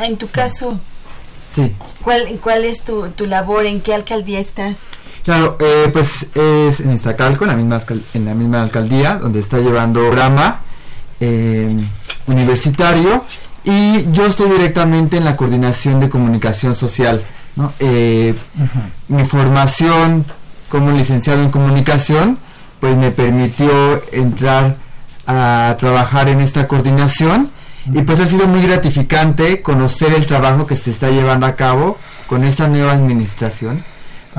En 0.04 0.18
tu 0.18 0.28
caso, 0.28 0.80
sí. 1.52 1.76
¿cuál, 2.04 2.40
cuál 2.42 2.66
es 2.66 2.82
tu, 2.82 3.10
tu 3.10 3.26
labor? 3.26 3.66
¿En 3.66 3.82
qué 3.82 3.94
alcaldía 3.94 4.40
estás? 4.40 4.78
Claro, 5.24 5.58
eh, 5.60 5.90
pues 5.92 6.28
es 6.36 6.80
en 6.82 6.92
Iztacalco, 6.92 7.46
en 7.46 7.50
la 7.50 7.56
misma, 7.56 7.80
en 8.14 8.26
la 8.26 8.36
misma 8.36 8.62
alcaldía, 8.62 9.16
donde 9.16 9.40
está 9.40 9.58
llevando 9.58 10.02
programa 10.02 10.62
eh, 11.20 11.76
universitario 12.28 13.24
y 13.64 14.12
yo 14.12 14.26
estoy 14.28 14.52
directamente 14.52 15.18
en 15.18 15.26
la 15.26 15.36
coordinación 15.36 16.00
de 16.00 16.10
comunicación 16.10 16.76
social. 16.76 17.24
Eh, 17.80 18.36
mi 19.08 19.26
formación 19.26 20.26
como 20.70 20.92
licenciado 20.92 21.42
en 21.42 21.50
comunicación 21.50 22.38
pues 22.80 22.96
me 22.98 23.12
permitió 23.12 24.04
entrar 24.12 24.76
a 25.28 25.76
trabajar 25.80 26.30
en 26.30 26.42
esta 26.42 26.68
coordinación 26.68 27.52
y 27.92 28.02
pues 28.02 28.20
ha 28.20 28.26
sido 28.26 28.48
muy 28.48 28.62
gratificante 28.62 29.62
conocer 29.62 30.14
el 30.14 30.26
trabajo 30.26 30.66
que 30.66 30.76
se 30.76 30.92
está 30.92 31.10
llevando 31.10 31.46
a 31.46 31.56
cabo 31.56 31.98
con 32.28 32.44
esta 32.44 32.68
nueva 32.68 32.94
administración 32.94 33.84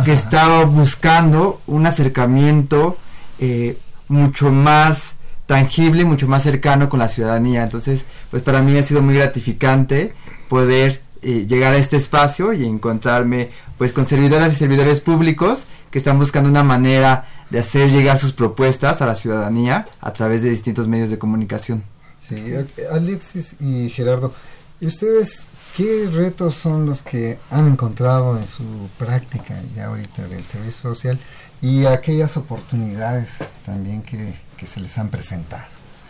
que 0.05 0.13
está 0.13 0.65
buscando 0.65 1.61
un 1.67 1.87
acercamiento 1.87 2.99
eh, 3.39 3.79
mucho 4.09 4.51
más 4.51 5.15
tangible, 5.47 6.05
mucho 6.05 6.29
más 6.29 6.43
cercano 6.43 6.89
con 6.89 6.99
la 6.99 7.09
ciudadanía. 7.09 7.63
Entonces, 7.63 8.05
pues 8.31 8.43
para 8.43 8.61
mí 8.61 8.77
ha 8.77 8.83
sido 8.83 9.01
muy 9.01 9.15
gratificante 9.15 10.13
poder 10.49 11.03
eh, 11.23 11.47
llegar 11.47 11.73
a 11.73 11.77
este 11.77 11.97
espacio 11.97 12.53
y 12.53 12.65
encontrarme 12.65 13.51
pues 13.79 13.93
con 13.93 14.05
servidoras 14.05 14.55
y 14.55 14.57
servidores 14.57 15.01
públicos 15.01 15.67
que 15.91 15.99
están 15.99 16.19
buscando 16.19 16.51
una 16.51 16.63
manera 16.63 17.27
de 17.51 17.59
hacer 17.59 17.91
llegar 17.91 18.19
sus 18.19 18.33
propuestas 18.33 19.03
a 19.03 19.07
la 19.07 19.15
ciudadanía 19.15 19.87
a 20.01 20.13
través 20.13 20.43
de 20.43 20.51
distintos 20.51 20.89
medios 20.89 21.11
de 21.11 21.19
comunicación. 21.19 21.85
Sí, 22.19 22.55
Alexis 22.91 23.57
y 23.61 23.89
Gerardo, 23.91 24.33
¿y 24.81 24.87
ustedes 24.89 25.45
qué 25.77 26.09
retos 26.13 26.55
son 26.55 26.87
los 26.87 27.03
que 27.03 27.39
han 27.51 27.69
encontrado 27.69 28.39
en 28.39 28.47
su 28.47 28.65
práctica 28.99 29.61
ya 29.75 29.87
ahorita 29.87 30.27
del 30.27 30.47
servicio 30.47 30.95
social 30.95 31.19
y 31.63 31.85
aquellas 31.85 32.37
oportunidades 32.37 33.39
también 33.65 34.03
que 34.03 34.35
que 34.57 34.67
se 34.67 34.81
les 34.81 34.99
han 34.99 35.09
presentado? 35.09 35.65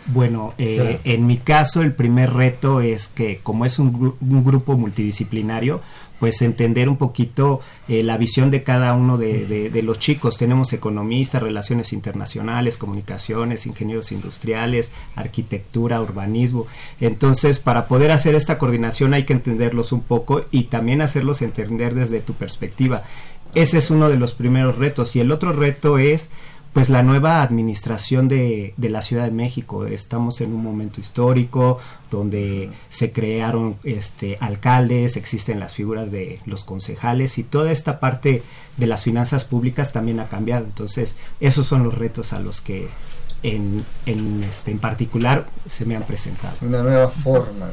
Bueno, 0.07 0.53
eh, 0.57 1.01
en 1.03 1.27
mi 1.27 1.37
caso 1.37 1.81
el 1.81 1.93
primer 1.93 2.31
reto 2.31 2.79
es 2.79 3.09
que 3.09 3.39
como 3.43 3.65
es 3.65 3.77
un, 3.77 4.15
grupo 4.21 4.77
multidisciplinario, 4.77 5.81
pues 6.19 6.41
entender 6.41 6.89
un 6.89 6.97
poquito 6.97 7.59
eh, 7.87 8.03
la 8.03 8.17
visión 8.17 8.51
de 8.51 8.63
cada 8.63 8.93
uno 8.93 9.17
de, 9.17 9.81
los 9.83 9.99
chicos. 9.99 10.37
Tenemos 10.37 10.73
economistas, 10.73 11.41
relaciones 11.41 11.93
internacionales, 11.93 12.77
comunicaciones, 12.77 13.67
ingenieros 13.67 14.11
industriales, 14.11 14.91
arquitectura, 15.15 16.01
urbanismo. 16.01 16.67
Entonces, 16.99 17.59
para 17.59 17.87
poder 17.87 18.11
hacer 18.11 18.35
esta 18.35 18.57
coordinación 18.57 19.13
hay 19.13 19.23
que 19.23 19.33
entenderlos 19.33 19.91
un 19.91 20.01
poco 20.01 20.45
y 20.51 20.65
también 20.65 21.01
hacerlos 21.01 21.41
entender 21.41 21.93
desde 21.93 22.19
tu 22.19 22.33
perspectiva. 22.33 23.03
Ese 23.53 23.77
es 23.77 23.89
uno 23.91 24.09
de 24.09 24.17
los 24.17 24.33
primeros 24.33 24.77
retos. 24.77 25.15
Y 25.15 25.19
el 25.19 25.31
otro 25.31 25.53
reto 25.53 25.97
es 25.97 26.29
pues 26.77 26.91
la 26.91 27.01
nueva 27.01 27.41
administración 27.41 28.27
de, 28.27 28.75
de, 28.77 28.89
la 28.91 29.01
Ciudad 29.01 29.25
de 29.25 29.31
México. 29.31 29.87
Estamos 29.87 30.41
en 30.41 30.53
un 30.53 30.61
momento 30.61 31.01
histórico 31.01 31.79
donde 32.11 32.69
se 32.89 33.11
crearon 33.11 33.77
este, 33.83 34.37
alcaldes, 34.41 35.17
existen 35.17 35.59
las 35.59 35.73
figuras 35.73 36.11
de 36.11 36.39
los 36.45 36.63
concejales 36.63 37.39
y 37.39 37.43
toda 37.43 37.71
esta 37.71 37.99
parte 37.99 38.43
de 38.77 38.85
las 38.85 39.03
finanzas 39.03 39.43
públicas 39.43 39.91
también 39.91 40.19
ha 40.19 40.29
cambiado. 40.29 40.65
Entonces, 40.65 41.15
esos 41.39 41.65
son 41.65 41.81
los 41.81 41.95
retos 41.95 42.31
a 42.31 42.39
los 42.39 42.61
que 42.61 42.89
en, 43.41 43.83
en, 44.05 44.43
este, 44.43 44.69
en 44.69 44.77
particular 44.77 45.47
se 45.65 45.83
me 45.83 45.95
han 45.95 46.03
presentado. 46.03 46.53
Es 46.53 46.61
una 46.61 46.83
nueva 46.83 47.09
forma 47.09 47.65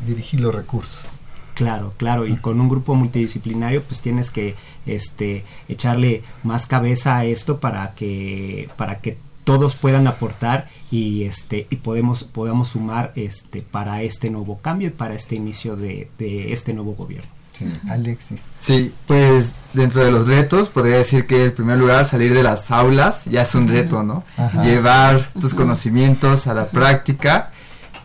de 0.00 0.04
dirigir 0.04 0.40
los 0.40 0.52
recursos. 0.52 1.15
Claro, 1.56 1.94
claro, 1.96 2.26
y 2.26 2.36
con 2.36 2.60
un 2.60 2.68
grupo 2.68 2.94
multidisciplinario 2.94 3.82
pues 3.82 4.02
tienes 4.02 4.30
que 4.30 4.54
este 4.84 5.42
echarle 5.68 6.22
más 6.42 6.66
cabeza 6.66 7.16
a 7.16 7.24
esto 7.24 7.60
para 7.60 7.94
que 7.94 8.68
para 8.76 8.98
que 8.98 9.16
todos 9.44 9.74
puedan 9.74 10.06
aportar 10.06 10.68
y 10.90 11.22
este 11.22 11.66
y 11.70 11.76
podemos 11.76 12.24
podamos 12.24 12.68
sumar 12.68 13.12
este 13.16 13.62
para 13.62 14.02
este 14.02 14.28
nuevo 14.28 14.58
cambio 14.58 14.88
y 14.88 14.90
para 14.90 15.14
este 15.14 15.34
inicio 15.34 15.76
de, 15.76 16.10
de 16.18 16.52
este 16.52 16.74
nuevo 16.74 16.92
gobierno. 16.92 17.30
Sí, 17.52 17.72
Alexis. 17.88 18.42
Sí, 18.58 18.92
pues 19.06 19.52
dentro 19.72 20.04
de 20.04 20.10
los 20.10 20.28
retos 20.28 20.68
podría 20.68 20.98
decir 20.98 21.26
que 21.26 21.46
en 21.46 21.54
primer 21.54 21.78
lugar 21.78 22.04
salir 22.04 22.34
de 22.34 22.42
las 22.42 22.70
aulas 22.70 23.24
ya 23.24 23.42
es 23.42 23.54
un 23.54 23.66
reto, 23.66 24.02
¿no? 24.02 24.24
Llevar 24.62 25.30
tus 25.40 25.54
conocimientos 25.54 26.46
a 26.48 26.52
la 26.52 26.68
práctica 26.68 27.50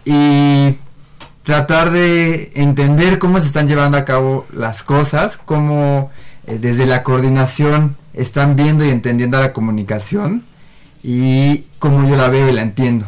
y 0.06 0.78
tratar 1.52 1.91
de 1.91 2.54
entender 2.56 3.20
cómo 3.20 3.41
se 3.41 3.47
están 3.47 3.68
llevando 3.68 3.97
a 3.97 4.06
cabo 4.06 4.47
las 4.54 4.84
cosas, 4.84 5.38
cómo 5.43 6.10
eh, 6.47 6.58
desde 6.62 6.86
la 6.86 7.04
coordinación 7.04 7.97
están 8.14 8.56
viendo 8.56 8.86
y 8.86 8.89
entendiendo 8.89 9.38
la 9.38 9.52
comunicación 9.52 10.45
y 11.04 11.66
cómo 11.78 12.08
yo 12.08 12.16
la 12.16 12.30
veo 12.30 12.47
y 12.47 12.54
la 12.54 12.62
entiendo. 12.62 13.06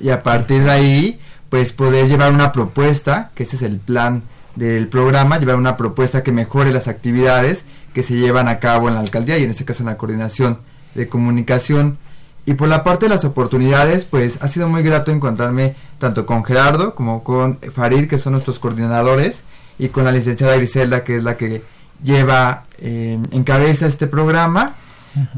Y 0.00 0.10
a 0.10 0.24
partir 0.24 0.64
de 0.64 0.72
ahí, 0.72 1.20
pues 1.50 1.72
poder 1.72 2.08
llevar 2.08 2.32
una 2.32 2.50
propuesta, 2.50 3.30
que 3.36 3.44
ese 3.44 3.54
es 3.54 3.62
el 3.62 3.76
plan 3.78 4.24
del 4.56 4.88
programa, 4.88 5.38
llevar 5.38 5.54
una 5.54 5.76
propuesta 5.76 6.24
que 6.24 6.32
mejore 6.32 6.72
las 6.72 6.88
actividades 6.88 7.64
que 7.92 8.02
se 8.02 8.16
llevan 8.16 8.48
a 8.48 8.58
cabo 8.58 8.88
en 8.88 8.94
la 8.94 9.00
alcaldía 9.02 9.38
y 9.38 9.44
en 9.44 9.50
este 9.50 9.64
caso 9.64 9.84
en 9.84 9.90
la 9.90 9.98
coordinación 9.98 10.58
de 10.96 11.08
comunicación 11.08 11.98
y 12.46 12.54
por 12.54 12.68
la 12.68 12.84
parte 12.84 13.06
de 13.06 13.10
las 13.10 13.24
oportunidades, 13.24 14.04
pues 14.04 14.38
ha 14.42 14.48
sido 14.48 14.68
muy 14.68 14.82
grato 14.82 15.10
encontrarme 15.10 15.74
tanto 15.98 16.26
con 16.26 16.44
Gerardo 16.44 16.94
como 16.94 17.24
con 17.24 17.58
Farid, 17.58 18.06
que 18.06 18.18
son 18.18 18.32
nuestros 18.32 18.58
coordinadores, 18.58 19.42
y 19.78 19.88
con 19.88 20.04
la 20.04 20.12
licenciada 20.12 20.56
Griselda, 20.56 21.04
que 21.04 21.16
es 21.16 21.24
la 21.24 21.36
que 21.36 21.62
lleva 22.02 22.64
eh, 22.78 23.18
en 23.30 23.44
cabeza 23.44 23.86
este 23.86 24.06
programa. 24.06 24.76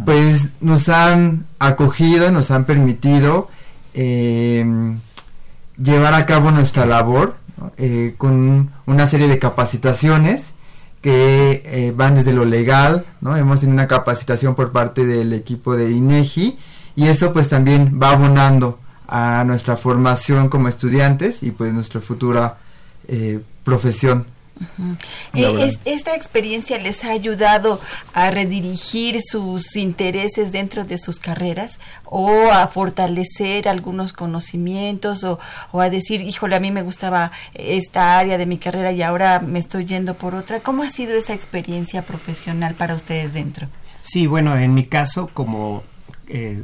Pues 0.07 0.49
nos 0.61 0.89
han 0.89 1.45
acogido, 1.59 2.31
nos 2.31 2.51
han 2.51 2.65
permitido 2.65 3.51
em, 3.93 4.99
llevar 5.77 6.15
a 6.15 6.25
cabo 6.25 6.51
nuestra 6.51 6.87
labor 6.87 7.37
eh, 7.77 8.15
con 8.17 8.71
una 8.87 9.07
serie 9.07 9.29
de 9.29 9.39
capacitaciones 9.39 10.55
que 11.03 11.63
eh, 11.67 11.93
van 11.95 12.15
desde 12.15 12.33
lo 12.33 12.47
legal, 12.47 13.05
¿no? 13.21 13.37
Hemos 13.37 13.61
tenido 13.61 13.75
una 13.75 13.87
capacitación 13.87 14.55
por 14.55 14.73
parte 14.73 15.05
del 15.05 15.35
equipo 15.35 15.77
de 15.77 15.91
INEGI 15.91 16.57
y 16.97 17.07
eso 17.07 17.33
pues 17.33 17.49
también 17.49 18.01
va 18.03 18.11
abonando 18.11 18.81
a 19.07 19.45
nuestra 19.45 19.77
formación 19.77 20.49
como 20.49 20.69
estudiantes 20.69 21.43
y 21.43 21.53
pues 21.53 21.73
nuestra 21.73 22.01
futura 22.01 22.59
eh, 23.07 23.41
profesión. 23.63 24.27
Eh, 25.35 25.77
¿Esta 25.85 26.15
experiencia 26.15 26.79
les 26.79 27.05
ha 27.05 27.11
ayudado 27.11 27.79
a 28.15 28.31
redirigir 28.31 29.21
sus 29.23 29.77
intereses 29.77 30.51
dentro 30.51 30.85
de 30.85 30.97
sus 30.97 31.21
carreras 31.21 31.79
o 32.07 32.51
a 32.51 32.67
fortalecer 32.69 33.69
algunos 33.69 34.15
conocimientos 34.15 35.25
o, 35.25 35.39
o, 35.73 35.83
a 35.83 35.91
decir, 35.91 36.23
híjole, 36.23 36.57
a 36.57 36.61
mí 36.61 36.71
me 36.71 36.83
gustaba 36.83 37.33
esta 37.53 38.19
área 38.19 38.39
de 38.39 38.47
mi 38.47 38.57
carrera 38.57 38.93
y 38.93 39.03
ahora 39.03 39.41
me 39.41 39.59
estoy 39.59 39.85
yendo 39.85 40.15
por 40.15 40.35
otra? 40.35 40.61
¿Cómo 40.61 40.83
ha 40.83 40.91
sido 40.91 41.15
esa 41.15 41.35
experiencia 41.35 42.01
profesional 42.01 42.75
para 42.75 42.95
ustedes 42.95 43.35
dentro? 43.35 43.69
Sí, 44.01 44.27
bueno, 44.27 44.57
en 44.57 44.73
mi 44.73 44.87
caso, 44.87 45.29
como 45.35 45.83
eh, 46.29 46.63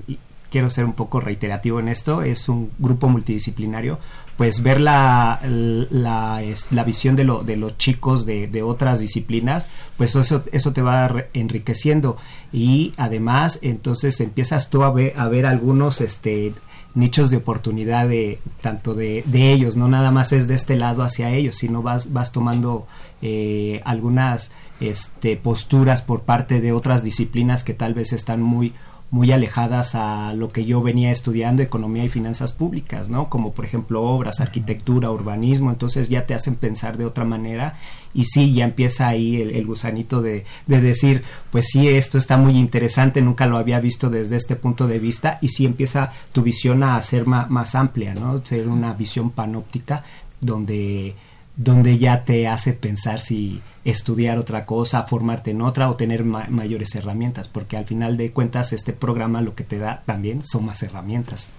quiero 0.51 0.69
ser 0.69 0.85
un 0.85 0.93
poco 0.93 1.19
reiterativo 1.19 1.81
en 1.81 1.89
esto, 1.89 2.23
es 2.23 2.49
un 2.49 2.71
grupo 2.79 3.09
multidisciplinario, 3.09 3.99
pues 4.37 4.63
ver 4.63 4.81
la, 4.81 5.41
la, 5.43 6.85
visión 6.85 7.17
de, 7.17 7.25
lo, 7.25 7.43
de 7.43 7.57
los 7.57 7.79
chicos 7.79 8.27
de, 8.27 8.49
de, 8.49 8.63
otras 8.63 9.01
disciplinas, 9.01 9.67
pues 9.97 10.15
eso, 10.15 10.45
eso 10.53 10.73
te 10.73 10.83
va 10.83 11.25
enriqueciendo. 11.33 12.17
Y 12.53 12.93
además 12.97 13.59
entonces 13.63 14.21
empiezas 14.21 14.69
tú 14.69 14.83
a 14.83 14.91
ver, 14.91 15.15
a 15.17 15.29
ver 15.29 15.47
algunos 15.47 16.01
este, 16.01 16.53
nichos 16.95 17.31
de 17.31 17.39
oportunidad 17.39 18.09
de 18.09 18.39
tanto 18.61 18.95
de, 18.95 19.23
de, 19.27 19.53
ellos, 19.53 19.77
no 19.77 19.89
nada 19.89 20.11
más 20.11 20.33
es 20.33 20.49
de 20.49 20.55
este 20.55 20.77
lado 20.77 21.03
hacia 21.03 21.31
ellos, 21.31 21.57
sino 21.57 21.83
vas, 21.83 22.13
vas 22.13 22.33
tomando 22.33 22.87
eh, 23.23 23.81
algunas 23.85 24.51
este, 24.81 25.37
posturas 25.37 26.03
por 26.03 26.23
parte 26.23 26.61
de 26.61 26.73
otras 26.73 27.03
disciplinas 27.03 27.65
que 27.65 27.75
tal 27.75 27.95
vez 27.95 28.13
están 28.13 28.43
muy 28.43 28.75
muy 29.13 29.31
alejadas 29.31 29.95
a 29.95 30.33
lo 30.33 30.53
que 30.53 30.65
yo 30.65 30.81
venía 30.81 31.13
estudiando, 31.13 31.63
economía 31.63 32.03
y 32.03 32.09
finanzas 32.09 32.53
públicas, 32.53 33.11
¿no? 33.11 33.29
Como 33.29 33.53
por 33.53 33.67
ejemplo 33.67 34.03
obras, 34.03 34.41
arquitectura, 34.41 35.11
urbanismo, 35.11 35.71
entonces 35.71 36.09
ya 36.09 36.25
te 36.25 36.33
hacen 36.33 36.55
pensar 36.55 36.97
de 36.97 37.05
otra 37.05 37.25
manera 37.25 37.79
y 38.15 38.25
sí, 38.25 38.55
ya 38.55 38.65
empieza 38.65 39.09
ahí 39.09 39.43
el, 39.43 39.67
gusanito 39.67 40.23
de, 40.23 40.47
de, 40.67 40.81
decir, 40.81 41.25
pues 41.51 41.67
sí, 41.69 41.89
esto 41.89 42.17
está 42.17 42.39
muy 42.39 42.57
interesante, 42.57 43.21
nunca 43.21 43.47
lo 43.47 43.59
había 43.59 43.81
visto 43.81 44.09
desde 44.09 44.37
este 44.37 44.57
punto 44.57 44.89
de 44.89 44.99
vista 44.99 45.39
y 45.43 45.51
sí 45.51 45.67
empieza 45.67 46.15
tu 46.33 46.43
visión 46.43 46.83
a 46.83 47.01
ser 47.03 47.27
más, 47.27 47.51
más 47.51 47.75
amplia, 47.75 48.15
¿no? 48.15 48.43
Ser 48.43 48.67
una 48.67 48.95
visión 48.95 49.31
panóptica 49.31 50.05
donde 50.41 51.15
donde 51.57 51.98
ya 51.98 52.24
te 52.24 52.48
hace 52.48 52.72
pensar 52.72 53.20
si 53.20 53.61
estudiar 53.84 54.38
otra 54.38 54.64
cosa, 54.64 55.03
formarte 55.03 55.50
en 55.50 55.61
otra 55.61 55.90
o 55.90 55.96
tener 55.96 56.24
mayores 56.24 56.94
herramientas, 56.94 57.48
porque 57.48 57.76
al 57.76 57.84
final 57.84 58.16
de 58.16 58.30
cuentas 58.30 58.72
este 58.72 58.92
programa 58.92 59.42
lo 59.42 59.55
que 59.55 59.64
te 59.64 59.78
da 59.78 60.03
también 60.07 60.42
son 60.44 60.66
más 60.66 60.82
herramientas. 60.82 61.50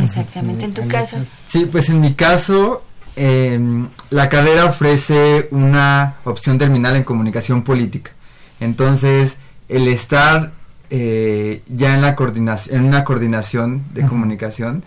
Exactamente, 0.00 0.66
en 0.66 0.74
tu 0.74 0.86
caso. 0.86 1.16
Sí, 1.46 1.66
pues 1.66 1.88
en 1.88 2.00
mi 2.00 2.14
caso 2.14 2.82
em, 3.16 3.88
la 4.10 4.28
carrera 4.28 4.66
ofrece 4.66 5.48
una 5.50 6.16
opción 6.24 6.58
terminal 6.58 6.96
en 6.96 7.04
comunicación 7.04 7.62
política. 7.62 8.10
Entonces, 8.60 9.36
el 9.68 9.88
estar 9.88 10.52
eh, 10.90 11.62
ya 11.68 11.94
en 11.94 12.02
la 12.02 12.16
coordinación, 12.16 12.76
en 12.76 12.84
una 12.84 13.04
coordinación 13.04 13.84
de 13.94 14.06
comunicación 14.06 14.84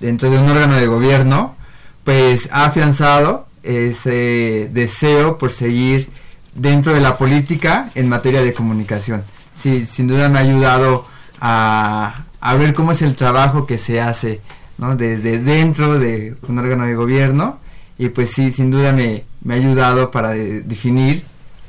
dentro 0.00 0.30
de 0.30 0.38
un 0.38 0.48
órgano 0.48 0.76
de 0.76 0.86
gobierno, 0.86 1.56
pues 2.04 2.48
ha 2.52 2.66
afianzado 2.66 3.46
ese 3.64 4.68
deseo 4.72 5.38
por 5.38 5.50
seguir 5.50 6.08
dentro 6.54 6.94
de 6.94 7.00
la 7.00 7.16
política 7.16 7.90
en 7.94 8.08
materia 8.08 8.42
de 8.42 8.52
comunicación. 8.52 9.24
Sí, 9.54 9.86
sin 9.86 10.08
duda 10.08 10.28
me 10.28 10.38
ha 10.38 10.42
ayudado 10.42 11.06
a, 11.40 12.24
ver 12.58 12.74
cómo 12.74 12.92
es 12.92 13.02
el 13.02 13.16
trabajo 13.16 13.66
que 13.66 13.78
se 13.78 14.00
hace 14.00 14.40
¿no? 14.78 14.96
desde 14.96 15.38
dentro 15.38 15.98
de 15.98 16.36
un 16.48 16.58
órgano 16.58 16.86
de 16.86 16.94
gobierno 16.94 17.58
y 17.98 18.08
pues 18.08 18.30
sí, 18.30 18.50
sin 18.50 18.70
duda 18.70 18.92
me, 18.92 19.24
me 19.42 19.54
ha 19.54 19.56
ayudado 19.56 20.10
para 20.10 20.30
definir 20.30 21.24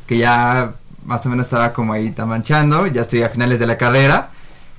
que 0.07 0.17
ya 0.17 0.73
más 1.05 1.25
o 1.25 1.29
menos 1.29 1.45
estaba 1.45 1.71
como 1.71 1.93
ahí 1.93 2.11
tamanchando, 2.11 2.87
ya 2.87 3.01
estoy 3.03 3.23
a 3.23 3.29
finales 3.29 3.59
de 3.59 3.67
la 3.67 3.77
carrera, 3.77 4.29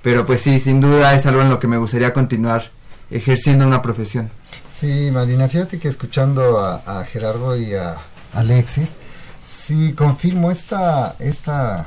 pero 0.02 0.26
pues 0.26 0.40
sí, 0.40 0.58
sin 0.58 0.80
duda 0.80 1.14
es 1.14 1.24
algo 1.26 1.40
en 1.40 1.50
lo 1.50 1.60
que 1.60 1.68
me 1.68 1.76
gustaría 1.76 2.12
continuar 2.12 2.70
ejerciendo 3.10 3.66
una 3.66 3.82
profesión. 3.82 4.30
Sí, 4.79 5.11
Marina, 5.11 5.49
fíjate 5.49 5.79
que 5.79 5.89
escuchando 5.89 6.59
a, 6.59 7.03
Gerardo 7.07 7.57
y 7.57 7.72
a 7.72 7.97
Alexis, 8.35 8.97
sí 9.49 9.95
confirmo 9.95 10.51
esta, 10.51 11.16
esta 11.18 11.87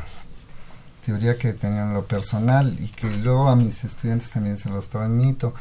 teoría 1.05 1.37
que 1.37 1.53
tenía 1.53 1.83
en 1.83 1.93
lo 1.93 2.05
personal 2.05 2.75
y 2.79 2.87
que 2.87 3.07
luego 3.07 3.47
a 3.47 3.55
mis 3.55 3.83
estudiantes 3.83 4.31
también 4.31 4.57
se 4.57 4.69
los 4.69 4.89
transmito, 4.89 5.53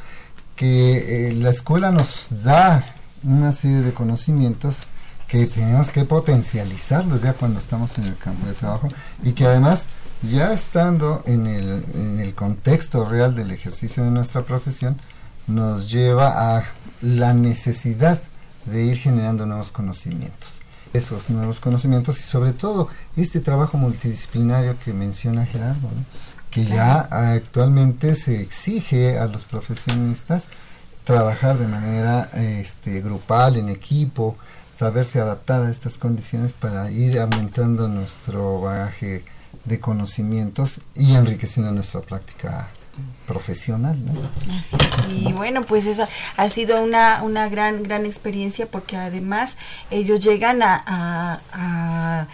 que 0.56 1.28
eh, 1.28 1.34
la 1.34 1.50
escuela 1.50 1.90
nos 1.90 2.28
da 2.30 2.86
una 3.22 3.52
serie 3.52 3.82
de 3.82 3.92
conocimientos 3.92 4.84
que 5.26 5.46
tenemos 5.46 5.90
que 5.90 6.06
potencializarlos 6.06 7.20
ya 7.20 7.34
cuando 7.34 7.58
estamos 7.58 7.98
en 7.98 8.04
el 8.04 8.16
campo 8.16 8.46
de 8.46 8.54
trabajo 8.54 8.88
y 9.22 9.32
que 9.32 9.44
además 9.44 9.84
ya 10.22 10.54
estando 10.54 11.22
en 11.26 11.46
el, 11.46 11.84
en 11.92 12.20
el 12.20 12.34
contexto 12.34 13.04
real 13.04 13.34
del 13.34 13.50
ejercicio 13.50 14.02
de 14.02 14.10
nuestra 14.10 14.44
profesión 14.44 14.96
nos 15.48 15.90
lleva 15.90 16.56
a 16.56 16.64
la 17.00 17.34
necesidad 17.34 18.20
de 18.66 18.84
ir 18.84 18.98
generando 18.98 19.46
nuevos 19.46 19.70
conocimientos. 19.70 20.60
Esos 20.92 21.28
nuevos 21.28 21.60
conocimientos 21.60 22.18
y 22.18 22.22
sobre 22.22 22.52
todo 22.52 22.88
este 23.16 23.40
trabajo 23.40 23.76
multidisciplinario 23.76 24.76
que 24.84 24.92
menciona 24.92 25.46
Gerardo, 25.46 25.88
que 26.50 26.64
ya 26.64 27.00
actualmente 27.00 28.14
se 28.14 28.40
exige 28.40 29.18
a 29.18 29.26
los 29.26 29.44
profesionistas 29.44 30.48
trabajar 31.04 31.58
de 31.58 31.66
manera 31.66 32.30
este, 32.34 33.00
grupal, 33.00 33.56
en 33.56 33.70
equipo, 33.70 34.36
saberse 34.78 35.20
adaptar 35.20 35.62
a 35.62 35.70
estas 35.70 35.98
condiciones 35.98 36.52
para 36.52 36.90
ir 36.90 37.18
aumentando 37.18 37.88
nuestro 37.88 38.60
bagaje 38.60 39.24
de 39.64 39.80
conocimientos 39.80 40.80
y 40.94 41.14
enriqueciendo 41.14 41.72
nuestra 41.72 42.00
práctica 42.00 42.68
profesional. 43.26 43.96
y 45.10 45.32
bueno, 45.32 45.62
pues 45.62 45.86
eso 45.86 46.08
ha 46.36 46.48
sido 46.48 46.82
una, 46.82 47.22
una 47.22 47.48
gran, 47.48 47.82
gran 47.82 48.06
experiencia 48.06 48.66
porque 48.66 48.96
además 48.96 49.56
ellos 49.90 50.20
llegan 50.20 50.62
a, 50.62 51.40
a, 51.52 52.26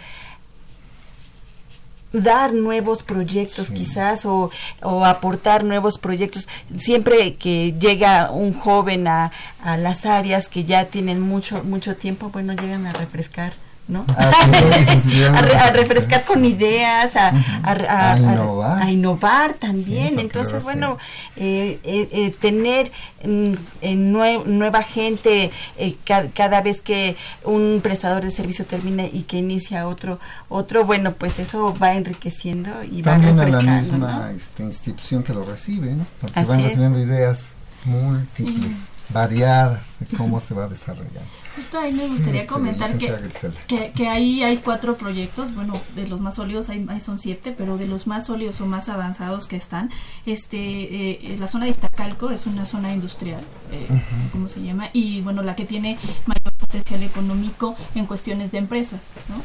dar 2.13 2.53
nuevos 2.53 3.03
proyectos 3.03 3.69
quizás 3.69 4.25
o, 4.25 4.49
o, 4.81 5.05
aportar 5.05 5.65
nuevos 5.65 5.97
proyectos. 5.97 6.47
Siempre 6.77 7.35
que 7.35 7.73
llega 7.77 8.31
un 8.31 8.53
joven 8.53 9.07
a, 9.07 9.33
a 9.61 9.75
las 9.75 10.05
áreas 10.05 10.47
que 10.47 10.63
ya 10.63 10.85
tienen 10.85 11.19
mucho, 11.19 11.63
mucho 11.65 11.97
tiempo, 11.97 12.29
bueno, 12.29 12.53
llegan 12.53 12.87
a 12.87 12.91
refrescar 12.91 13.64
¿no? 13.87 14.05
a, 14.17 15.71
refrescar 15.71 16.25
con 16.25 16.43
ideas, 16.43 17.15
a, 17.15 17.33
a, 17.63 18.91
innovar. 18.91 19.53
también. 19.55 20.19
Entonces, 20.19 20.63
bueno, 20.63 20.97
eh, 21.35 21.79
eh, 21.83 22.09
eh, 22.11 22.35
tener 22.39 22.91
mm, 23.23 23.53
nueva 24.47 24.83
gente 24.83 25.51
cada 26.33 26.61
vez 26.61 26.81
que 26.81 27.15
un 27.43 27.79
prestador 27.83 28.23
de 28.23 28.31
servicio 28.31 28.65
termina 28.65 29.05
y 29.05 29.23
que 29.23 29.37
inicia 29.37 29.87
otro, 29.87 30.19
otro 30.49 30.85
bueno, 30.85 31.13
pues 31.13 31.39
eso 31.39 31.73
va 31.81 31.93
enriqueciendo 31.93 32.83
y 32.83 33.01
también 33.01 33.37
va 33.37 33.45
refrescando. 33.45 33.71
a 33.71 33.75
la 33.75 33.81
misma 33.81 34.31
este, 34.35 34.63
institución 34.63 35.23
que 35.23 35.33
lo 35.33 35.45
recibe, 35.45 35.93
¿no? 35.93 36.05
Porque 36.21 36.43
van 36.43 36.63
recibiendo 36.63 36.99
ideas 36.99 37.53
múltiples, 37.85 38.87
variadas 39.09 39.99
de 39.99 40.17
cómo 40.17 40.41
se 40.41 40.53
va 40.55 40.67
desarrollando. 40.67 41.44
Justo 41.55 41.79
ahí 41.79 41.93
me 41.93 42.07
gustaría 42.07 42.47
comentar 42.47 42.97
que, 42.97 43.91
que, 43.95 44.07
ahí 44.07 44.43
hay 44.43 44.57
cuatro 44.57 44.95
proyectos, 44.97 45.55
bueno, 45.55 45.73
de 45.95 46.07
los 46.07 46.19
más 46.19 46.35
sólidos 46.35 46.69
hay, 46.69 46.85
son 46.99 47.19
siete, 47.19 47.53
pero 47.57 47.77
de 47.77 47.87
los 47.87 48.07
más 48.07 48.25
sólidos 48.25 48.59
o 48.61 48.65
más 48.65 48.89
avanzados 48.89 49.47
que 49.47 49.55
están, 49.55 49.89
este, 50.25 50.57
eh, 50.57 51.37
la 51.39 51.47
zona 51.47 51.65
de 51.65 51.71
Iztacalco 51.71 52.31
es 52.31 52.45
una 52.45 52.65
zona 52.65 52.93
industrial, 52.93 53.43
eh, 53.71 53.87
¿cómo 54.31 54.49
se 54.49 54.61
llama? 54.61 54.89
Y 54.93 55.21
bueno, 55.21 55.43
la 55.43 55.55
que 55.55 55.65
tiene 55.65 55.97
mayor 56.25 56.53
potencial 56.53 57.03
económico 57.03 57.75
en 57.93 58.05
cuestiones 58.05 58.51
de 58.51 58.57
empresas, 58.57 59.11
¿no? 59.29 59.41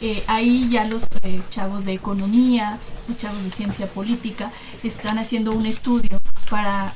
Eh, 0.00 0.22
ahí 0.26 0.68
ya 0.70 0.84
los 0.84 1.04
eh, 1.22 1.40
chavos 1.50 1.84
de 1.84 1.92
economía, 1.92 2.78
los 3.08 3.16
chavos 3.16 3.42
de 3.42 3.50
ciencia 3.50 3.86
política, 3.86 4.50
están 4.82 5.18
haciendo 5.18 5.52
un 5.52 5.66
estudio 5.66 6.20
para 6.50 6.94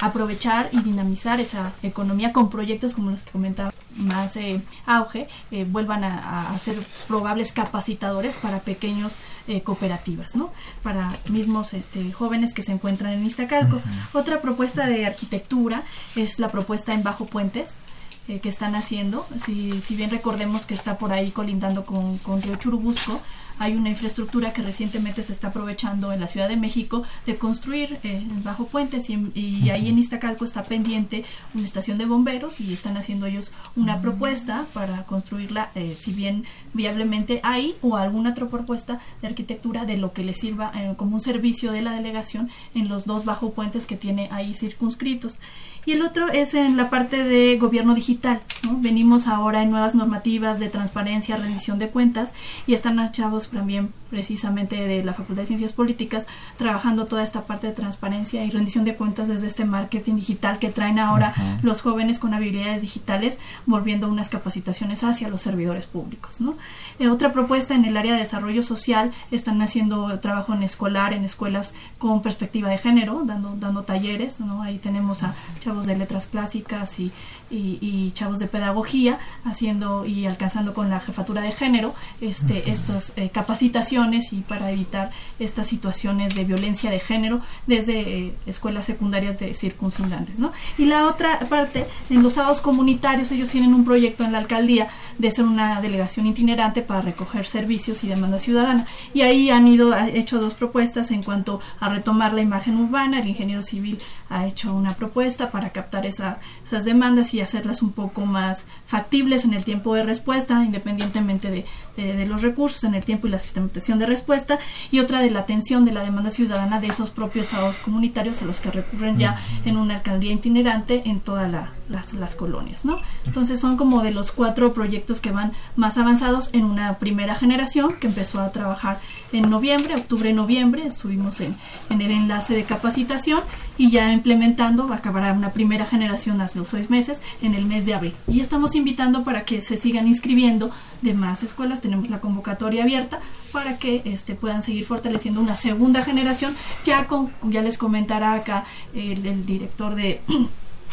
aprovechar 0.00 0.68
y 0.72 0.80
dinamizar 0.80 1.40
esa 1.40 1.72
economía 1.82 2.32
con 2.32 2.50
proyectos 2.50 2.94
como 2.94 3.10
los 3.10 3.22
que 3.22 3.30
comentaba 3.30 3.71
más 3.96 4.36
eh, 4.36 4.60
auge, 4.86 5.28
eh, 5.50 5.64
vuelvan 5.68 6.04
a, 6.04 6.56
ser 6.58 6.76
probables 7.08 7.52
capacitadores 7.52 8.36
para 8.36 8.60
pequeños 8.60 9.16
eh, 9.48 9.62
cooperativas, 9.62 10.36
¿no? 10.36 10.52
Para 10.82 11.10
mismos 11.28 11.74
este, 11.74 12.12
jóvenes 12.12 12.54
que 12.54 12.62
se 12.62 12.72
encuentran 12.72 13.12
en 13.12 13.24
Iztacalco. 13.24 13.80
Otra 14.12 14.40
propuesta 14.40 14.86
de 14.86 15.06
arquitectura 15.06 15.82
es 16.16 16.38
la 16.38 16.50
propuesta 16.50 16.94
en 16.94 17.02
Bajo 17.02 17.26
Puentes, 17.26 17.78
que 18.26 18.48
están 18.48 18.76
haciendo. 18.76 19.26
Si, 19.36 19.80
si 19.80 19.96
bien 19.96 20.08
recordemos 20.08 20.64
que 20.64 20.74
está 20.74 20.96
por 20.96 21.12
ahí 21.12 21.32
colindando 21.32 21.84
con, 21.84 22.18
con 22.18 22.40
Río 22.40 22.54
Churubusco, 22.54 23.20
hay 23.58 23.74
una 23.74 23.90
infraestructura 23.90 24.52
que 24.52 24.62
recientemente 24.62 25.22
se 25.22 25.32
está 25.32 25.48
aprovechando 25.48 26.12
en 26.12 26.20
la 26.20 26.28
Ciudad 26.28 26.48
de 26.48 26.56
México 26.56 27.02
de 27.26 27.36
construir 27.36 27.98
eh, 28.02 28.22
bajo 28.42 28.66
puentes 28.66 29.08
y, 29.10 29.70
ahí 29.70 29.88
en 29.88 29.98
Iztacalco 29.98 30.44
está 30.44 30.62
pendiente 30.62 31.24
una 31.54 31.64
estación 31.64 31.98
de 31.98 32.06
bomberos 32.06 32.60
y 32.60 32.72
están 32.72 32.96
haciendo 32.96 33.26
ellos 33.26 33.52
una 33.76 34.00
propuesta 34.00 34.66
para 34.74 35.04
construirla, 35.04 35.70
eh, 35.74 35.94
si 35.98 36.12
bien 36.12 36.44
viablemente 36.72 37.40
ahí 37.42 37.74
o 37.82 37.96
alguna 37.96 38.30
otra 38.30 38.46
propuesta 38.48 39.00
de 39.20 39.28
arquitectura 39.28 39.84
de 39.84 39.96
lo 39.96 40.12
que 40.12 40.24
le 40.24 40.34
sirva 40.34 40.72
eh, 40.74 40.94
como 40.96 41.14
un 41.14 41.20
servicio 41.20 41.72
de 41.72 41.82
la 41.82 41.92
delegación 41.92 42.50
en 42.74 42.88
los 42.88 43.04
dos 43.06 43.24
bajo 43.24 43.52
puentes 43.52 43.86
que 43.86 43.96
tiene 43.96 44.28
ahí 44.30 44.54
circunscritos 44.54 45.38
y 45.84 45.92
el 45.92 46.02
otro 46.02 46.28
es 46.28 46.54
en 46.54 46.76
la 46.76 46.90
parte 46.90 47.24
de 47.24 47.58
gobierno 47.58 47.94
digital. 47.94 48.40
¿no? 48.64 48.78
Venimos 48.80 49.26
ahora 49.26 49.62
en 49.62 49.70
nuevas 49.70 49.94
normativas 49.94 50.60
de 50.60 50.68
transparencia, 50.68 51.36
rendición 51.36 51.78
de 51.78 51.88
cuentas 51.88 52.34
y 52.66 52.74
están 52.74 52.92
chavos 53.10 53.48
también 53.48 53.92
precisamente 54.10 54.76
de 54.76 55.02
la 55.02 55.14
Facultad 55.14 55.42
de 55.42 55.46
Ciencias 55.46 55.72
Políticas 55.72 56.26
trabajando 56.58 57.06
toda 57.06 57.22
esta 57.22 57.42
parte 57.46 57.66
de 57.66 57.72
transparencia 57.72 58.44
y 58.44 58.50
rendición 58.50 58.84
de 58.84 58.94
cuentas 58.94 59.28
desde 59.28 59.46
este 59.46 59.64
marketing 59.64 60.16
digital 60.16 60.58
que 60.58 60.70
traen 60.70 60.98
ahora 60.98 61.34
los 61.62 61.80
jóvenes 61.80 62.18
con 62.18 62.34
habilidades 62.34 62.82
digitales 62.82 63.38
volviendo 63.64 64.08
unas 64.08 64.28
capacitaciones 64.28 65.02
hacia 65.02 65.28
los 65.28 65.40
servidores 65.40 65.86
públicos. 65.86 66.40
¿no? 66.40 66.56
Eh, 66.98 67.08
otra 67.08 67.32
propuesta 67.32 67.74
en 67.74 67.86
el 67.86 67.96
área 67.96 68.12
de 68.12 68.18
desarrollo 68.18 68.62
social 68.62 69.12
están 69.30 69.62
haciendo 69.62 70.18
trabajo 70.20 70.52
en 70.52 70.62
escolar, 70.62 71.14
en 71.14 71.24
escuelas 71.24 71.72
con 71.98 72.20
perspectiva 72.20 72.68
de 72.68 72.78
género, 72.78 73.22
dando, 73.24 73.56
dando 73.56 73.82
talleres. 73.82 74.40
¿no? 74.40 74.62
Ahí 74.62 74.76
tenemos 74.76 75.22
a 75.22 75.34
de 75.80 75.96
letras 75.96 76.26
clásicas 76.26 77.00
y, 77.00 77.12
y, 77.52 78.10
chavos 78.14 78.38
de 78.38 78.46
pedagogía 78.46 79.18
haciendo 79.44 80.04
y 80.06 80.26
alcanzando 80.26 80.74
con 80.74 80.90
la 80.90 81.00
jefatura 81.00 81.40
de 81.40 81.52
género 81.52 81.94
este, 82.20 82.70
estas 82.70 83.12
eh, 83.16 83.30
capacitaciones 83.30 84.32
y 84.32 84.40
para 84.40 84.70
evitar 84.70 85.10
estas 85.38 85.66
situaciones 85.66 86.34
de 86.34 86.44
violencia 86.44 86.90
de 86.90 87.00
género 87.00 87.40
desde 87.66 88.00
eh, 88.00 88.34
escuelas 88.46 88.84
secundarias 88.86 89.38
de 89.38 89.54
circunstantes. 89.54 90.38
¿no? 90.38 90.52
Y 90.78 90.86
la 90.86 91.06
otra 91.06 91.38
parte, 91.48 91.86
en 92.10 92.22
los 92.22 92.34
sábados 92.34 92.60
comunitarios, 92.60 93.30
ellos 93.32 93.48
tienen 93.48 93.74
un 93.74 93.84
proyecto 93.84 94.24
en 94.24 94.32
la 94.32 94.38
alcaldía 94.38 94.88
de 95.18 95.30
ser 95.30 95.44
una 95.44 95.80
delegación 95.80 96.26
itinerante 96.26 96.82
para 96.82 97.02
recoger 97.02 97.46
servicios 97.46 98.04
y 98.04 98.08
demanda 98.08 98.38
ciudadana. 98.38 98.86
Y 99.14 99.22
ahí 99.22 99.50
han 99.50 99.68
ido, 99.68 99.92
ha 99.92 100.08
hecho 100.08 100.40
dos 100.40 100.54
propuestas 100.54 101.10
en 101.10 101.22
cuanto 101.22 101.60
a 101.80 101.88
retomar 101.88 102.32
la 102.32 102.40
imagen 102.40 102.76
urbana. 102.76 103.20
El 103.20 103.28
ingeniero 103.28 103.62
civil 103.62 103.98
ha 104.30 104.46
hecho 104.46 104.74
una 104.74 104.94
propuesta 104.94 105.50
para 105.50 105.70
captar 105.70 106.06
esa, 106.06 106.38
esas 106.64 106.84
demandas 106.84 107.34
y 107.34 107.40
hacerlas 107.42 107.82
un 107.82 107.92
poco 107.92 108.26
más 108.26 108.66
factibles 108.86 109.44
en 109.44 109.54
el 109.54 109.64
tiempo 109.64 109.94
de 109.94 110.02
respuesta, 110.02 110.62
independientemente 110.64 111.50
de, 111.50 111.64
de, 111.96 112.26
los 112.26 112.42
recursos, 112.42 112.84
en 112.84 112.94
el 112.94 113.04
tiempo 113.04 113.26
y 113.26 113.30
la 113.30 113.38
sistematización 113.38 113.98
de 113.98 114.06
respuesta, 114.06 114.58
y 114.90 115.00
otra 115.00 115.20
de 115.20 115.30
la 115.30 115.40
atención 115.40 115.84
de 115.84 115.92
la 115.92 116.02
demanda 116.02 116.30
ciudadana 116.30 116.80
de 116.80 116.88
esos 116.88 117.10
propios 117.10 117.48
sábados 117.48 117.78
comunitarios 117.78 118.42
a 118.42 118.44
los 118.44 118.60
que 118.60 118.70
recurren 118.70 119.18
ya 119.18 119.40
en 119.64 119.76
una 119.76 119.96
alcaldía 119.96 120.32
itinerante 120.32 121.02
en 121.06 121.20
todas 121.20 121.50
las, 121.50 122.12
las 122.14 122.34
colonias. 122.34 122.84
¿no? 122.84 122.98
Entonces 123.26 123.60
son 123.60 123.76
como 123.76 124.02
de 124.02 124.10
los 124.10 124.32
cuatro 124.32 124.72
proyectos 124.72 125.20
que 125.20 125.30
van 125.30 125.52
más 125.76 125.98
avanzados 125.98 126.50
en 126.52 126.64
una 126.64 126.98
primera 126.98 127.34
generación 127.34 127.94
que 127.94 128.06
empezó 128.06 128.40
a 128.40 128.52
trabajar 128.52 128.98
en 129.32 129.48
noviembre, 129.48 129.94
octubre-noviembre, 129.94 130.86
estuvimos 130.86 131.40
en, 131.40 131.56
en, 131.90 132.00
el 132.00 132.10
enlace 132.10 132.54
de 132.54 132.64
capacitación 132.64 133.40
y 133.78 133.90
ya 133.90 134.12
implementando, 134.12 134.92
acabará 134.92 135.32
una 135.32 135.50
primera 135.50 135.86
generación 135.86 136.40
hace 136.40 136.58
los 136.58 136.68
seis 136.68 136.90
meses 136.90 137.22
en 137.40 137.54
el 137.54 137.64
mes 137.64 137.86
de 137.86 137.94
abril. 137.94 138.14
Y 138.28 138.40
estamos 138.40 138.74
invitando 138.74 139.24
para 139.24 139.44
que 139.44 139.60
se 139.60 139.76
sigan 139.76 140.06
inscribiendo 140.06 140.70
de 141.00 141.14
más 141.14 141.42
escuelas, 141.42 141.80
tenemos 141.80 142.10
la 142.10 142.20
convocatoria 142.20 142.82
abierta 142.82 143.20
para 143.52 143.78
que 143.78 144.02
este, 144.04 144.34
puedan 144.34 144.62
seguir 144.62 144.84
fortaleciendo 144.84 145.40
una 145.40 145.56
segunda 145.56 146.02
generación, 146.02 146.54
ya 146.84 147.06
con, 147.06 147.30
ya 147.44 147.62
les 147.62 147.78
comentará 147.78 148.34
acá 148.34 148.64
el, 148.94 149.26
el 149.26 149.46
director 149.46 149.94
de... 149.94 150.20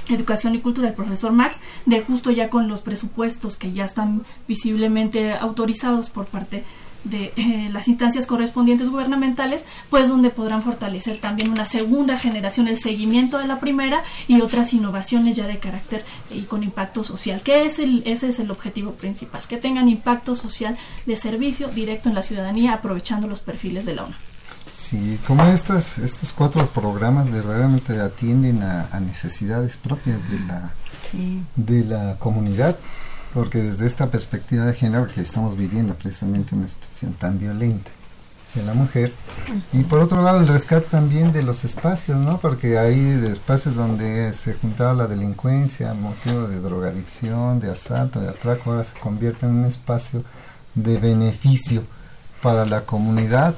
Educación 0.08 0.56
y 0.56 0.60
Cultura, 0.60 0.88
el 0.88 0.96
profesor 0.96 1.32
Max, 1.32 1.58
de 1.86 2.02
justo 2.02 2.32
ya 2.32 2.50
con 2.50 2.68
los 2.68 2.82
presupuestos 2.82 3.58
que 3.58 3.74
ya 3.74 3.86
están 3.86 4.24
visiblemente 4.48 5.34
autorizados 5.34 6.10
por 6.10 6.26
parte 6.26 6.64
de 7.04 7.34
eh, 7.36 7.70
las 7.72 7.88
instancias 7.88 8.26
correspondientes 8.26 8.90
gubernamentales, 8.90 9.66
pues 9.90 10.10
donde 10.10 10.30
podrán 10.30 10.64
fortalecer 10.64 11.20
también 11.20 11.52
una 11.52 11.66
segunda 11.66 12.18
generación, 12.18 12.68
el 12.68 12.78
seguimiento 12.78 13.38
de 13.38 13.48
la 13.48 13.60
primera 13.60 14.04
y 14.28 14.42
otras 14.42 14.74
innovaciones 14.74 15.36
ya 15.36 15.48
de 15.48 15.60
carácter 15.60 16.06
y 16.32 16.42
con 16.44 16.64
impacto 16.64 17.04
social, 17.04 17.42
que 17.42 17.66
es 17.66 17.80
el, 17.80 18.04
ese 18.06 18.30
es 18.30 18.40
el 18.40 18.52
objetivo 18.52 18.92
principal, 18.94 19.42
que 19.48 19.58
tengan 19.58 19.90
impacto 19.90 20.36
social 20.36 20.78
de 21.06 21.16
servicio 21.16 21.70
directo 21.70 22.10
en 22.10 22.16
la 22.16 22.24
ciudadanía 22.24 22.74
aprovechando 22.74 23.28
los 23.28 23.40
perfiles 23.40 23.86
de 23.86 23.96
la 23.96 24.04
ONU. 24.06 24.16
Sí, 24.72 25.20
como 25.26 25.44
estas, 25.46 25.98
estos 25.98 26.32
cuatro 26.32 26.68
programas 26.68 27.30
verdaderamente 27.30 28.00
atienden 28.00 28.62
a, 28.64 29.00
necesidades 29.00 29.78
propias 29.78 30.20
de 30.30 30.40
la, 30.42 30.74
de 31.56 31.84
la 31.84 32.16
comunidad, 32.20 32.78
porque 33.34 33.60
desde 33.60 33.88
esta 33.88 34.08
perspectiva 34.08 34.66
de 34.66 34.74
género 34.74 35.08
que 35.08 35.22
estamos 35.22 35.56
viviendo 35.58 35.94
precisamente 35.96 36.56
una 36.56 36.68
situación 36.68 37.14
tan 37.14 37.40
violenta 37.40 37.92
hacia 38.48 38.64
la 38.64 38.74
mujer. 38.74 39.14
Y 39.72 39.84
por 39.84 40.00
otro 40.00 40.24
lado 40.24 40.40
el 40.40 40.48
rescate 40.48 40.88
también 40.90 41.32
de 41.32 41.44
los 41.44 41.64
espacios, 41.64 42.18
¿no? 42.18 42.40
Porque 42.40 42.78
hay 42.80 43.00
espacios 43.26 43.76
donde 43.76 44.34
se 44.34 44.54
juntaba 44.54 44.94
la 44.94 45.08
delincuencia, 45.08 45.94
motivo 45.94 46.48
de 46.48 46.60
drogadicción, 46.60 47.60
de 47.60 47.72
asalto, 47.72 48.20
de 48.20 48.30
atraco, 48.30 48.72
ahora 48.72 48.84
se 48.84 48.98
convierte 49.00 49.46
en 49.46 49.54
un 49.54 49.66
espacio 49.66 50.24
de 50.76 50.98
beneficio 50.98 51.84
para 52.42 52.66
la 52.66 52.82
comunidad 52.86 53.56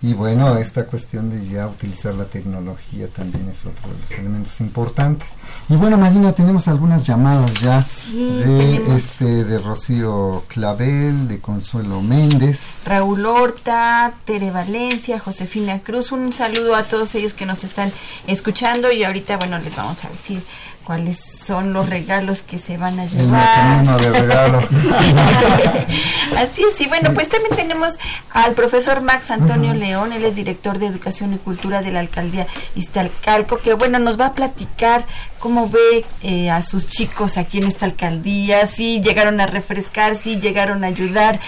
y 0.00 0.12
bueno, 0.12 0.56
esta 0.58 0.86
cuestión 0.86 1.28
de 1.30 1.48
ya 1.48 1.66
utilizar 1.66 2.14
la 2.14 2.26
tecnología 2.26 3.08
también 3.08 3.48
es 3.48 3.66
otro 3.66 3.92
de 3.92 3.98
los 3.98 4.10
elementos 4.12 4.60
importantes. 4.60 5.30
Y 5.68 5.74
bueno, 5.74 5.98
Marina, 5.98 6.32
tenemos 6.32 6.68
algunas 6.68 7.04
llamadas 7.04 7.52
ya 7.60 7.84
de 8.12 8.96
este 8.96 9.44
de 9.44 9.58
Rocío 9.58 10.44
Clavel, 10.46 11.26
de 11.26 11.40
Consuelo 11.40 12.00
Méndez, 12.00 12.60
Raúl 12.84 13.26
Horta, 13.26 14.12
Tere 14.24 14.52
Valencia, 14.52 15.18
Josefina 15.18 15.80
Cruz. 15.80 16.12
Un 16.12 16.30
saludo 16.30 16.76
a 16.76 16.84
todos 16.84 17.16
ellos 17.16 17.34
que 17.34 17.44
nos 17.44 17.64
están 17.64 17.90
escuchando 18.28 18.92
y 18.92 19.02
ahorita 19.02 19.36
bueno, 19.36 19.58
les 19.58 19.74
vamos 19.74 20.04
a 20.04 20.10
decir 20.10 20.44
cuáles 20.88 21.20
son 21.20 21.74
los 21.74 21.86
regalos 21.86 22.40
que 22.40 22.58
se 22.58 22.78
van 22.78 22.98
a 22.98 23.04
llevar. 23.04 23.84
El 24.00 24.10
de. 24.10 24.18
Así 26.38 26.62
es, 26.62 26.80
y 26.80 26.88
bueno, 26.88 27.12
pues 27.12 27.28
también 27.28 27.54
tenemos 27.54 27.98
al 28.30 28.54
profesor 28.54 29.02
Max 29.02 29.30
Antonio 29.30 29.74
León, 29.74 30.14
él 30.14 30.24
es 30.24 30.34
director 30.34 30.78
de 30.78 30.86
Educación 30.86 31.34
y 31.34 31.36
Cultura 31.36 31.82
de 31.82 31.92
la 31.92 32.00
Alcaldía 32.00 32.46
Iztalcalco, 32.74 33.58
que 33.58 33.74
bueno, 33.74 33.98
nos 33.98 34.18
va 34.18 34.28
a 34.28 34.32
platicar 34.32 35.04
cómo 35.38 35.68
ve 35.68 36.06
eh, 36.22 36.50
a 36.50 36.62
sus 36.62 36.88
chicos 36.88 37.36
aquí 37.36 37.58
en 37.58 37.64
esta 37.64 37.84
alcaldía, 37.84 38.66
si 38.66 39.02
llegaron 39.02 39.42
a 39.42 39.46
refrescar, 39.46 40.16
si 40.16 40.40
llegaron 40.40 40.84
a 40.84 40.86
ayudar, 40.86 41.38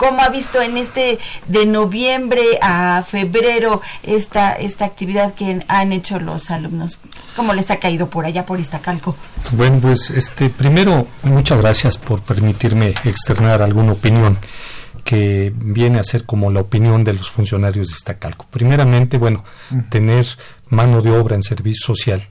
cómo 0.00 0.22
ha 0.22 0.30
visto 0.30 0.62
en 0.62 0.78
este 0.78 1.18
de 1.46 1.66
noviembre 1.66 2.42
a 2.62 3.04
febrero 3.06 3.82
esta, 4.02 4.54
esta 4.54 4.86
actividad 4.86 5.34
que 5.34 5.62
han 5.68 5.92
hecho 5.92 6.18
los 6.18 6.50
alumnos. 6.50 7.00
¿Cómo 7.36 7.52
les 7.52 7.70
ha 7.70 7.76
caído 7.76 8.08
por 8.08 8.24
allá, 8.24 8.46
por 8.46 8.58
Iztacalco? 8.58 9.14
Bueno, 9.52 9.78
pues 9.78 10.08
este, 10.08 10.48
primero, 10.48 11.06
muchas 11.24 11.58
gracias 11.58 11.98
por 11.98 12.22
permitirme 12.22 12.94
externar 13.04 13.60
alguna 13.60 13.92
opinión 13.92 14.38
que 15.04 15.52
viene 15.54 15.98
a 15.98 16.02
ser 16.02 16.24
como 16.24 16.50
la 16.50 16.60
opinión 16.60 17.04
de 17.04 17.12
los 17.12 17.28
funcionarios 17.28 17.88
de 17.88 17.92
Iztacalco. 17.92 18.46
Primeramente, 18.50 19.18
bueno, 19.18 19.44
tener 19.90 20.26
mano 20.70 21.02
de 21.02 21.10
obra 21.10 21.34
en 21.34 21.42
servicio 21.42 21.94
social 21.94 22.26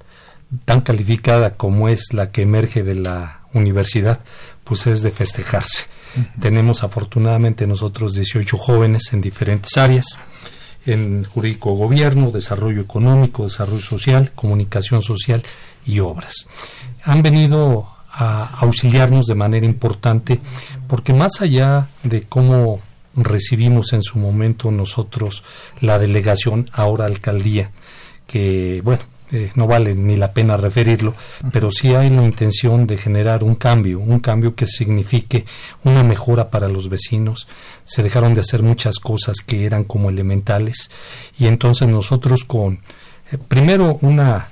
tan 0.65 0.81
calificada 0.81 1.51
como 1.51 1.87
es 1.87 2.13
la 2.13 2.31
que 2.31 2.41
emerge 2.41 2.81
de 2.81 2.95
la 2.95 3.41
universidad, 3.53 4.21
pues 4.63 4.87
es 4.87 5.03
de 5.03 5.11
festejarse. 5.11 5.98
Tenemos 6.39 6.83
afortunadamente 6.83 7.67
nosotros 7.67 8.13
18 8.15 8.57
jóvenes 8.57 9.13
en 9.13 9.21
diferentes 9.21 9.77
áreas, 9.77 10.17
en 10.85 11.23
jurídico 11.23 11.73
gobierno, 11.73 12.31
desarrollo 12.31 12.81
económico, 12.81 13.43
desarrollo 13.43 13.81
social, 13.81 14.31
comunicación 14.33 15.01
social 15.01 15.43
y 15.85 15.99
obras. 15.99 16.47
Han 17.03 17.21
venido 17.21 17.87
a 18.11 18.59
auxiliarnos 18.59 19.25
de 19.25 19.35
manera 19.35 19.65
importante 19.65 20.39
porque 20.87 21.13
más 21.13 21.41
allá 21.41 21.89
de 22.03 22.23
cómo 22.23 22.81
recibimos 23.15 23.93
en 23.93 24.01
su 24.01 24.17
momento 24.17 24.71
nosotros 24.71 25.43
la 25.81 25.99
delegación, 25.99 26.69
ahora 26.73 27.05
alcaldía, 27.05 27.71
que 28.27 28.81
bueno, 28.83 29.01
eh, 29.31 29.51
no 29.55 29.67
vale 29.67 29.93
ni 29.93 30.15
la 30.15 30.33
pena 30.33 30.57
referirlo, 30.57 31.13
pero 31.51 31.69
sí 31.69 31.93
hay 31.93 32.09
la 32.09 32.23
intención 32.23 32.87
de 32.87 32.97
generar 32.97 33.43
un 33.43 33.55
cambio, 33.55 33.99
un 33.99 34.19
cambio 34.19 34.55
que 34.55 34.65
signifique 34.65 35.45
una 35.83 36.03
mejora 36.03 36.49
para 36.49 36.67
los 36.67 36.89
vecinos. 36.89 37.47
Se 37.83 38.01
dejaron 38.01 38.33
de 38.33 38.41
hacer 38.41 38.63
muchas 38.63 38.97
cosas 38.97 39.37
que 39.45 39.65
eran 39.65 39.83
como 39.83 40.09
elementales 40.09 40.89
y 41.37 41.45
entonces 41.45 41.87
nosotros 41.87 42.43
con, 42.43 42.79
eh, 43.31 43.37
primero, 43.37 43.99
una 44.01 44.47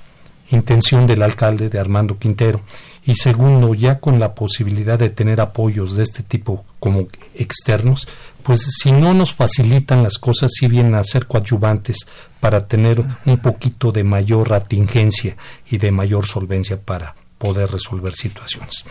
intención 0.52 1.08
del 1.08 1.24
alcalde 1.24 1.70
de 1.70 1.80
Armando 1.80 2.18
Quintero 2.18 2.62
y 3.08 3.16
segundo, 3.16 3.74
ya 3.74 4.02
con 4.02 4.20
la 4.20 4.36
posibilidad 4.36 5.00
de 5.00 5.10
tener 5.10 5.40
apoyos 5.40 5.96
de 5.96 6.04
este 6.04 6.24
tipo 6.24 6.66
como 6.78 7.08
externos, 7.36 8.06
pues 8.44 8.68
si 8.82 8.92
no 8.92 9.14
nos 9.14 9.34
facilitan 9.34 10.04
las 10.04 10.18
cosas, 10.18 10.52
sí 10.54 10.68
vienen 10.68 10.96
a 10.96 11.06
ser 11.06 11.26
coadyuvantes 11.26 12.06
para 12.42 12.68
tener 12.68 13.02
un 13.26 13.38
poquito 13.38 13.94
de 13.94 14.04
mayor 14.04 14.54
atingencia 14.54 15.38
y 15.72 15.78
de 15.78 15.90
mayor 15.92 16.28
solvencia 16.28 16.82
para 16.82 17.16
poder 17.38 17.72
resolver 17.72 18.14
situaciones. 18.14 18.84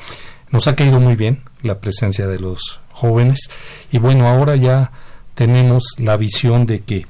Nos 0.51 0.67
ha 0.67 0.75
caído 0.75 0.99
muy 0.99 1.15
bien 1.15 1.43
la 1.63 1.79
presencia 1.79 2.27
de 2.27 2.39
los 2.39 2.81
jóvenes 2.93 3.51
y 3.93 3.99
bueno, 3.99 4.29
ahora 4.29 4.57
ya 4.57 4.93
tenemos 5.35 5.83
la 5.99 6.17
visión 6.17 6.65
de 6.65 6.81
que 6.81 7.05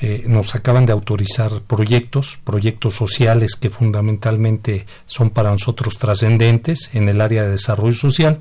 eh, 0.00 0.24
nos 0.26 0.54
acaban 0.54 0.86
de 0.86 0.92
autorizar 0.92 1.62
proyectos, 1.62 2.38
proyectos 2.42 2.94
sociales 2.94 3.54
que 3.54 3.70
fundamentalmente 3.70 4.86
son 5.06 5.30
para 5.30 5.52
nosotros 5.52 5.98
trascendentes 5.98 6.90
en 6.94 7.08
el 7.08 7.20
área 7.20 7.44
de 7.44 7.50
desarrollo 7.50 7.94
social. 7.94 8.40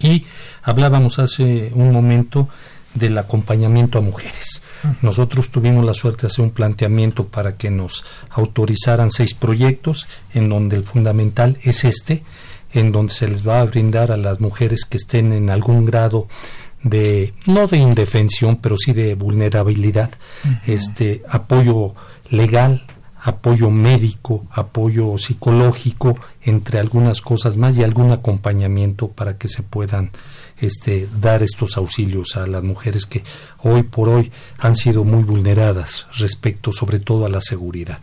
Y 0.00 0.24
hablábamos 0.62 1.18
hace 1.18 1.70
un 1.74 1.92
momento 1.92 2.48
del 2.94 3.16
acompañamiento 3.18 3.98
a 3.98 4.02
mujeres. 4.02 4.62
Nosotros 5.02 5.50
tuvimos 5.50 5.84
la 5.84 5.94
suerte 5.94 6.22
de 6.22 6.26
hacer 6.28 6.44
un 6.44 6.50
planteamiento 6.50 7.26
para 7.26 7.56
que 7.56 7.70
nos 7.70 8.04
autorizaran 8.30 9.10
seis 9.10 9.34
proyectos, 9.34 10.06
en 10.34 10.48
donde 10.48 10.76
el 10.76 10.84
fundamental 10.84 11.58
es 11.62 11.84
este, 11.84 12.22
en 12.72 12.92
donde 12.92 13.12
se 13.12 13.28
les 13.28 13.46
va 13.46 13.60
a 13.60 13.64
brindar 13.64 14.12
a 14.12 14.16
las 14.16 14.40
mujeres 14.40 14.84
que 14.84 14.96
estén 14.96 15.32
en 15.32 15.50
algún 15.50 15.86
grado 15.86 16.28
de 16.84 17.34
no 17.46 17.66
de 17.66 17.78
indefensión, 17.78 18.56
pero 18.56 18.76
sí 18.76 18.92
de 18.92 19.14
vulnerabilidad, 19.16 20.10
este 20.66 21.22
apoyo 21.28 21.94
legal, 22.30 22.86
apoyo 23.22 23.70
médico, 23.70 24.46
apoyo 24.50 25.16
psicológico, 25.16 26.16
entre 26.42 26.78
algunas 26.78 27.22
cosas 27.22 27.56
más 27.56 27.76
y 27.76 27.82
algún 27.82 28.12
acompañamiento 28.12 29.08
para 29.08 29.38
que 29.38 29.48
se 29.48 29.62
puedan 29.62 30.10
este, 30.60 31.08
dar 31.20 31.42
estos 31.42 31.76
auxilios 31.78 32.36
a 32.36 32.46
las 32.46 32.62
mujeres 32.62 33.06
que 33.06 33.24
hoy 33.62 33.82
por 33.82 34.10
hoy 34.10 34.30
han 34.58 34.76
sido 34.76 35.04
muy 35.04 35.24
vulneradas 35.24 36.06
respecto 36.18 36.70
sobre 36.70 37.00
todo 37.00 37.24
a 37.24 37.30
la 37.30 37.40
seguridad. 37.40 37.98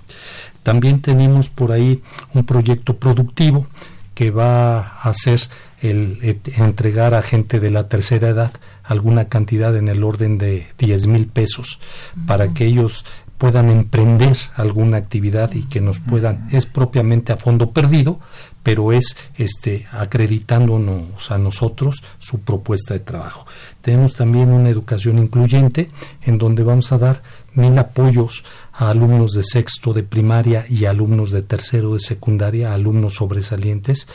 También 0.63 1.01
tenemos 1.01 1.49
por 1.49 1.71
ahí 1.71 2.01
un 2.33 2.43
proyecto 2.43 2.97
productivo 2.97 3.67
que 4.15 4.31
va 4.31 4.79
a 4.79 5.09
hacer 5.09 5.41
el, 5.81 6.39
entregar 6.57 7.13
a 7.13 7.21
gente 7.21 7.59
de 7.59 7.71
la 7.71 7.87
tercera 7.87 8.29
edad 8.29 8.51
alguna 8.83 9.25
cantidad 9.25 9.75
en 9.75 9.87
el 9.87 10.03
orden 10.03 10.37
de 10.37 10.67
10 10.77 11.07
mil 11.07 11.27
pesos 11.27 11.79
para 12.27 12.53
que 12.53 12.65
ellos 12.65 13.05
puedan 13.41 13.69
emprender 13.69 14.37
alguna 14.55 14.97
actividad 14.97 15.51
y 15.53 15.63
que 15.63 15.81
nos 15.81 15.99
puedan, 15.99 16.47
es 16.51 16.67
propiamente 16.67 17.33
a 17.33 17.37
fondo 17.37 17.71
perdido, 17.71 18.19
pero 18.61 18.91
es 18.91 19.17
este 19.35 19.87
acreditándonos 19.91 21.31
a 21.31 21.39
nosotros 21.39 22.03
su 22.19 22.41
propuesta 22.41 22.93
de 22.93 22.99
trabajo. 22.99 23.47
Tenemos 23.81 24.13
también 24.13 24.51
una 24.51 24.69
educación 24.69 25.17
incluyente 25.17 25.89
en 26.21 26.37
donde 26.37 26.61
vamos 26.61 26.91
a 26.91 26.99
dar 26.99 27.23
mil 27.53 27.77
apoyos 27.77 28.43
a 28.73 28.89
alumnos 28.89 29.31
de 29.31 29.43
sexto 29.43 29.93
de 29.93 30.03
primaria 30.03 30.65
y 30.69 30.85
alumnos 30.85 31.31
de 31.31 31.41
tercero 31.41 31.93
de 31.93 31.99
secundaria, 31.99 32.73
alumnos 32.73 33.15
sobresalientes, 33.15 34.07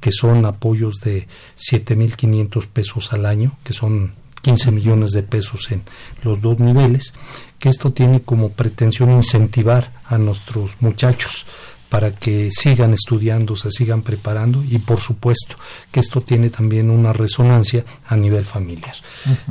que 0.00 0.12
son 0.12 0.46
apoyos 0.46 1.00
de 1.00 1.26
siete 1.54 1.96
mil 1.96 2.16
quinientos 2.16 2.66
pesos 2.66 3.12
al 3.12 3.26
año, 3.26 3.56
que 3.64 3.72
son 3.72 4.12
15 4.42 4.70
millones 4.72 5.12
de 5.12 5.22
pesos 5.22 5.72
en 5.72 5.82
los 6.22 6.42
dos 6.42 6.58
niveles, 6.58 7.14
que 7.58 7.70
esto 7.70 7.90
tiene 7.90 8.20
como 8.20 8.50
pretensión 8.50 9.10
incentivar 9.10 9.90
a 10.04 10.18
nuestros 10.18 10.76
muchachos 10.80 11.46
para 11.94 12.10
que 12.10 12.50
sigan 12.50 12.92
estudiando, 12.92 13.54
se 13.54 13.70
sigan 13.70 14.02
preparando 14.02 14.64
y 14.64 14.78
por 14.78 14.98
supuesto 14.98 15.54
que 15.92 16.00
esto 16.00 16.22
tiene 16.22 16.50
también 16.50 16.90
una 16.90 17.12
resonancia 17.12 17.84
a 18.08 18.16
nivel 18.16 18.44
familiar. 18.44 18.96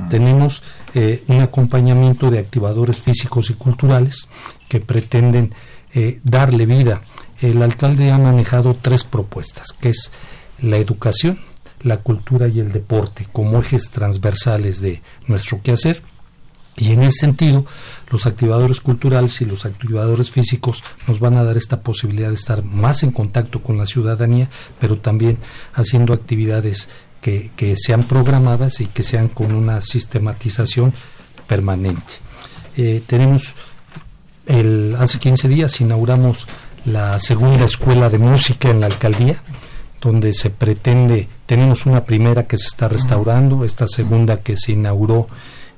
Tenemos 0.09 0.61
eh, 0.93 1.23
un 1.27 1.39
acompañamiento 1.39 2.29
de 2.29 2.39
activadores 2.39 2.97
físicos 2.97 3.49
y 3.49 3.53
culturales 3.53 4.27
que 4.67 4.81
pretenden 4.81 5.55
eh, 5.93 6.19
darle 6.25 6.65
vida. 6.65 7.03
El 7.39 7.61
alcalde 7.61 8.11
ha 8.11 8.17
manejado 8.17 8.73
tres 8.73 9.05
propuestas, 9.05 9.69
que 9.71 9.91
es 9.91 10.11
la 10.61 10.75
educación, 10.75 11.39
la 11.81 11.95
cultura 11.95 12.49
y 12.49 12.59
el 12.59 12.73
deporte 12.73 13.25
como 13.31 13.59
ejes 13.59 13.89
transversales 13.89 14.81
de 14.81 15.01
nuestro 15.27 15.61
quehacer. 15.61 16.03
Y 16.75 16.91
en 16.91 17.03
ese 17.03 17.19
sentido, 17.19 17.65
los 18.09 18.25
activadores 18.25 18.81
culturales 18.81 19.41
y 19.41 19.45
los 19.45 19.65
activadores 19.65 20.31
físicos 20.31 20.83
nos 21.07 21.19
van 21.19 21.37
a 21.37 21.43
dar 21.43 21.55
esta 21.55 21.81
posibilidad 21.81 22.29
de 22.29 22.35
estar 22.35 22.63
más 22.63 23.03
en 23.03 23.11
contacto 23.11 23.61
con 23.61 23.77
la 23.77 23.85
ciudadanía, 23.85 24.49
pero 24.79 24.97
también 24.97 25.37
haciendo 25.73 26.13
actividades 26.13 26.89
que, 27.21 27.75
sean 27.77 28.03
programadas 28.03 28.81
y 28.81 28.87
que 28.87 29.03
sean 29.03 29.29
con 29.29 29.53
una 29.53 29.79
sistematización 29.81 30.93
permanente. 31.47 32.15
Eh, 32.75 33.01
tenemos, 33.05 33.53
el, 34.45 34.95
hace 34.99 35.19
15 35.19 35.47
días 35.47 35.79
inauguramos 35.79 36.47
la 36.85 37.17
segunda 37.19 37.65
escuela 37.65 38.09
de 38.09 38.17
música 38.17 38.69
en 38.69 38.81
la 38.81 38.87
alcaldía, 38.87 39.41
donde 40.01 40.33
se 40.33 40.49
pretende, 40.49 41.29
tenemos 41.45 41.85
una 41.85 42.03
primera 42.03 42.45
que 42.45 42.57
se 42.57 42.67
está 42.67 42.89
restaurando, 42.89 43.63
esta 43.63 43.87
segunda 43.87 44.41
que 44.41 44.57
se 44.57 44.73
inauguró 44.73 45.29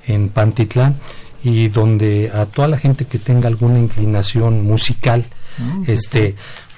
en 0.08 0.30
Pantitlán 0.30 0.95
y 1.43 1.68
donde 1.68 2.32
a 2.34 2.45
toda 2.45 2.68
la 2.68 2.78
gente 2.78 3.06
que 3.06 3.20
tenga 3.20 3.47
alguna 3.47 3.80
inclinación 3.80 4.64
musical, 4.64 5.26
mm, 5.58 5.84
este 5.88 6.36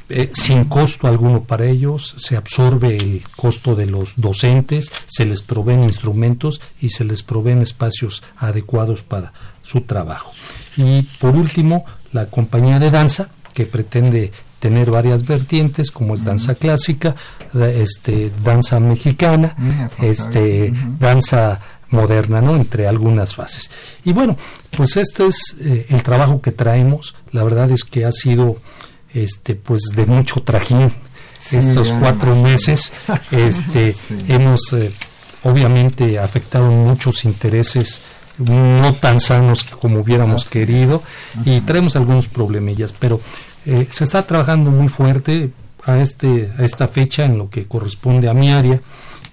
eh, 0.10 0.32
sin 0.34 0.66
costo 0.66 1.08
alguno 1.08 1.44
para 1.44 1.66
ellos, 1.66 2.16
se 2.18 2.38
absorbe 2.38 2.96
el 2.96 3.24
costo 3.36 3.76
de 3.76 3.88
los 3.88 4.14
docentes, 4.16 4.90
se 5.06 5.26
les 5.26 5.42
proveen 5.42 5.84
instrumentos 5.84 6.62
y 6.82 6.90
se 6.90 7.04
les 7.04 7.24
proveen 7.24 7.62
espacios 7.62 8.24
adecuados 8.38 9.02
para 9.02 9.34
su 9.64 9.82
trabajo. 9.82 10.32
Y 10.78 11.02
por 11.20 11.36
último, 11.36 11.84
la 12.14 12.28
compañía 12.28 12.80
de 12.80 12.90
danza, 12.90 13.28
que 13.54 13.66
pretende 13.66 14.32
tener 14.60 14.92
varias 14.92 15.26
vertientes 15.26 15.92
como 15.92 16.14
es 16.14 16.24
danza 16.24 16.56
clásica, 16.56 17.16
este 17.54 18.32
danza 18.44 18.80
mexicana, 18.80 19.56
este 20.02 20.74
danza 21.00 21.60
moderna, 21.90 22.42
¿no? 22.42 22.56
Entre 22.56 22.88
algunas 22.88 23.36
fases. 23.36 23.70
Y 24.04 24.14
bueno, 24.14 24.38
pues 24.76 24.98
este 24.98 25.28
es 25.28 25.56
eh, 25.62 25.86
el 25.90 26.04
trabajo 26.04 26.42
que 26.42 26.52
traemos. 26.52 27.16
La 27.32 27.44
verdad 27.44 27.72
es 27.72 27.84
que 27.84 28.06
ha 28.06 28.12
sido 28.12 28.58
este 29.14 29.56
pues 29.56 29.82
de 29.96 30.06
mucho 30.06 30.44
trajín 30.44 30.92
estos 31.52 31.92
cuatro 31.94 32.36
meses. 32.36 32.94
Este 33.32 33.96
hemos 34.28 34.74
eh, 34.74 34.92
obviamente 35.44 36.20
afectado 36.20 36.70
muchos 36.70 37.26
intereses 37.26 38.02
no 38.38 38.94
tan 38.94 39.20
sanos 39.20 39.64
como 39.64 40.00
hubiéramos 40.00 40.46
querido 40.46 41.02
y 41.44 41.62
traemos 41.62 41.96
algunos 41.96 42.28
problemillas, 42.28 42.94
pero 42.94 43.20
eh, 43.66 43.88
se 43.90 44.04
está 44.04 44.26
trabajando 44.28 44.70
muy 44.70 44.90
fuerte 44.90 45.50
a, 45.86 45.98
este, 46.00 46.52
a 46.58 46.64
esta 46.64 46.88
fecha 46.88 47.26
en 47.26 47.38
lo 47.38 47.50
que 47.50 47.68
corresponde 47.68 48.30
a 48.30 48.34
mi 48.34 48.52
área. 48.52 48.80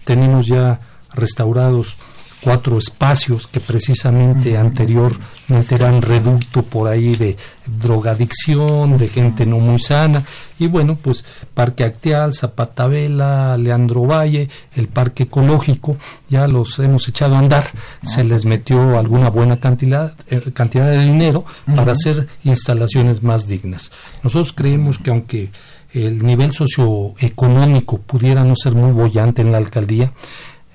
Tenemos 0.04 0.46
ya 0.46 0.80
restaurados 1.12 1.96
cuatro 2.44 2.76
espacios 2.76 3.48
que 3.48 3.58
precisamente 3.58 4.58
anteriormente 4.58 5.74
eran 5.74 6.02
reducto 6.02 6.62
por 6.62 6.88
ahí 6.88 7.16
de 7.16 7.38
drogadicción, 7.64 8.98
de 8.98 9.08
gente 9.08 9.46
no 9.46 9.58
muy 9.58 9.78
sana. 9.78 10.24
Y 10.58 10.66
bueno, 10.66 10.96
pues 11.00 11.24
Parque 11.54 11.84
Acteal, 11.84 12.34
Zapatabela, 12.34 13.56
Leandro 13.56 14.02
Valle, 14.02 14.50
el 14.76 14.88
Parque 14.88 15.22
Ecológico, 15.22 15.96
ya 16.28 16.46
los 16.46 16.78
hemos 16.80 17.08
echado 17.08 17.34
a 17.34 17.38
andar. 17.38 17.64
Se 18.02 18.22
les 18.22 18.44
metió 18.44 18.98
alguna 18.98 19.30
buena 19.30 19.58
cantidad, 19.58 20.14
eh, 20.28 20.52
cantidad 20.52 20.90
de 20.90 21.02
dinero 21.02 21.46
para 21.74 21.92
hacer 21.92 22.28
instalaciones 22.44 23.22
más 23.22 23.48
dignas. 23.48 23.90
Nosotros 24.22 24.52
creemos 24.52 24.98
que 24.98 25.10
aunque 25.10 25.50
el 25.94 26.22
nivel 26.22 26.52
socioeconómico 26.52 27.98
pudiera 27.98 28.44
no 28.44 28.54
ser 28.54 28.74
muy 28.74 28.92
bollante 28.92 29.40
en 29.40 29.50
la 29.50 29.58
alcaldía, 29.58 30.12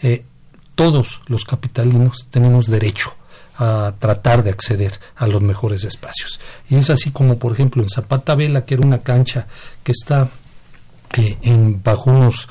eh, 0.01 0.23
todos 0.79 1.19
los 1.27 1.43
capitalinos 1.43 2.29
tenemos 2.31 2.67
derecho 2.67 3.13
a 3.57 3.95
tratar 3.99 4.43
de 4.43 4.51
acceder 4.51 4.97
a 5.17 5.27
los 5.27 5.41
mejores 5.41 5.83
espacios. 5.83 6.39
Y 6.69 6.77
es 6.77 6.89
así 6.89 7.11
como, 7.11 7.37
por 7.37 7.51
ejemplo, 7.51 7.83
en 7.83 7.89
Zapata 7.89 8.33
Vela, 8.33 8.63
que 8.63 8.75
era 8.75 8.87
una 8.87 8.99
cancha 8.99 9.47
que 9.83 9.91
está 9.91 10.29
eh, 11.17 11.37
en, 11.41 11.83
bajo 11.83 12.11
unos 12.11 12.47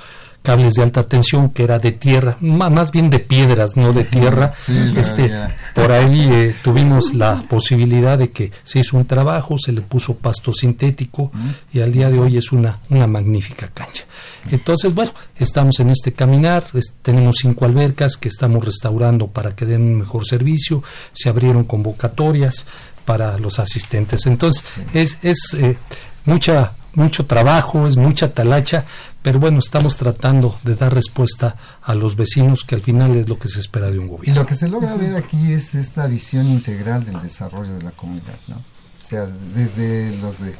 cables 0.49 0.73
de 0.73 0.83
alta 0.83 1.03
tensión 1.03 1.51
que 1.51 1.63
era 1.63 1.79
de 1.79 1.93
tierra, 1.93 2.39
más 2.41 2.91
bien 2.91 3.11
de 3.11 3.19
piedras, 3.19 3.77
no 3.77 3.93
de 3.93 4.05
tierra. 4.05 4.55
este, 4.97 5.31
por 5.75 5.93
ahí 5.93 6.27
eh, 6.33 6.55
tuvimos 6.63 7.13
la 7.13 7.43
posibilidad 7.43 8.17
de 8.17 8.31
que 8.31 8.51
se 8.63 8.79
hizo 8.79 8.97
un 8.97 9.05
trabajo, 9.05 9.59
se 9.59 9.73
le 9.73 9.83
puso 9.83 10.17
pasto 10.17 10.55
sintético 10.55 11.31
y 11.71 11.81
al 11.81 11.93
día 11.93 12.09
de 12.09 12.19
hoy 12.19 12.39
es 12.39 12.51
una, 12.51 12.79
una 12.89 13.07
magnífica 13.07 13.69
cancha. 13.69 14.05
Entonces, 14.51 14.95
bueno, 14.95 15.13
estamos 15.37 15.81
en 15.81 15.91
este 15.91 16.15
caminar, 16.15 16.65
tenemos 17.03 17.37
cinco 17.43 17.67
albercas 17.67 18.17
que 18.17 18.29
estamos 18.29 18.65
restaurando 18.65 19.27
para 19.27 19.55
que 19.55 19.67
den 19.67 19.83
un 19.83 19.99
mejor 19.99 20.27
servicio, 20.27 20.83
se 21.13 21.29
abrieron 21.29 21.65
convocatorias 21.65 22.67
para 23.05 23.37
los 23.37 23.59
asistentes. 23.59 24.25
Entonces, 24.25 24.65
es, 24.95 25.19
es 25.23 25.39
eh, 25.59 25.77
mucha 26.25 26.73
mucho 26.95 27.27
trabajo, 27.27 27.87
es 27.87 27.97
mucha 27.97 28.33
talacha, 28.35 28.85
pero 29.29 29.41
bueno, 29.41 29.59
estamos 29.59 29.99
tratando 29.99 30.59
de 30.63 30.75
dar 30.75 30.95
respuesta 30.95 31.55
a 31.83 31.95
los 31.95 32.17
vecinos, 32.17 32.65
que 32.65 32.75
al 32.75 32.81
final 32.81 33.15
es 33.15 33.29
lo 33.29 33.39
que 33.39 33.49
se 33.49 33.61
espera 33.61 33.91
de 33.91 33.99
un 33.99 34.09
gobierno. 34.09 34.33
Y 34.33 34.43
lo 34.43 34.47
que 34.47 34.55
se 34.55 34.71
logra 34.71 34.95
ver 34.95 35.17
aquí 35.17 35.53
es 35.53 35.75
esta 35.75 36.07
visión 36.07 36.49
integral 36.49 37.05
del 37.05 37.21
desarrollo 37.21 37.75
de 37.75 37.83
la 37.83 37.91
comunidad, 37.91 38.39
¿no? 38.47 38.57
O 38.57 39.05
sea, 39.05 39.27
desde 39.55 40.17
los 40.17 40.41
de 40.41 40.55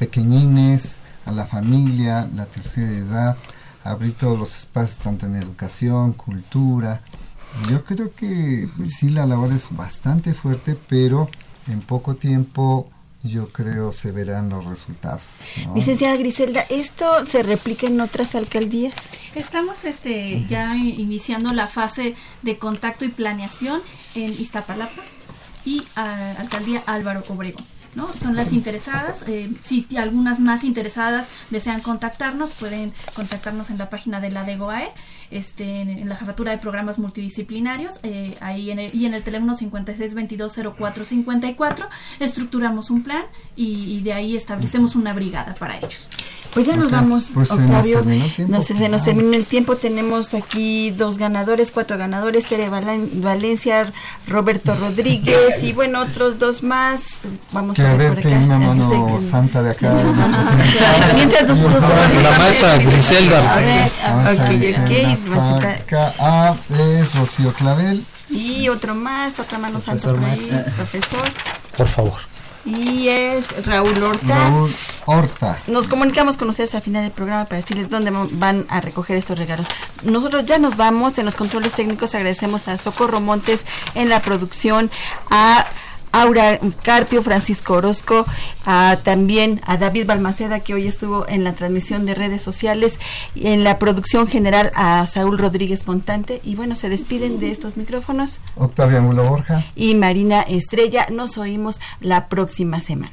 pequeñines, 0.00 0.96
a 1.24 1.30
la 1.30 1.46
familia, 1.46 2.28
la 2.34 2.46
tercera 2.46 2.90
edad, 2.90 3.36
abrir 3.84 4.14
todos 4.14 4.36
los 4.36 4.56
espacios, 4.56 4.98
tanto 4.98 5.26
en 5.26 5.36
educación, 5.36 6.12
cultura. 6.14 7.02
Yo 7.70 7.84
creo 7.84 8.12
que 8.12 8.68
pues, 8.76 8.94
sí, 8.94 9.10
la 9.10 9.24
labor 9.24 9.52
es 9.52 9.68
bastante 9.70 10.34
fuerte, 10.34 10.76
pero 10.88 11.30
en 11.68 11.80
poco 11.80 12.16
tiempo 12.16 12.90
yo 13.22 13.48
creo 13.48 13.92
se 13.92 14.12
verán 14.12 14.48
los 14.48 14.64
resultados. 14.64 15.40
Licenciada 15.74 16.16
Griselda, 16.16 16.64
¿esto 16.68 17.26
se 17.26 17.42
replica 17.42 17.86
en 17.86 18.00
otras 18.00 18.34
alcaldías? 18.34 18.94
Estamos 19.34 19.84
este, 19.84 20.46
ya 20.48 20.76
iniciando 20.76 21.52
la 21.52 21.68
fase 21.68 22.14
de 22.42 22.58
contacto 22.58 23.04
y 23.04 23.08
planeación 23.08 23.82
en 24.14 24.32
Iztapalapa 24.32 25.02
y 25.64 25.84
a, 25.96 26.32
Alcaldía 26.38 26.82
Álvaro 26.86 27.22
Obregón. 27.28 27.64
¿no? 27.94 28.08
Son 28.14 28.36
las 28.36 28.52
interesadas. 28.52 29.24
Eh, 29.26 29.50
si 29.60 29.86
algunas 29.96 30.40
más 30.40 30.64
interesadas 30.64 31.26
desean 31.50 31.80
contactarnos, 31.80 32.52
pueden 32.52 32.92
contactarnos 33.14 33.70
en 33.70 33.78
la 33.78 33.90
página 33.90 34.20
de 34.20 34.30
la 34.30 34.44
DEGOAE, 34.44 34.90
este, 35.30 35.80
en, 35.80 36.08
la 36.08 36.16
jefatura 36.16 36.52
de 36.52 36.58
programas 36.58 36.98
multidisciplinarios, 36.98 38.00
eh, 38.02 38.36
ahí 38.40 38.70
en 38.70 38.78
el, 38.78 38.94
y 38.94 39.06
en 39.06 39.14
el 39.14 39.22
teléfono 39.22 39.54
56220454, 39.54 41.88
estructuramos 42.18 42.90
un 42.90 43.02
plan 43.02 43.22
y, 43.56 44.00
de 44.00 44.12
ahí 44.12 44.36
establecemos 44.36 44.96
una 44.96 45.12
brigada 45.12 45.54
para 45.54 45.78
ellos. 45.78 46.10
Pues 46.54 46.66
ya 46.66 46.74
nos 46.74 46.90
vamos, 46.90 47.28
pues 47.32 47.48
Octavio. 47.50 48.02
Se 48.34 48.88
nos, 48.88 49.04
terminó 49.04 49.36
el 49.36 49.44
tiempo. 49.44 49.76
Tenemos 49.76 50.34
aquí 50.34 50.90
dos 50.90 51.16
ganadores, 51.16 51.70
cuatro 51.70 51.96
ganadores: 51.96 52.46
Tere 52.46 52.68
Valencia, 52.68 53.92
Roberto 54.26 54.74
Rodríguez 54.74 55.62
y 55.62 55.72
bueno, 55.72 56.00
otros 56.00 56.40
dos 56.40 56.64
más. 56.64 57.18
Vamos 57.52 57.78
a 57.78 57.94
ver, 57.94 58.14
por 58.14 58.18
acá. 58.18 58.36
una 58.36 58.58
mano 58.58 59.20
santa 59.22 59.62
de 59.62 59.70
acá. 59.70 59.92
Mientras 61.14 61.46
nos 61.46 61.60
La 61.60 62.30
masa 62.38 62.78
Griselda. 62.78 63.54
A 63.54 63.60
ver, 63.60 63.92
ok, 64.32 64.50
ok. 64.84 65.19
A 66.18 66.54
es 66.70 67.14
Rocío 67.14 67.52
Clavel. 67.54 68.04
Y 68.28 68.68
otro 68.68 68.94
más, 68.94 69.38
otra 69.38 69.58
mano 69.58 69.80
santa 69.80 70.12
por 70.12 70.24
ahí, 70.24 70.64
profesor. 70.76 71.28
Por 71.76 71.88
favor 71.88 72.30
y 72.64 73.08
es 73.08 73.66
Raúl 73.66 74.02
Horta. 74.02 74.48
Raúl 74.48 74.74
Horta. 75.06 75.58
Nos 75.66 75.88
comunicamos 75.88 76.36
con 76.36 76.48
ustedes 76.48 76.74
al 76.74 76.82
final 76.82 77.02
del 77.02 77.12
programa 77.12 77.46
para 77.46 77.60
decirles 77.60 77.88
dónde 77.88 78.12
van 78.32 78.66
a 78.68 78.80
recoger 78.80 79.16
estos 79.16 79.38
regalos. 79.38 79.66
Nosotros 80.04 80.44
ya 80.46 80.58
nos 80.58 80.76
vamos, 80.76 81.18
en 81.18 81.24
los 81.24 81.36
controles 81.36 81.72
técnicos 81.72 82.14
agradecemos 82.14 82.68
a 82.68 82.76
Socorro 82.78 83.20
Montes 83.20 83.64
en 83.94 84.08
la 84.08 84.20
producción, 84.20 84.90
a 85.30 85.66
Aura 86.12 86.58
Carpio, 86.82 87.22
Francisco 87.22 87.74
Orozco, 87.74 88.26
también 89.02 89.60
a 89.64 89.76
David 89.76 90.06
Balmaceda, 90.06 90.60
que 90.60 90.74
hoy 90.74 90.86
estuvo 90.86 91.28
en 91.28 91.44
la 91.44 91.54
transmisión 91.54 92.06
de 92.06 92.14
redes 92.14 92.42
sociales, 92.42 92.98
y 93.34 93.48
en 93.48 93.64
la 93.64 93.78
producción 93.78 94.26
general 94.26 94.72
a 94.74 95.06
Saúl 95.06 95.38
Rodríguez 95.38 95.86
Montante. 95.86 96.40
Y 96.44 96.56
bueno, 96.56 96.74
se 96.74 96.88
despiden 96.88 97.40
de 97.40 97.50
estos 97.50 97.76
micrófonos. 97.76 98.40
Octavia 98.56 99.00
Mulo 99.00 99.24
Borja. 99.24 99.64
Y 99.74 99.94
Marina 99.94 100.42
Estrella. 100.42 101.06
Nos 101.10 101.38
oímos 101.38 101.80
la 102.00 102.28
próxima 102.28 102.80
semana. 102.80 103.12